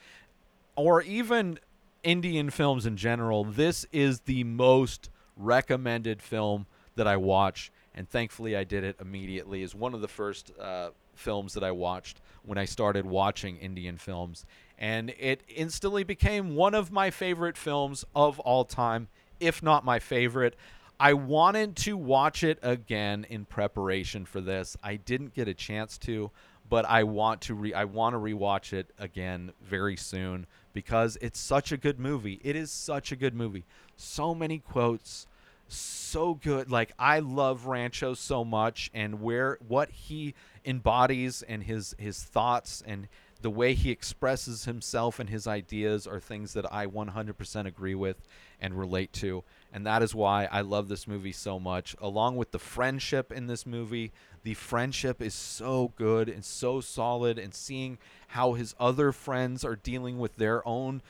or 0.76 1.02
even 1.02 1.60
Indian 2.04 2.50
films 2.50 2.86
in 2.86 2.98
general, 2.98 3.46
this 3.46 3.86
is 3.94 4.22
the 4.22 4.44
most 4.44 5.10
recommended 5.38 6.22
film 6.22 6.66
that 6.96 7.08
I 7.08 7.16
watch. 7.16 7.72
And 7.94 8.10
thankfully, 8.10 8.58
I 8.58 8.66
did 8.66 8.84
it 8.84 8.98
immediately. 9.00 9.64
Is 9.64 9.74
one 9.74 9.94
of 9.94 10.02
the 10.02 10.10
first 10.10 10.52
uh, 10.60 10.90
films 11.16 11.54
that 11.54 11.64
I 11.64 11.72
watched 11.72 12.22
when 12.44 12.58
I 12.58 12.66
started 12.66 13.06
watching 13.06 13.58
Indian 13.58 13.98
films. 13.98 14.46
And 14.78 15.14
it 15.18 15.42
instantly 15.48 16.04
became 16.04 16.56
one 16.56 16.74
of 16.74 16.92
my 16.92 17.10
favorite 17.10 17.58
films 17.58 18.06
of 18.16 18.40
all 18.42 18.66
time, 18.66 19.08
if 19.40 19.64
not 19.64 19.86
my 19.86 20.00
favorite. 20.00 20.56
I 21.00 21.14
wanted 21.14 21.76
to 21.78 21.98
watch 21.98 22.44
it 22.44 22.60
again 22.62 23.26
in 23.30 23.46
preparation 23.46 24.26
for 24.26 24.40
this. 24.42 24.78
I 24.84 24.96
didn't 24.96 25.34
get 25.34 25.48
a 25.48 25.54
chance 25.54 25.98
to, 26.00 26.32
but 26.70 26.86
I 26.86 27.04
want 27.04 27.42
to 27.42 27.54
re- 27.54 27.74
I 27.74 27.86
want 27.86 28.14
to 28.14 28.20
rewatch 28.20 28.74
it 28.74 28.92
again 28.98 29.52
very 29.62 29.98
soon 29.98 30.48
because 30.74 31.18
it's 31.22 31.40
such 31.40 31.72
a 31.72 31.78
good 31.78 32.00
movie. 32.00 32.40
It 32.44 32.56
is 32.56 32.72
such 32.72 33.12
a 33.12 33.16
good 33.16 33.34
movie. 33.34 33.66
So 33.98 34.34
many 34.34 34.60
quotes, 34.60 35.28
so 35.68 36.36
good. 36.36 36.70
Like 36.70 36.92
I 36.98 37.20
love 37.20 37.66
Rancho 37.66 38.14
so 38.14 38.44
much 38.44 38.90
and 38.94 39.22
where 39.22 39.58
what 39.68 39.90
he 39.90 40.34
embodies 40.64 41.42
and 41.42 41.64
his 41.64 41.96
his 41.98 42.24
thoughts 42.24 42.84
and 42.86 43.08
the 43.42 43.50
way 43.50 43.74
he 43.76 43.92
expresses 43.92 44.66
himself 44.66 45.20
and 45.20 45.30
his 45.30 45.46
ideas 45.46 46.08
are 46.08 46.20
things 46.20 46.54
that 46.54 46.66
I 46.74 46.88
100% 46.88 47.66
agree 47.68 47.94
with 47.94 48.18
and 48.60 48.74
relate 48.80 49.14
to. 49.14 49.44
And 49.72 49.86
that 49.86 50.02
is 50.02 50.16
why 50.16 50.46
I 50.52 50.62
love 50.62 50.88
this 50.88 51.08
movie 51.08 51.32
so 51.32 51.60
much. 51.60 51.96
Along 52.02 52.38
with 52.38 52.52
the 52.52 52.60
friendship 52.60 53.32
in 53.32 53.46
this 53.46 53.66
movie, 53.66 54.14
the 54.44 54.56
friendship 54.56 55.22
is 55.22 55.36
so 55.36 55.92
good 55.96 56.30
and 56.30 56.44
so 56.44 56.82
solid, 56.82 57.38
and 57.38 57.54
seeing 57.54 58.00
how 58.30 58.54
his 58.54 58.74
other 58.80 59.12
friends 59.12 59.64
are 59.64 59.76
dealing 59.76 60.18
with 60.18 60.38
their 60.38 60.68
own 60.68 61.02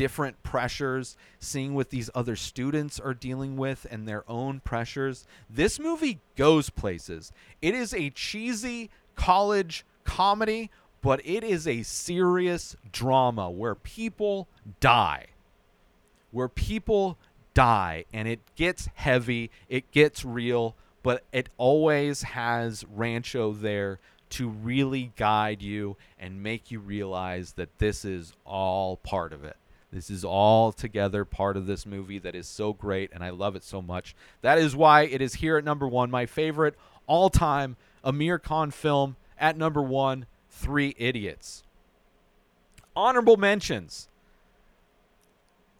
different 0.00 0.42
pressures, 0.42 1.14
seeing 1.40 1.74
what 1.74 1.90
these 1.90 2.08
other 2.14 2.34
students 2.34 2.98
are 2.98 3.12
dealing 3.12 3.58
with 3.58 3.86
and 3.90 4.08
their 4.08 4.24
own 4.30 4.58
pressures. 4.60 5.26
This 5.50 5.78
movie 5.78 6.20
goes 6.36 6.70
places. 6.70 7.32
It 7.60 7.74
is 7.74 7.92
a 7.92 8.08
cheesy 8.08 8.88
college 9.14 9.84
comedy, 10.04 10.70
but 11.02 11.20
it 11.22 11.44
is 11.44 11.68
a 11.68 11.82
serious 11.82 12.76
drama 12.90 13.50
where 13.50 13.74
people 13.74 14.48
die. 14.80 15.26
Where 16.30 16.48
people 16.48 17.18
die 17.52 18.06
and 18.10 18.26
it 18.26 18.40
gets 18.56 18.88
heavy, 18.94 19.50
it 19.68 19.90
gets 19.90 20.24
real, 20.24 20.76
but 21.02 21.24
it 21.30 21.50
always 21.58 22.22
has 22.22 22.86
Rancho 22.90 23.52
there 23.52 23.98
to 24.30 24.48
really 24.48 25.12
guide 25.18 25.60
you 25.60 25.98
and 26.18 26.42
make 26.42 26.70
you 26.70 26.80
realize 26.80 27.52
that 27.52 27.80
this 27.80 28.06
is 28.06 28.32
all 28.46 28.96
part 28.96 29.34
of 29.34 29.44
it. 29.44 29.58
This 29.92 30.08
is 30.10 30.24
all 30.24 30.72
together 30.72 31.24
part 31.24 31.56
of 31.56 31.66
this 31.66 31.84
movie 31.84 32.18
that 32.20 32.36
is 32.36 32.46
so 32.46 32.72
great, 32.72 33.10
and 33.12 33.24
I 33.24 33.30
love 33.30 33.56
it 33.56 33.64
so 33.64 33.82
much. 33.82 34.14
That 34.40 34.58
is 34.58 34.76
why 34.76 35.02
it 35.02 35.20
is 35.20 35.34
here 35.34 35.56
at 35.56 35.64
number 35.64 35.88
one, 35.88 36.10
my 36.10 36.26
favorite 36.26 36.76
all 37.06 37.28
time 37.28 37.76
Aamir 38.04 38.40
Khan 38.40 38.70
film 38.70 39.16
at 39.38 39.56
number 39.56 39.82
one, 39.82 40.26
Three 40.48 40.94
Idiots. 40.96 41.64
Honorable 42.94 43.36
mentions. 43.36 44.08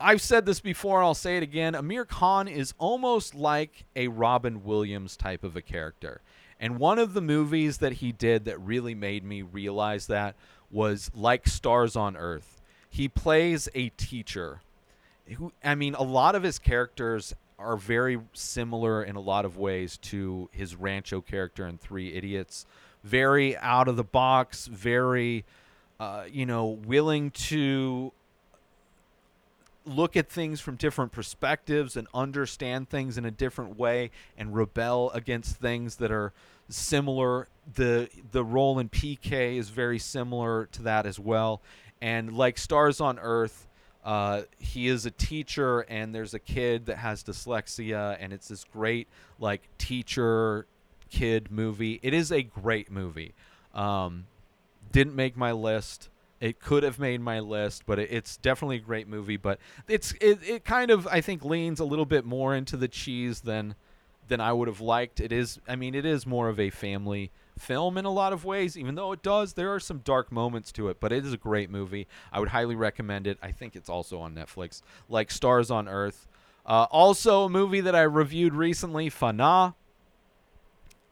I've 0.01 0.23
said 0.23 0.47
this 0.47 0.61
before, 0.61 0.99
and 0.99 1.07
I'll 1.07 1.15
say 1.15 1.37
it 1.37 1.43
again. 1.43 1.75
Aamir 1.75 2.09
Khan 2.09 2.49
is 2.49 2.75
almost 2.79 3.35
like 3.35 3.85
a 3.95 4.09
Robin 4.09 4.65
Williams 4.65 5.17
type 5.17 5.45
of 5.45 5.57
a 5.57 5.63
character. 5.63 6.23
And 6.59 6.79
one 6.79 6.99
of 6.99 7.15
the 7.15 7.21
movies 7.21 7.79
that 7.79 7.95
he 7.95 8.13
did 8.13 8.45
that 8.47 8.61
really 8.61 8.95
made 8.95 9.25
me 9.25 9.43
realize 9.43 10.07
that 10.07 10.37
was 10.71 11.11
Like 11.15 11.47
Stars 11.47 11.97
on 11.97 12.17
Earth. 12.17 12.60
He 12.91 13.09
plays 13.09 13.69
a 13.75 13.89
teacher. 13.91 14.61
Who, 15.37 15.53
I 15.65 15.77
mean, 15.77 15.95
a 15.95 16.03
lot 16.03 16.35
of 16.35 16.43
his 16.43 16.59
characters 16.59 17.35
are 17.59 17.77
very 17.77 18.19
similar 18.33 19.03
in 19.03 19.17
a 19.17 19.21
lot 19.21 19.45
of 19.45 19.57
ways 19.57 19.97
to 19.99 20.49
his 20.53 20.75
Rancho 20.75 21.21
character 21.21 21.67
in 21.67 21.79
Three 21.79 22.13
Idiots. 22.15 22.67
Very 23.05 23.57
out 23.57 23.87
of 23.87 23.97
the 23.97 24.05
box, 24.05 24.67
very, 24.67 25.45
uh, 26.01 26.25
you 26.31 26.47
know, 26.47 26.67
willing 26.67 27.31
to 27.31 28.13
look 29.87 30.17
at 30.17 30.29
things 30.29 30.61
from 30.61 30.77
different 30.77 31.13
perspectives 31.13 31.97
and 31.97 32.07
understand 32.13 32.89
things 32.89 33.17
in 33.17 33.25
a 33.25 33.31
different 33.31 33.79
way 33.79 34.11
and 34.37 34.55
rebel 34.55 35.11
against 35.13 35.57
things 35.57 35.97
that 35.97 36.11
are 36.11 36.33
similar. 36.69 37.49
The 37.75 38.09
the 38.33 38.45
role 38.45 38.79
in 38.79 38.89
PK 38.89 39.57
is 39.57 39.71
very 39.71 39.99
similar 39.99 40.67
to 40.73 40.83
that 40.83 41.07
as 41.07 41.19
well. 41.19 41.61
And 42.01 42.37
like 42.37 42.59
Stars 42.59 43.01
on 43.01 43.19
Earth, 43.19 43.69
uh, 44.05 44.43
he 44.59 44.89
is 44.89 45.05
a 45.07 45.11
teacher 45.11 45.81
and 45.81 46.15
there's 46.15 46.35
a 46.35 46.39
kid 46.39 46.87
that 46.87 46.97
has 46.97 47.23
dyslexia 47.23 48.17
and 48.19 48.33
it's 48.33 48.49
this 48.49 48.65
great 48.65 49.09
like 49.39 49.63
teacher 49.79 50.67
kid 51.11 51.51
movie. 51.51 52.01
It 52.03 52.15
is 52.15 52.33
a 52.33 52.43
great 52.43 52.91
movie. 52.91 53.35
Um, 53.75 54.27
didn't 54.93 55.15
make 55.15 55.37
my 55.37 55.53
list. 55.53 56.09
It 56.41 56.59
could 56.59 56.83
have 56.85 56.99
made 56.99 57.21
my 57.21 57.41
list, 57.41 57.83
but 57.85 57.99
it, 57.99 58.11
it's 58.11 58.39
definitely 58.39 58.77
a 58.77 58.81
great 58.81 59.07
movie. 59.07 59.37
But 59.37 59.59
it's 59.87 60.13
it, 60.21 60.39
it 60.43 60.65
kind 60.65 60.91
of 60.91 61.07
I 61.07 61.21
think 61.21 61.45
leans 61.45 61.81
a 61.81 61.85
little 61.85 62.07
bit 62.07 62.25
more 62.25 62.55
into 62.55 62.79
the 62.79 62.89
cheese 62.89 63.43
than 63.43 63.75
than 64.31 64.41
I 64.41 64.53
would 64.55 64.69
have 64.69 64.81
liked. 64.81 65.21
It 65.21 65.33
is 65.33 65.61
I 65.69 65.77
mean 65.77 65.95
it 65.95 66.07
is 66.07 66.27
more 66.27 66.49
of 66.49 66.59
a 66.59 66.71
family 66.71 67.31
film 67.59 67.99
in 67.99 68.07
a 68.07 68.11
lot 68.11 68.33
of 68.33 68.45
ways, 68.47 68.79
even 68.79 68.95
though 68.95 69.13
it 69.13 69.23
does 69.23 69.53
there 69.53 69.75
are 69.75 69.81
some 69.81 69.99
dark 69.99 70.33
moments 70.33 70.73
to 70.73 70.89
it. 70.89 70.99
But 70.99 71.13
it 71.13 71.27
is 71.27 71.35
a 71.35 71.37
great 71.37 71.71
movie. 71.71 72.09
I 72.33 72.41
would 72.41 72.49
highly 72.49 72.75
recommend 72.75 73.27
it. 73.27 73.39
I 73.43 73.53
think 73.53 73.77
it's 73.77 73.91
also 73.91 74.19
on 74.21 74.35
Netflix, 74.35 74.81
like 75.09 75.31
Stars 75.31 75.71
on 75.71 75.87
Earth. 75.87 76.27
Uh, 76.65 76.87
also, 76.91 77.45
a 77.45 77.49
movie 77.49 77.81
that 77.81 77.95
I 77.95 78.03
reviewed 78.03 78.55
recently, 78.55 79.11
Fanaa. 79.11 79.75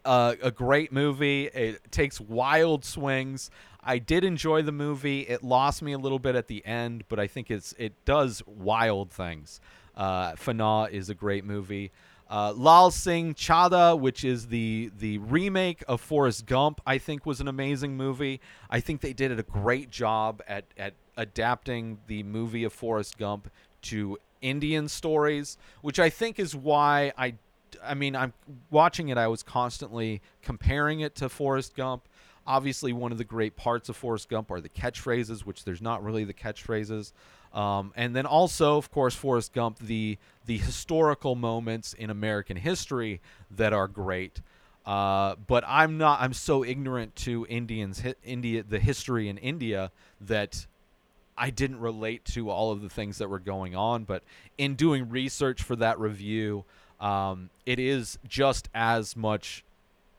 Uh, 0.04 0.36
a 0.42 0.50
great 0.50 0.92
movie. 0.92 1.46
It 1.46 1.90
takes 1.90 2.20
wild 2.20 2.84
swings. 2.84 3.50
I 3.82 3.98
did 3.98 4.24
enjoy 4.24 4.62
the 4.62 4.72
movie. 4.72 5.20
It 5.22 5.42
lost 5.42 5.82
me 5.82 5.92
a 5.92 5.98
little 5.98 6.18
bit 6.18 6.34
at 6.34 6.46
the 6.46 6.64
end, 6.64 7.04
but 7.08 7.18
I 7.18 7.26
think 7.26 7.50
it's 7.50 7.74
it 7.78 7.92
does 8.04 8.42
wild 8.46 9.10
things. 9.10 9.60
Uh, 9.96 10.32
Fanaa 10.32 10.90
is 10.90 11.10
a 11.10 11.14
great 11.14 11.44
movie. 11.44 11.90
Uh, 12.30 12.52
Lal 12.54 12.90
Singh 12.90 13.34
Chaddha, 13.34 13.98
which 13.98 14.22
is 14.22 14.48
the 14.48 14.90
the 14.98 15.18
remake 15.18 15.82
of 15.88 16.00
Forrest 16.00 16.44
Gump, 16.46 16.80
I 16.86 16.98
think 16.98 17.24
was 17.24 17.40
an 17.40 17.48
amazing 17.48 17.96
movie. 17.96 18.40
I 18.68 18.80
think 18.80 19.00
they 19.00 19.14
did 19.14 19.38
a 19.38 19.42
great 19.42 19.90
job 19.90 20.42
at 20.46 20.64
at 20.76 20.94
adapting 21.16 21.98
the 22.06 22.22
movie 22.24 22.64
of 22.64 22.72
Forrest 22.72 23.16
Gump 23.16 23.50
to 23.82 24.18
Indian 24.42 24.88
stories, 24.88 25.56
which 25.80 25.98
I 25.98 26.10
think 26.10 26.38
is 26.38 26.54
why 26.54 27.12
I 27.16 27.34
I 27.82 27.94
mean, 27.94 28.16
I'm 28.16 28.32
watching 28.70 29.08
it. 29.08 29.18
I 29.18 29.28
was 29.28 29.42
constantly 29.42 30.22
comparing 30.42 31.00
it 31.00 31.14
to 31.16 31.28
Forrest 31.28 31.74
Gump. 31.74 32.08
Obviously, 32.46 32.92
one 32.92 33.12
of 33.12 33.18
the 33.18 33.24
great 33.24 33.56
parts 33.56 33.88
of 33.88 33.96
Forrest 33.96 34.28
Gump 34.28 34.50
are 34.50 34.60
the 34.60 34.70
catchphrases, 34.70 35.40
which 35.40 35.64
there's 35.64 35.82
not 35.82 36.02
really 36.02 36.24
the 36.24 36.34
catchphrases. 36.34 37.12
Um, 37.52 37.92
and 37.96 38.14
then 38.14 38.26
also, 38.26 38.76
of 38.76 38.90
course, 38.90 39.14
Forrest 39.14 39.52
Gump, 39.52 39.78
the 39.78 40.18
the 40.46 40.58
historical 40.58 41.34
moments 41.34 41.92
in 41.92 42.10
American 42.10 42.56
history 42.56 43.20
that 43.50 43.72
are 43.72 43.88
great. 43.88 44.40
Uh, 44.86 45.34
but 45.46 45.64
I'm 45.66 45.98
not. 45.98 46.20
I'm 46.20 46.32
so 46.32 46.64
ignorant 46.64 47.14
to 47.16 47.46
Indians, 47.48 48.00
hi- 48.00 48.14
India, 48.24 48.62
the 48.62 48.78
history 48.78 49.28
in 49.28 49.36
India 49.36 49.92
that 50.20 50.66
I 51.36 51.50
didn't 51.50 51.80
relate 51.80 52.24
to 52.26 52.50
all 52.50 52.72
of 52.72 52.80
the 52.80 52.88
things 52.88 53.18
that 53.18 53.28
were 53.28 53.38
going 53.38 53.76
on. 53.76 54.04
But 54.04 54.24
in 54.56 54.74
doing 54.74 55.10
research 55.10 55.62
for 55.62 55.76
that 55.76 55.98
review, 55.98 56.64
um, 57.00 57.50
it 57.66 57.78
is 57.78 58.18
just 58.26 58.68
as 58.74 59.14
much 59.14 59.64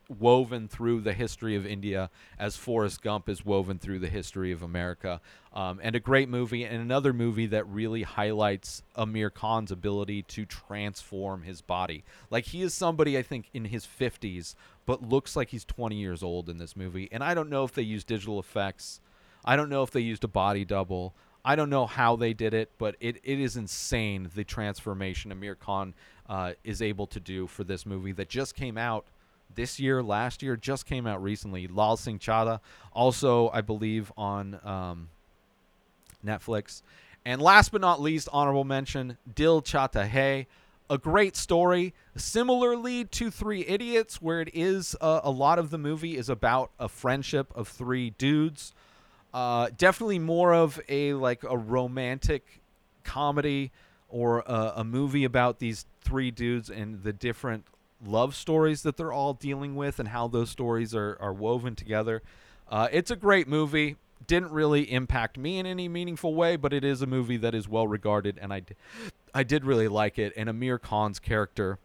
woven 0.10 0.68
through 0.68 1.02
the 1.02 1.14
history 1.14 1.56
of 1.56 1.66
India 1.66 2.10
as 2.38 2.58
Forrest 2.58 3.02
Gump 3.02 3.30
is 3.30 3.46
woven 3.46 3.78
through 3.78 4.00
the 4.00 4.10
history 4.10 4.52
of 4.52 4.64
America. 4.64 5.22
Um, 5.54 5.80
and 5.82 5.96
a 5.96 6.00
great 6.00 6.30
movie, 6.30 6.64
and 6.64 6.82
another 6.82 7.14
movie 7.14 7.46
that 7.48 7.68
really 7.68 8.04
highlights 8.04 8.84
Aamir 8.98 9.34
Khan's 9.34 9.72
ability 9.72 10.24
to 10.24 10.46
transform 10.46 11.44
his 11.44 11.62
body. 11.62 12.04
Like, 12.30 12.46
he 12.46 12.62
is 12.62 12.74
somebody, 12.74 13.18
I 13.18 13.22
think, 13.22 13.50
in 13.54 13.66
his 13.66 13.86
50s, 13.86 14.56
but 14.86 15.08
looks 15.08 15.36
like 15.36 15.50
he's 15.50 15.66
20 15.66 15.96
years 15.96 16.24
old 16.24 16.50
in 16.50 16.58
this 16.58 16.76
movie. 16.76 17.08
And 17.12 17.24
I 17.24 17.34
don't 17.34 17.50
know 17.50 17.64
if 17.64 17.74
they 17.74 17.84
use 17.84 18.04
digital 18.04 18.40
effects, 18.40 19.02
I 19.46 19.56
don't 19.56 19.70
know 19.70 19.84
if 19.84 19.92
they 19.92 20.02
used 20.02 20.24
a 20.24 20.28
body 20.28 20.66
double. 20.66 21.14
I 21.46 21.56
don't 21.56 21.70
know 21.70 21.86
how 21.86 22.18
they 22.18 22.34
did 22.34 22.54
it, 22.54 22.72
but 22.78 22.98
it, 23.00 23.18
it 23.24 23.40
is 23.40 23.56
insane 23.56 24.30
the 24.36 24.44
transformation 24.44 25.32
Aamir 25.32 25.58
Khan 25.58 25.94
uh, 26.28 26.54
is 26.66 26.82
able 26.82 27.08
to 27.08 27.20
do 27.20 27.48
for 27.48 27.64
this 27.64 27.86
movie 27.86 28.12
that 28.12 28.28
just 28.28 28.56
came 28.56 28.78
out 28.78 29.06
this 29.54 29.80
year, 29.80 30.02
last 30.04 30.42
year, 30.44 30.56
just 30.56 30.86
came 30.86 31.08
out 31.08 31.22
recently. 31.22 31.68
Lal 31.68 31.98
Singh 31.98 32.20
Chaddha, 32.20 32.60
also 32.94 33.50
I 33.50 33.62
believe 33.62 34.12
on 34.18 34.60
um, 34.64 35.10
Netflix. 36.26 36.82
And 37.26 37.42
last 37.42 37.72
but 37.72 37.82
not 37.82 38.02
least, 38.02 38.30
honorable 38.32 38.64
mention, 38.64 39.18
Dil 39.34 39.62
Chahta 39.62 40.10
Hai, 40.10 40.48
a 40.90 40.98
great 40.98 41.36
story, 41.36 41.94
similarly 42.16 43.06
to 43.06 43.30
Three 43.30 43.66
Idiots, 43.66 44.22
where 44.22 44.42
it 44.42 44.50
is 44.54 44.96
uh, 45.02 45.22
a 45.24 45.30
lot 45.30 45.60
of 45.60 45.70
the 45.70 45.78
movie 45.78 46.18
is 46.18 46.30
about 46.30 46.72
a 46.80 46.88
friendship 46.88 47.52
of 47.56 47.68
three 47.68 48.12
dudes. 48.12 48.74
Uh, 49.34 49.70
definitely 49.78 50.18
more 50.18 50.54
of 50.54 50.80
a 50.90 51.14
like 51.14 51.44
a 51.44 51.56
romantic 51.56 52.62
comedy 53.04 53.72
or 54.08 54.40
a 54.40 54.84
movie 54.84 55.24
about 55.24 55.60
these 55.60 55.86
three 56.02 56.32
dudes 56.32 56.72
and 56.72 57.04
the 57.04 57.14
different 57.14 57.64
love 58.06 58.36
stories 58.36 58.84
that 58.84 58.98
they're 58.98 59.12
all 59.14 59.34
dealing 59.34 59.76
with 59.76 60.00
and 60.00 60.10
how 60.10 60.28
those 60.28 60.50
stories 60.50 60.96
are, 60.96 61.18
are 61.20 61.34
woven 61.34 61.76
together. 61.76 62.22
Uh, 62.70 62.88
it's 62.92 63.12
a 63.12 63.16
great 63.16 63.48
movie. 63.48 63.98
Didn't 64.28 64.52
really 64.52 64.92
impact 64.92 65.38
me 65.38 65.60
in 65.60 65.66
any 65.66 65.88
meaningful 65.88 66.36
way, 66.36 66.56
but 66.56 66.74
it 66.74 66.84
is 66.84 67.02
a 67.02 67.08
movie 67.08 67.38
that 67.38 67.56
is 67.56 67.68
well 67.68 67.88
regarded, 67.88 68.38
and 68.42 68.54
I, 68.54 68.60
d- 68.62 68.76
I 69.34 69.44
did 69.44 69.66
really 69.66 69.88
like 69.88 70.20
it. 70.20 70.34
And 70.38 70.50
Aamir 70.50 70.80
Khan's 70.80 71.20
character 71.20 71.80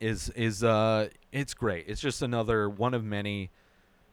is 0.00 0.28
is 0.30 0.62
uh 0.62 1.08
it's 1.32 1.54
great. 1.54 1.86
It's 1.88 2.00
just 2.00 2.22
another 2.22 2.68
one 2.68 2.94
of 2.94 3.04
many 3.04 3.50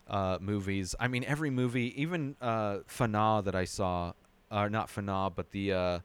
uh, 0.08 0.38
movies. 0.41 0.96
I 1.00 1.08
mean, 1.08 1.24
every 1.24 1.50
movie, 1.50 1.94
even 2.02 2.36
uh, 2.41 2.80
Fanaa 2.89 3.44
that 3.46 3.56
I 3.56 3.66
saw, 3.66 4.14
or 4.52 4.70
not 4.70 4.88
Fanaa, 4.89 5.34
but 5.34 5.52
the 5.52 5.72
uh, 5.74 6.00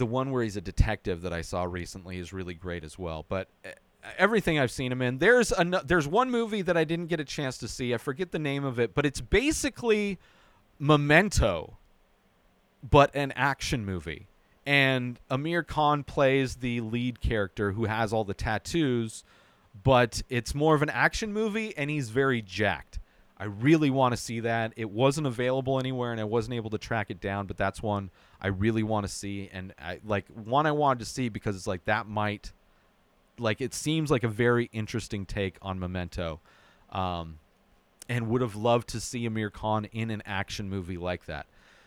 the 0.00 0.06
one 0.06 0.32
where 0.32 0.42
he's 0.42 0.56
a 0.56 0.62
detective 0.62 1.20
that 1.22 1.32
I 1.32 1.42
saw 1.42 1.64
recently 1.64 2.18
is 2.18 2.32
really 2.32 2.54
great 2.54 2.84
as 2.84 2.98
well. 2.98 3.26
But 3.28 3.48
uh, 3.64 3.68
everything 4.16 4.58
I've 4.58 4.70
seen 4.70 4.90
him 4.90 5.02
in, 5.02 5.18
there's 5.18 5.52
an, 5.52 5.76
there's 5.84 6.08
one 6.08 6.30
movie 6.30 6.62
that 6.62 6.76
I 6.76 6.84
didn't 6.84 7.06
get 7.06 7.20
a 7.20 7.24
chance 7.24 7.58
to 7.58 7.68
see. 7.68 7.92
I 7.92 7.98
forget 7.98 8.32
the 8.32 8.38
name 8.38 8.64
of 8.64 8.80
it, 8.80 8.94
but 8.94 9.04
it's 9.04 9.20
basically 9.20 10.18
Memento, 10.78 11.76
but 12.82 13.14
an 13.14 13.32
action 13.36 13.84
movie. 13.84 14.26
And 14.64 15.20
Aamir 15.30 15.66
Khan 15.66 16.02
plays 16.02 16.56
the 16.56 16.80
lead 16.80 17.20
character 17.20 17.72
who 17.72 17.84
has 17.84 18.10
all 18.12 18.24
the 18.24 18.34
tattoos, 18.34 19.22
but 19.84 20.22
it's 20.30 20.54
more 20.54 20.74
of 20.74 20.80
an 20.80 20.90
action 20.90 21.32
movie, 21.32 21.76
and 21.76 21.90
he's 21.90 22.08
very 22.08 22.40
jacked. 22.40 22.98
I 23.36 23.44
really 23.44 23.90
want 23.90 24.12
to 24.12 24.16
see 24.16 24.40
that. 24.40 24.72
It 24.76 24.90
wasn't 24.90 25.26
available 25.26 25.78
anywhere, 25.78 26.12
and 26.12 26.20
I 26.20 26.24
wasn't 26.24 26.54
able 26.54 26.70
to 26.70 26.78
track 26.78 27.10
it 27.10 27.20
down. 27.20 27.46
But 27.46 27.58
that's 27.58 27.82
one 27.82 28.10
I 28.40 28.48
really 28.48 28.82
want 28.82 29.06
to 29.06 29.12
see, 29.12 29.50
and 29.52 29.74
I 29.78 30.00
like 30.04 30.26
one 30.28 30.66
I 30.66 30.72
wanted 30.72 31.00
to 31.00 31.04
see 31.04 31.28
because 31.28 31.56
it's 31.56 31.66
like 31.66 31.84
that 31.84 32.06
might, 32.06 32.52
like 33.38 33.60
it 33.60 33.74
seems 33.74 34.10
like 34.10 34.24
a 34.24 34.28
very 34.28 34.70
interesting 34.72 35.26
take 35.26 35.56
on 35.60 35.78
Memento, 35.78 36.40
um, 36.90 37.38
and 38.08 38.28
would 38.28 38.40
have 38.40 38.56
loved 38.56 38.88
to 38.88 39.00
see 39.00 39.28
Aamir 39.28 39.52
Khan 39.52 39.86
in 39.92 40.10
an 40.10 40.22
action 40.24 40.68
movie 40.68 40.96
like 40.96 41.26
that. 41.26 41.46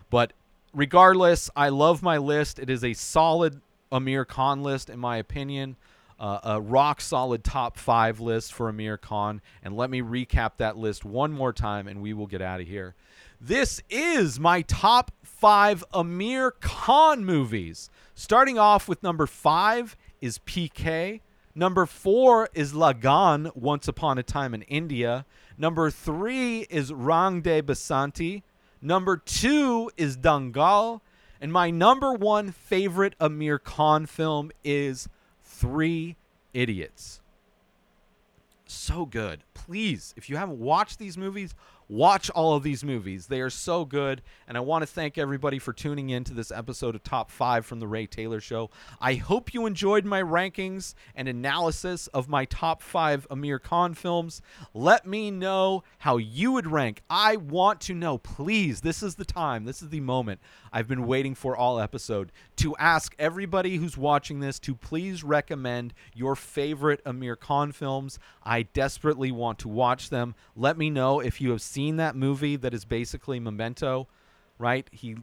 But 0.09 0.33
regardless, 0.73 1.49
I 1.55 1.69
love 1.69 2.03
my 2.03 2.17
list. 2.17 2.59
It 2.59 2.69
is 2.69 2.83
a 2.83 2.93
solid 2.93 3.61
Aamir 3.91 4.27
Khan 4.27 4.63
list, 4.63 4.89
in 4.89 4.99
my 4.99 5.17
opinion. 5.17 5.75
Uh, 6.19 6.39
a 6.43 6.61
rock 6.61 7.01
solid 7.01 7.43
top 7.43 7.77
five 7.77 8.19
list 8.19 8.53
for 8.53 8.71
Aamir 8.71 8.99
Khan. 8.99 9.41
And 9.61 9.75
let 9.75 9.89
me 9.89 10.01
recap 10.01 10.51
that 10.57 10.77
list 10.77 11.03
one 11.03 11.31
more 11.31 11.51
time 11.53 11.87
and 11.87 12.01
we 12.01 12.13
will 12.13 12.27
get 12.27 12.41
out 12.41 12.61
of 12.61 12.67
here. 12.67 12.95
This 13.41 13.81
is 13.89 14.39
my 14.39 14.61
top 14.61 15.11
five 15.21 15.83
Aamir 15.93 16.51
Khan 16.61 17.25
movies. 17.25 17.89
Starting 18.15 18.57
off 18.57 18.87
with 18.87 19.03
number 19.03 19.27
five 19.27 19.97
is 20.21 20.39
PK. 20.39 21.19
Number 21.55 21.85
four 21.85 22.49
is 22.53 22.73
Lagaan, 22.73 23.55
Once 23.55 23.87
Upon 23.87 24.17
a 24.17 24.23
Time 24.23 24.53
in 24.53 24.61
India. 24.63 25.25
Number 25.57 25.91
three 25.91 26.61
is 26.69 26.93
Rang 26.93 27.41
de 27.41 27.61
Basanti. 27.61 28.43
Number 28.81 29.17
two 29.17 29.91
is 29.97 30.17
Dangal. 30.17 31.01
And 31.39 31.51
my 31.51 31.69
number 31.69 32.13
one 32.13 32.51
favorite 32.51 33.15
Aamir 33.19 33.61
Khan 33.61 34.05
film 34.05 34.51
is 34.63 35.09
Three 35.63 36.17
Idiots. 36.53 37.21
So 38.65 39.05
good. 39.05 39.45
Please, 39.53 40.13
if 40.17 40.29
you 40.29 40.35
haven't 40.35 40.59
watched 40.59 40.99
these 40.99 41.17
movies, 41.17 41.55
Watch 41.93 42.31
all 42.31 42.55
of 42.55 42.63
these 42.63 42.83
movies. 42.83 43.27
They 43.27 43.39
are 43.39 43.51
so 43.51 43.85
good. 43.85 44.23
And 44.47 44.57
I 44.57 44.61
want 44.61 44.81
to 44.81 44.87
thank 44.87 45.19
everybody 45.19 45.59
for 45.59 45.73
tuning 45.73 46.09
in 46.09 46.23
to 46.23 46.33
this 46.33 46.49
episode 46.49 46.95
of 46.95 47.03
Top 47.03 47.29
5 47.29 47.67
from 47.67 47.79
The 47.79 47.87
Ray 47.87 48.07
Taylor 48.07 48.41
Show. 48.41 48.71
I 48.99 49.13
hope 49.13 49.53
you 49.53 49.67
enjoyed 49.67 50.03
my 50.03 50.23
rankings 50.23 50.95
and 51.13 51.27
analysis 51.27 52.07
of 52.07 52.27
my 52.27 52.45
top 52.45 52.81
5 52.81 53.27
Aamir 53.29 53.61
Khan 53.61 53.93
films. 53.93 54.41
Let 54.73 55.05
me 55.05 55.29
know 55.29 55.83
how 55.99 56.17
you 56.17 56.53
would 56.53 56.65
rank. 56.65 57.03
I 57.11 57.35
want 57.35 57.79
to 57.81 57.93
know. 57.93 58.17
Please, 58.17 58.81
this 58.81 59.03
is 59.03 59.13
the 59.13 59.23
time. 59.23 59.65
This 59.65 59.83
is 59.83 59.89
the 59.89 59.99
moment 59.99 60.39
I've 60.71 60.87
been 60.87 61.05
waiting 61.05 61.35
for 61.35 61.55
all 61.55 61.79
episode 61.79 62.31
to 62.55 62.75
ask 62.77 63.13
everybody 63.19 63.75
who's 63.75 63.99
watching 63.99 64.39
this 64.39 64.57
to 64.61 64.73
please 64.73 65.23
recommend 65.23 65.93
your 66.15 66.35
favorite 66.35 67.03
Aamir 67.05 67.39
Khan 67.39 67.71
films. 67.71 68.17
I 68.41 68.63
desperately 68.63 69.31
want 69.31 69.59
to 69.59 69.67
watch 69.67 70.09
them. 70.09 70.33
Let 70.55 70.75
me 70.75 70.89
know 70.89 71.19
if 71.19 71.39
you 71.39 71.51
have 71.51 71.61
seen 71.61 71.82
that 71.91 72.15
movie 72.15 72.55
that 72.57 72.73
is 72.73 72.85
basically 72.85 73.39
Memento, 73.39 74.07
right? 74.57 74.87
He, 74.91 75.15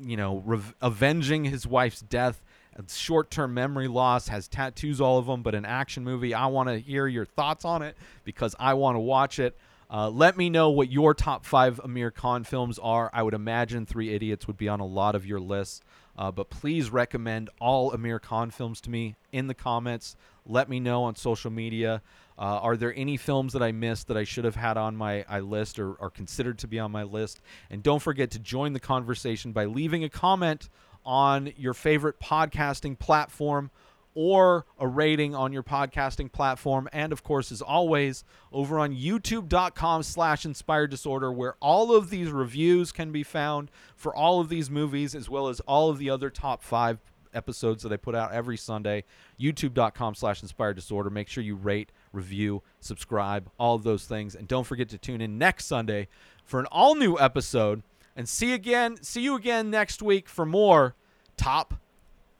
you 0.00 0.16
know, 0.16 0.42
rev- 0.44 0.74
avenging 0.80 1.44
his 1.44 1.66
wife's 1.66 2.00
death. 2.00 2.44
Short 2.88 3.30
term 3.30 3.52
memory 3.52 3.88
loss, 3.88 4.28
has 4.28 4.48
tattoos, 4.48 5.00
all 5.00 5.18
of 5.18 5.26
them, 5.26 5.42
but 5.42 5.54
an 5.54 5.66
action 5.66 6.04
movie. 6.04 6.32
I 6.32 6.46
want 6.46 6.70
to 6.70 6.78
hear 6.78 7.06
your 7.06 7.26
thoughts 7.26 7.66
on 7.66 7.82
it 7.82 7.96
because 8.24 8.56
I 8.58 8.74
want 8.74 8.96
to 8.96 9.00
watch 9.00 9.38
it. 9.38 9.58
Uh, 9.90 10.08
let 10.08 10.38
me 10.38 10.48
know 10.48 10.70
what 10.70 10.90
your 10.90 11.12
top 11.12 11.44
five 11.44 11.78
Aamir 11.84 12.14
Khan 12.14 12.44
films 12.44 12.78
are. 12.78 13.10
I 13.12 13.22
would 13.22 13.34
imagine 13.34 13.84
Three 13.84 14.14
Idiots 14.14 14.46
would 14.46 14.56
be 14.56 14.66
on 14.66 14.80
a 14.80 14.86
lot 14.86 15.14
of 15.14 15.26
your 15.26 15.38
lists. 15.38 15.82
Uh, 16.16 16.30
but 16.30 16.48
please 16.48 16.90
recommend 16.90 17.50
all 17.60 17.92
Aamir 17.92 18.20
Khan 18.20 18.50
films 18.50 18.80
to 18.82 18.90
me 18.90 19.16
in 19.32 19.48
the 19.48 19.54
comments. 19.54 20.16
Let 20.46 20.70
me 20.70 20.80
know 20.80 21.04
on 21.04 21.14
social 21.16 21.50
media. 21.50 22.00
Uh, 22.38 22.58
are 22.60 22.76
there 22.76 22.94
any 22.96 23.16
films 23.16 23.52
that 23.52 23.62
I 23.62 23.72
missed 23.72 24.08
that 24.08 24.16
I 24.16 24.24
should 24.24 24.44
have 24.44 24.56
had 24.56 24.76
on 24.76 24.96
my, 24.96 25.24
my 25.28 25.40
list 25.40 25.78
or 25.78 26.00
are 26.00 26.10
considered 26.10 26.58
to 26.60 26.66
be 26.66 26.78
on 26.78 26.90
my 26.90 27.02
list? 27.02 27.40
And 27.70 27.82
don't 27.82 28.00
forget 28.00 28.30
to 28.32 28.38
join 28.38 28.72
the 28.72 28.80
conversation 28.80 29.52
by 29.52 29.66
leaving 29.66 30.04
a 30.04 30.08
comment 30.08 30.68
on 31.04 31.52
your 31.56 31.74
favorite 31.74 32.20
podcasting 32.20 32.98
platform 32.98 33.70
or 34.14 34.66
a 34.78 34.86
rating 34.86 35.34
on 35.34 35.52
your 35.52 35.62
podcasting 35.62 36.30
platform. 36.30 36.88
And 36.92 37.12
of 37.12 37.22
course 37.22 37.50
as 37.50 37.62
always 37.62 38.24
over 38.52 38.78
on 38.78 38.94
youtube.com 38.94 40.02
slash 40.02 40.44
inspired 40.44 40.90
disorder 40.90 41.32
where 41.32 41.54
all 41.60 41.94
of 41.94 42.10
these 42.10 42.30
reviews 42.30 42.92
can 42.92 43.10
be 43.10 43.22
found 43.22 43.70
for 43.96 44.14
all 44.14 44.40
of 44.40 44.48
these 44.48 44.70
movies 44.70 45.14
as 45.14 45.30
well 45.30 45.48
as 45.48 45.60
all 45.60 45.88
of 45.88 45.98
the 45.98 46.10
other 46.10 46.28
top 46.28 46.62
five 46.62 46.98
episodes 47.34 47.82
that 47.82 47.92
i 47.92 47.96
put 47.96 48.14
out 48.14 48.32
every 48.32 48.56
sunday. 48.56 49.04
Youtube.com 49.40 50.14
slash 50.14 50.42
inspired 50.42 50.76
disorder. 50.76 51.08
Make 51.08 51.28
sure 51.28 51.42
you 51.42 51.56
rate 51.56 51.90
review 52.12 52.62
subscribe 52.80 53.50
all 53.58 53.74
of 53.74 53.82
those 53.82 54.04
things 54.04 54.34
and 54.34 54.46
don't 54.48 54.64
forget 54.64 54.88
to 54.88 54.98
tune 54.98 55.20
in 55.20 55.38
next 55.38 55.66
sunday 55.66 56.06
for 56.44 56.60
an 56.60 56.66
all 56.66 56.94
new 56.94 57.18
episode 57.18 57.82
and 58.14 58.28
see 58.28 58.52
again 58.52 58.96
see 59.02 59.22
you 59.22 59.34
again 59.34 59.70
next 59.70 60.02
week 60.02 60.28
for 60.28 60.44
more 60.44 60.94
top 61.36 61.74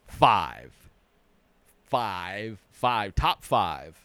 five 0.07 0.83
five, 1.93 2.57
five, 2.71 3.13
top 3.13 3.43
five. 3.43 4.03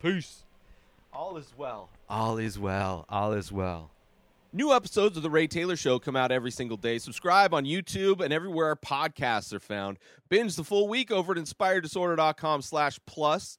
Peace. 0.00 0.44
All 1.12 1.36
is 1.36 1.52
well. 1.58 1.90
All 2.08 2.38
is 2.38 2.58
well. 2.58 3.04
All 3.10 3.34
is 3.34 3.52
well. 3.52 3.90
New 4.50 4.72
episodes 4.72 5.18
of 5.18 5.22
The 5.22 5.28
Ray 5.28 5.46
Taylor 5.46 5.76
Show 5.76 5.98
come 5.98 6.16
out 6.16 6.32
every 6.32 6.50
single 6.50 6.78
day. 6.78 6.96
Subscribe 6.96 7.52
on 7.52 7.66
YouTube 7.66 8.22
and 8.22 8.32
everywhere 8.32 8.68
our 8.68 8.76
podcasts 8.76 9.52
are 9.52 9.60
found. 9.60 9.98
Binge 10.30 10.56
the 10.56 10.64
full 10.64 10.88
week 10.88 11.10
over 11.10 11.32
at 11.32 11.38
inspireddisorder.com 11.38 12.62
slash 12.62 12.98
plus. 13.04 13.58